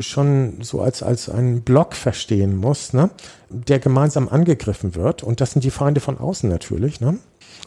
schon 0.00 0.58
so 0.62 0.80
als, 0.80 1.02
als 1.02 1.28
einen 1.28 1.62
Block 1.62 1.94
verstehen 1.94 2.56
muss, 2.56 2.92
ne, 2.92 3.10
der 3.48 3.78
gemeinsam 3.78 4.28
angegriffen 4.28 4.94
wird. 4.94 5.22
Und 5.22 5.40
das 5.40 5.52
sind 5.52 5.64
die 5.64 5.70
Feinde 5.70 6.00
von 6.00 6.18
außen 6.18 6.48
natürlich. 6.48 7.00
Ne? 7.00 7.18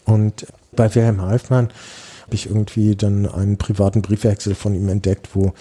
Und 0.06 0.48
bei 0.76 0.94
Wilhelm 0.94 1.22
Halfmann 1.22 1.70
habe 2.24 2.36
ich 2.36 2.48
irgendwie 2.48 2.96
dann 2.96 3.26
einen 3.26 3.58
privaten 3.58 4.02
Briefwechsel 4.02 4.56
von 4.56 4.74
ihm 4.74 4.90
entdeckt, 4.90 5.30
wo 5.34 5.54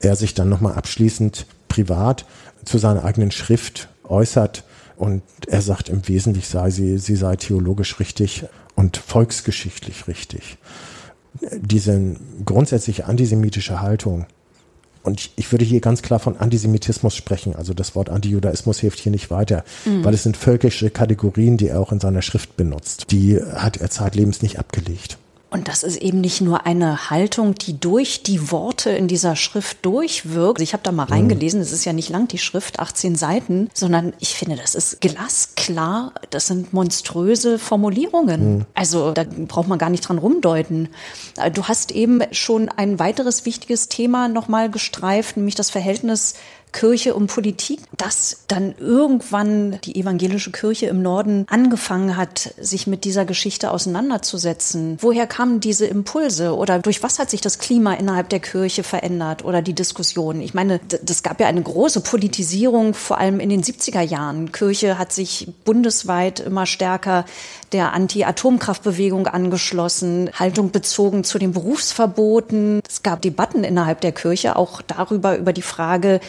er 0.00 0.16
sich 0.16 0.34
dann 0.34 0.48
nochmal 0.48 0.74
abschließend 0.74 1.46
privat 1.68 2.26
zu 2.64 2.78
seiner 2.78 3.04
eigenen 3.04 3.30
Schrift 3.30 3.88
äußert. 4.04 4.64
Und 4.96 5.22
er 5.46 5.62
sagt 5.62 5.88
im 5.88 6.06
Wesentlichen 6.06 6.50
sei 6.50 6.70
sie, 6.70 6.98
sie 6.98 7.16
sei 7.16 7.36
theologisch 7.36 7.98
richtig 7.98 8.44
und 8.74 8.96
volksgeschichtlich 8.96 10.06
richtig. 10.06 10.58
Diese 11.58 12.16
grundsätzliche 12.44 13.06
antisemitische 13.06 13.80
Haltung, 13.80 14.26
und 15.02 15.20
ich, 15.20 15.32
ich, 15.36 15.52
würde 15.52 15.64
hier 15.64 15.80
ganz 15.80 16.02
klar 16.02 16.18
von 16.18 16.36
Antisemitismus 16.36 17.14
sprechen. 17.16 17.56
Also 17.56 17.74
das 17.74 17.94
Wort 17.94 18.10
Antijudaismus 18.10 18.78
hilft 18.78 18.98
hier 19.00 19.12
nicht 19.12 19.30
weiter, 19.30 19.64
mhm. 19.84 20.04
weil 20.04 20.14
es 20.14 20.22
sind 20.22 20.36
völkische 20.36 20.90
Kategorien, 20.90 21.56
die 21.56 21.68
er 21.68 21.80
auch 21.80 21.92
in 21.92 22.00
seiner 22.00 22.22
Schrift 22.22 22.56
benutzt. 22.56 23.06
Die 23.10 23.40
hat 23.40 23.78
er 23.78 23.90
zeitlebens 23.90 24.42
nicht 24.42 24.58
abgelegt. 24.58 25.18
Und 25.52 25.68
das 25.68 25.82
ist 25.82 25.98
eben 25.98 26.22
nicht 26.22 26.40
nur 26.40 26.64
eine 26.64 27.10
Haltung, 27.10 27.54
die 27.54 27.78
durch 27.78 28.22
die 28.22 28.50
Worte 28.50 28.88
in 28.88 29.06
dieser 29.06 29.36
Schrift 29.36 29.84
durchwirkt. 29.84 30.62
Ich 30.62 30.72
habe 30.72 30.82
da 30.82 30.92
mal 30.92 31.04
mhm. 31.04 31.12
reingelesen, 31.12 31.60
es 31.60 31.72
ist 31.72 31.84
ja 31.84 31.92
nicht 31.92 32.08
lang 32.08 32.26
die 32.26 32.38
Schrift, 32.38 32.80
18 32.80 33.16
Seiten, 33.16 33.68
sondern 33.74 34.14
ich 34.18 34.34
finde, 34.34 34.56
das 34.56 34.74
ist 34.74 35.02
glasklar, 35.02 36.14
das 36.30 36.46
sind 36.46 36.72
monströse 36.72 37.58
Formulierungen. 37.58 38.56
Mhm. 38.56 38.66
Also 38.72 39.12
da 39.12 39.24
braucht 39.24 39.68
man 39.68 39.78
gar 39.78 39.90
nicht 39.90 40.08
dran 40.08 40.16
rumdeuten. 40.16 40.88
Du 41.52 41.64
hast 41.64 41.92
eben 41.92 42.22
schon 42.32 42.70
ein 42.70 42.98
weiteres 42.98 43.44
wichtiges 43.44 43.88
Thema 43.88 44.28
nochmal 44.28 44.70
gestreift, 44.70 45.36
nämlich 45.36 45.54
das 45.54 45.68
Verhältnis 45.68 46.34
Kirche 46.72 47.14
und 47.14 47.26
Politik, 47.26 47.80
dass 47.96 48.44
dann 48.48 48.74
irgendwann 48.78 49.78
die 49.84 49.96
evangelische 49.96 50.50
Kirche 50.50 50.86
im 50.86 51.02
Norden 51.02 51.44
angefangen 51.48 52.16
hat, 52.16 52.54
sich 52.58 52.86
mit 52.86 53.04
dieser 53.04 53.24
Geschichte 53.24 53.70
auseinanderzusetzen. 53.70 54.96
Woher 55.00 55.26
kamen 55.26 55.60
diese 55.60 55.86
Impulse 55.86 56.56
oder 56.56 56.78
durch 56.78 57.02
was 57.02 57.18
hat 57.18 57.30
sich 57.30 57.40
das 57.40 57.58
Klima 57.58 57.94
innerhalb 57.94 58.30
der 58.30 58.40
Kirche 58.40 58.82
verändert 58.82 59.44
oder 59.44 59.62
die 59.62 59.74
Diskussion? 59.74 60.40
Ich 60.40 60.54
meine, 60.54 60.80
das 61.02 61.22
gab 61.22 61.40
ja 61.40 61.46
eine 61.46 61.62
große 61.62 62.00
Politisierung, 62.00 62.94
vor 62.94 63.18
allem 63.18 63.38
in 63.38 63.50
den 63.50 63.62
70er 63.62 64.00
Jahren. 64.00 64.50
Kirche 64.52 64.98
hat 64.98 65.12
sich 65.12 65.48
bundesweit 65.64 66.40
immer 66.40 66.66
stärker 66.66 67.24
der 67.72 67.92
Anti-Atomkraftbewegung 67.92 69.26
angeschlossen, 69.26 70.30
Haltung 70.34 70.70
bezogen 70.70 71.24
zu 71.24 71.38
den 71.38 71.52
Berufsverboten. 71.52 72.80
Es 72.88 73.02
gab 73.02 73.22
Debatten 73.22 73.64
innerhalb 73.64 74.00
der 74.00 74.12
Kirche 74.12 74.56
auch 74.56 74.82
darüber, 74.82 75.36
über 75.38 75.52
die 75.52 75.62
Frage, 75.62 76.20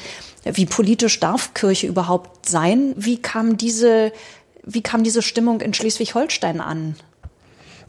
wie 0.46 0.66
politisch 0.66 1.20
darf 1.20 1.54
Kirche 1.54 1.88
überhaupt 1.88 2.50
sein? 2.50 2.94
Wie 2.98 3.22
kam 3.22 3.58
diese, 3.58 4.12
wie 4.64 4.82
kam 4.82 5.04
diese 5.04 5.22
Stimmung 5.22 5.62
in 5.62 5.74
Schleswig-Holstein 5.74 6.60
an? 6.60 6.96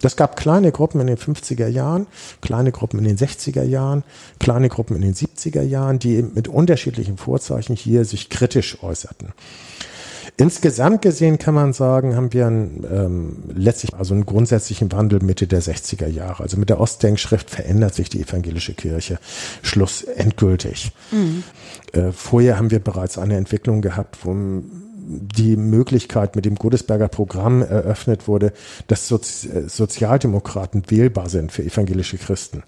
Das 0.01 0.17
gab 0.17 0.37
kleine 0.37 0.71
Gruppen 0.71 1.01
in 1.01 1.07
den 1.07 1.17
50er 1.17 1.67
Jahren, 1.67 2.07
kleine 2.43 2.73
Gruppen 2.73 2.99
in 2.99 3.05
den 3.05 3.17
60er 3.17 3.63
Jahren, 3.63 4.05
kleine 4.39 4.69
Gruppen 4.69 4.97
in 4.97 5.03
den 5.03 5.15
70er 5.15 5.63
Jahren, 5.63 5.99
die 5.99 6.23
mit 6.23 6.47
unterschiedlichen 6.49 7.17
Vorzeichen 7.17 7.75
hier 7.75 8.05
sich 8.05 8.29
kritisch 8.29 8.83
äußerten. 8.83 9.33
Insgesamt 10.37 11.03
gesehen 11.03 11.39
kann 11.39 11.55
man 11.55 11.73
sagen, 11.73 12.17
haben 12.17 12.33
wir 12.33 12.49
einen, 12.49 12.85
ähm, 12.91 13.37
letztlich 13.55 13.95
also 13.95 14.15
einen 14.15 14.27
grundsätzlichen 14.27 14.91
Wandel 14.91 15.21
Mitte 15.23 15.47
der 15.47 15.63
60er 15.63 16.09
Jahre. 16.09 16.43
Also 16.43 16.57
mit 16.57 16.71
der 16.71 16.81
Ostdenkschrift 16.81 17.51
verändert 17.51 17.95
sich 17.95 18.09
die 18.09 18.21
evangelische 18.21 18.75
Kirche 18.75 19.19
schlussendgültig. 19.63 20.91
Mhm. 21.13 21.45
Äh, 21.93 22.11
vorher 22.11 22.59
haben 22.59 22.73
wir 22.73 22.81
bereits 22.81 23.17
eine 23.17 23.37
Entwicklung 23.37 23.81
gehabt, 23.81 24.19
wo 24.23 24.35
die 25.07 25.57
Möglichkeit 25.57 26.35
mit 26.35 26.45
dem 26.45 26.55
Godesberger 26.55 27.09
Programm 27.09 27.63
eröffnet 27.63 28.27
wurde, 28.27 28.53
dass 28.87 29.09
Sozi 29.09 29.49
äh, 29.49 29.69
Sozialdemokraten 29.69 30.85
wählbar 30.89 31.29
sind 31.29 31.53
für 31.53 31.63
evangelische 31.63 32.17
Christen. 32.17 32.63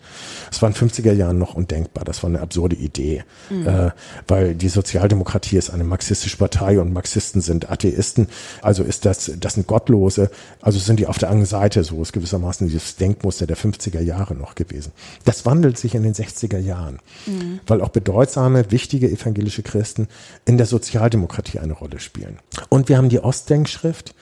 Das 0.50 0.60
war 0.60 0.68
in 0.68 0.74
den 0.74 0.88
50er 0.88 1.12
Jahren 1.12 1.38
noch 1.38 1.54
undenkbar. 1.54 2.04
Das 2.04 2.22
war 2.22 2.30
eine 2.30 2.40
absurde 2.40 2.76
Idee, 2.76 3.24
mhm. 3.50 3.66
äh, 3.66 3.90
weil 4.28 4.54
die 4.54 4.68
Sozialdemokratie 4.68 5.56
ist 5.56 5.70
eine 5.70 5.84
marxistische 5.84 6.36
Partei 6.36 6.78
und 6.78 6.92
Marxisten 6.92 7.40
sind 7.40 7.70
Atheisten. 7.70 8.28
Also 8.60 8.82
ist 8.82 9.04
das, 9.04 9.32
das 9.40 9.54
sind 9.54 9.66
Gottlose. 9.66 10.30
Also 10.60 10.78
sind 10.78 11.00
die 11.00 11.06
auf 11.06 11.18
der 11.18 11.30
anderen 11.30 11.46
Seite. 11.46 11.84
So 11.84 12.02
ist 12.02 12.12
gewissermaßen 12.12 12.66
dieses 12.66 12.96
Denkmuster 12.96 13.46
der 13.46 13.56
50er 13.56 14.00
Jahre 14.00 14.34
noch 14.34 14.54
gewesen. 14.54 14.92
Das 15.24 15.46
wandelt 15.46 15.78
sich 15.78 15.94
in 15.94 16.02
den 16.02 16.14
60er 16.14 16.58
Jahren, 16.58 16.98
mhm. 17.26 17.60
weil 17.66 17.80
auch 17.80 17.90
bedeutsame, 17.90 18.70
wichtige 18.70 19.10
evangelische 19.10 19.62
Christen 19.62 20.08
in 20.44 20.58
der 20.58 20.66
Sozialdemokratie 20.66 21.60
eine 21.60 21.72
Rolle 21.72 21.98
spielen 21.98 22.25
spielen. 22.26 22.38
Und 22.68 22.88
wir 22.88 22.96
haben 22.96 23.08
die 23.08 23.20
Ostdenkschrift, 23.20 24.14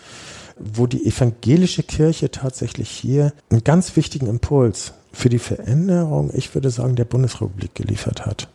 wo 0.58 0.86
die 0.86 1.06
evangelische 1.06 1.82
Kirche 1.82 2.30
tatsächlich 2.30 2.90
hier 2.90 3.32
einen 3.50 3.64
ganz 3.64 3.96
wichtigen 3.96 4.26
Impuls 4.26 4.92
für 5.12 5.28
die 5.28 5.38
Veränderung, 5.38 6.30
ich 6.32 6.54
würde 6.54 6.70
sagen, 6.70 6.96
der 6.96 7.04
Bundesrepublik 7.04 7.74
geliefert 7.74 8.26
hat. 8.26 8.48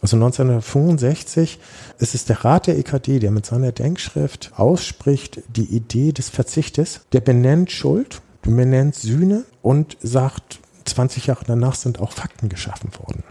Also 0.00 0.16
1965 0.16 1.58
ist 1.98 2.14
es 2.14 2.26
der 2.26 2.44
Rat 2.44 2.66
der 2.66 2.78
EKD, 2.78 3.20
der 3.20 3.30
mit 3.30 3.46
seiner 3.46 3.72
Denkschrift 3.72 4.52
ausspricht 4.56 5.40
die 5.56 5.64
Idee 5.64 6.12
des 6.12 6.28
Verzichtes. 6.28 7.00
Der 7.12 7.20
benennt 7.20 7.70
Schuld, 7.70 8.20
benennt 8.42 8.94
Sühne 8.94 9.44
und 9.62 9.96
sagt, 10.02 10.60
20 10.84 11.28
Jahre 11.28 11.44
danach 11.46 11.74
sind 11.74 12.00
auch 12.00 12.12
Fakten 12.12 12.50
geschaffen 12.50 12.90
worden. 12.98 13.24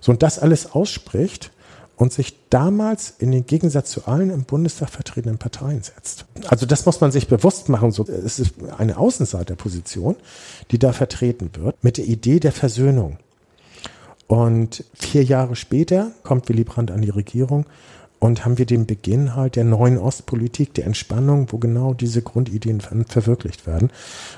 So 0.00 0.12
und 0.12 0.22
das 0.22 0.38
alles 0.38 0.72
ausspricht, 0.72 1.52
und 2.00 2.14
sich 2.14 2.34
damals 2.48 3.12
in 3.18 3.30
den 3.30 3.44
Gegensatz 3.44 3.90
zu 3.90 4.06
allen 4.06 4.30
im 4.30 4.44
Bundestag 4.44 4.88
vertretenen 4.88 5.36
Parteien 5.36 5.82
setzt. 5.82 6.24
Also 6.48 6.64
das 6.64 6.86
muss 6.86 7.02
man 7.02 7.12
sich 7.12 7.28
bewusst 7.28 7.68
machen. 7.68 7.90
So, 7.90 8.06
es 8.06 8.38
ist 8.38 8.54
eine 8.78 8.96
Außenseiterposition, 8.96 10.16
die 10.70 10.78
da 10.78 10.94
vertreten 10.94 11.50
wird, 11.58 11.84
mit 11.84 11.98
der 11.98 12.06
Idee 12.06 12.40
der 12.40 12.52
Versöhnung. 12.52 13.18
Und 14.28 14.82
vier 14.94 15.24
Jahre 15.24 15.56
später 15.56 16.12
kommt 16.22 16.48
Willy 16.48 16.64
Brandt 16.64 16.90
an 16.90 17.02
die 17.02 17.10
Regierung 17.10 17.66
und 18.18 18.46
haben 18.46 18.56
wir 18.56 18.64
den 18.64 18.86
Beginn 18.86 19.36
halt 19.36 19.56
der 19.56 19.64
neuen 19.64 19.98
Ostpolitik, 19.98 20.72
der 20.72 20.86
Entspannung, 20.86 21.48
wo 21.50 21.58
genau 21.58 21.92
diese 21.92 22.22
Grundideen 22.22 22.80
verwirklicht 22.80 23.66
werden. 23.66 23.90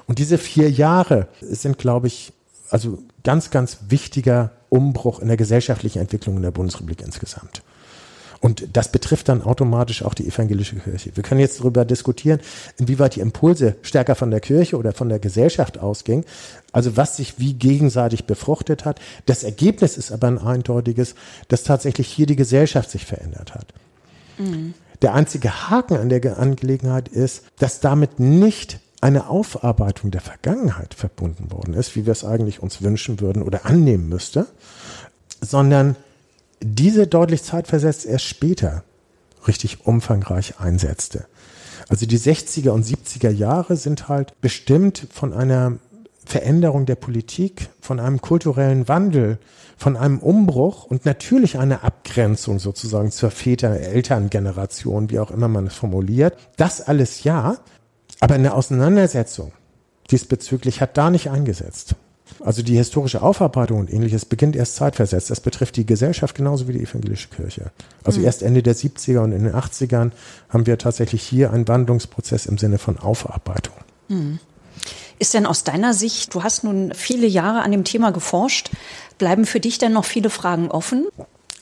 Und 0.08 0.18
diese 0.18 0.36
vier 0.36 0.68
Jahre 0.68 1.28
sind, 1.40 1.78
glaube 1.78 2.08
ich, 2.08 2.32
also 2.70 2.98
ganz, 3.24 3.50
ganz 3.50 3.78
wichtiger 3.88 4.50
Umbruch 4.68 5.20
in 5.20 5.28
der 5.28 5.36
gesellschaftlichen 5.36 6.00
Entwicklung 6.00 6.36
in 6.36 6.42
der 6.42 6.50
Bundesrepublik 6.50 7.02
insgesamt. 7.02 7.62
Und 8.42 8.76
das 8.76 8.90
betrifft 8.90 9.28
dann 9.28 9.40
automatisch 9.40 10.04
auch 10.04 10.14
die 10.14 10.26
evangelische 10.26 10.74
Kirche. 10.74 11.14
Wir 11.14 11.22
können 11.22 11.40
jetzt 11.40 11.60
darüber 11.60 11.84
diskutieren, 11.84 12.40
inwieweit 12.76 13.14
die 13.14 13.20
Impulse 13.20 13.76
stärker 13.82 14.16
von 14.16 14.32
der 14.32 14.40
Kirche 14.40 14.76
oder 14.76 14.92
von 14.92 15.08
der 15.08 15.20
Gesellschaft 15.20 15.78
ausgingen. 15.78 16.24
Also 16.72 16.96
was 16.96 17.16
sich 17.16 17.38
wie 17.38 17.54
gegenseitig 17.54 18.24
befruchtet 18.24 18.84
hat. 18.84 19.00
Das 19.26 19.44
Ergebnis 19.44 19.96
ist 19.96 20.10
aber 20.10 20.26
ein 20.26 20.38
eindeutiges, 20.38 21.14
dass 21.46 21.62
tatsächlich 21.62 22.08
hier 22.08 22.26
die 22.26 22.34
Gesellschaft 22.34 22.90
sich 22.90 23.06
verändert 23.06 23.54
hat. 23.54 23.66
Mhm. 24.38 24.74
Der 25.02 25.14
einzige 25.14 25.70
Haken 25.70 25.96
an 25.96 26.08
der 26.08 26.36
Angelegenheit 26.36 27.06
ist, 27.06 27.44
dass 27.60 27.78
damit 27.78 28.18
nicht 28.18 28.80
eine 29.02 29.28
Aufarbeitung 29.28 30.10
der 30.12 30.20
Vergangenheit 30.20 30.94
verbunden 30.94 31.50
worden 31.50 31.74
ist, 31.74 31.96
wie 31.96 32.06
wir 32.06 32.12
es 32.12 32.24
eigentlich 32.24 32.62
uns 32.62 32.82
wünschen 32.82 33.20
würden 33.20 33.42
oder 33.42 33.66
annehmen 33.66 34.08
müsste, 34.08 34.46
sondern 35.40 35.96
diese 36.60 37.08
deutlich 37.08 37.42
zeitversetzt 37.42 38.06
erst 38.06 38.24
später 38.24 38.84
richtig 39.48 39.86
umfangreich 39.86 40.60
einsetzte. 40.60 41.26
Also 41.88 42.06
die 42.06 42.18
60er 42.18 42.70
und 42.70 42.86
70er 42.86 43.30
Jahre 43.30 43.76
sind 43.76 44.08
halt 44.08 44.40
bestimmt 44.40 45.08
von 45.12 45.32
einer 45.32 45.78
Veränderung 46.24 46.86
der 46.86 46.94
Politik, 46.94 47.70
von 47.80 47.98
einem 47.98 48.20
kulturellen 48.20 48.86
Wandel, 48.86 49.38
von 49.76 49.96
einem 49.96 50.20
Umbruch 50.20 50.84
und 50.84 51.04
natürlich 51.04 51.58
einer 51.58 51.82
Abgrenzung 51.82 52.60
sozusagen 52.60 53.10
zur 53.10 53.32
Väter-Eltern-Generation, 53.32 55.10
wie 55.10 55.18
auch 55.18 55.32
immer 55.32 55.48
man 55.48 55.66
es 55.66 55.74
formuliert. 55.74 56.36
Das 56.56 56.80
alles 56.80 57.24
ja, 57.24 57.56
aber 58.22 58.36
eine 58.36 58.54
Auseinandersetzung 58.54 59.50
diesbezüglich 60.12 60.80
hat 60.80 60.96
da 60.96 61.10
nicht 61.10 61.28
eingesetzt. 61.28 61.96
Also 62.38 62.62
die 62.62 62.76
historische 62.76 63.20
Aufarbeitung 63.20 63.80
und 63.80 63.92
ähnliches 63.92 64.24
beginnt 64.24 64.54
erst 64.54 64.76
zeitversetzt. 64.76 65.30
Das 65.30 65.40
betrifft 65.40 65.74
die 65.74 65.84
Gesellschaft 65.84 66.36
genauso 66.36 66.68
wie 66.68 66.72
die 66.72 66.84
evangelische 66.84 67.28
Kirche. 67.30 67.72
Also 68.04 68.20
mhm. 68.20 68.26
erst 68.26 68.44
Ende 68.44 68.62
der 68.62 68.76
70er 68.76 69.18
und 69.18 69.32
in 69.32 69.42
den 69.42 69.54
80ern 69.54 70.12
haben 70.48 70.66
wir 70.66 70.78
tatsächlich 70.78 71.20
hier 71.20 71.52
einen 71.52 71.66
Wandlungsprozess 71.66 72.46
im 72.46 72.58
Sinne 72.58 72.78
von 72.78 72.96
Aufarbeitung. 72.96 73.74
Mhm. 74.06 74.38
Ist 75.18 75.34
denn 75.34 75.44
aus 75.44 75.64
deiner 75.64 75.92
Sicht, 75.92 76.32
du 76.32 76.44
hast 76.44 76.62
nun 76.62 76.92
viele 76.94 77.26
Jahre 77.26 77.62
an 77.62 77.72
dem 77.72 77.82
Thema 77.82 78.12
geforscht, 78.12 78.70
bleiben 79.18 79.46
für 79.46 79.58
dich 79.58 79.78
denn 79.78 79.92
noch 79.92 80.04
viele 80.04 80.30
Fragen 80.30 80.70
offen? 80.70 81.08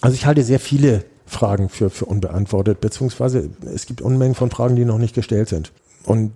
Also 0.03 0.15
ich 0.15 0.27
halte 0.27 0.43
sehr 0.43 0.61
viele 0.61 1.07
Fragen 1.25 1.71
für, 1.71 1.89
für 1.89 2.05
unbeantwortet, 2.05 2.83
beziehungsweise 2.83 3.49
es 3.75 3.87
gibt 3.87 4.03
Unmengen 4.03 4.35
von 4.35 4.51
Fragen, 4.51 4.77
die 4.77 4.85
noch 4.85 4.99
nicht 4.99 5.15
gestellt 5.15 5.49
sind. 5.49 5.73
Und 6.05 6.33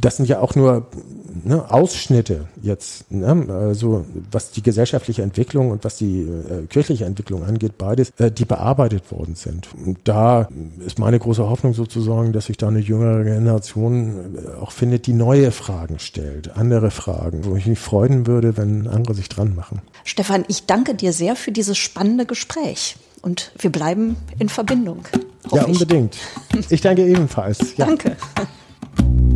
das 0.00 0.16
sind 0.16 0.28
ja 0.28 0.40
auch 0.40 0.54
nur 0.54 0.86
ne, 1.44 1.70
Ausschnitte 1.70 2.48
jetzt, 2.60 3.10
ne, 3.10 3.46
also 3.48 4.04
was 4.30 4.50
die 4.50 4.62
gesellschaftliche 4.62 5.22
Entwicklung 5.22 5.70
und 5.70 5.84
was 5.84 5.96
die 5.96 6.22
äh, 6.22 6.66
kirchliche 6.68 7.04
Entwicklung 7.04 7.44
angeht, 7.44 7.78
beides, 7.78 8.10
äh, 8.18 8.30
die 8.30 8.44
bearbeitet 8.44 9.10
worden 9.12 9.36
sind. 9.36 9.68
Und 9.84 9.98
da 10.04 10.48
ist 10.84 10.98
meine 10.98 11.18
große 11.18 11.48
Hoffnung 11.48 11.72
sozusagen, 11.72 12.32
dass 12.32 12.46
sich 12.46 12.56
da 12.56 12.68
eine 12.68 12.80
jüngere 12.80 13.22
Generation 13.22 14.36
äh, 14.36 14.60
auch 14.60 14.72
findet, 14.72 15.06
die 15.06 15.12
neue 15.12 15.52
Fragen 15.52 15.98
stellt, 15.98 16.56
andere 16.56 16.90
Fragen, 16.90 17.44
wo 17.44 17.54
ich 17.54 17.66
mich 17.66 17.78
freuen 17.78 18.26
würde, 18.26 18.56
wenn 18.56 18.88
andere 18.88 19.14
sich 19.14 19.28
dran 19.28 19.54
machen. 19.54 19.82
Stefan, 20.04 20.44
ich 20.48 20.66
danke 20.66 20.94
dir 20.94 21.12
sehr 21.12 21.36
für 21.36 21.52
dieses 21.52 21.78
spannende 21.78 22.26
Gespräch 22.26 22.96
und 23.22 23.52
wir 23.58 23.70
bleiben 23.70 24.16
in 24.38 24.48
Verbindung. 24.48 25.04
Ja, 25.52 25.64
unbedingt. 25.64 26.16
Ich 26.70 26.80
danke 26.80 27.06
ebenfalls. 27.06 27.76
Ja. 27.76 27.86
Danke. 27.86 28.16
Thank 28.82 29.30
you. 29.30 29.35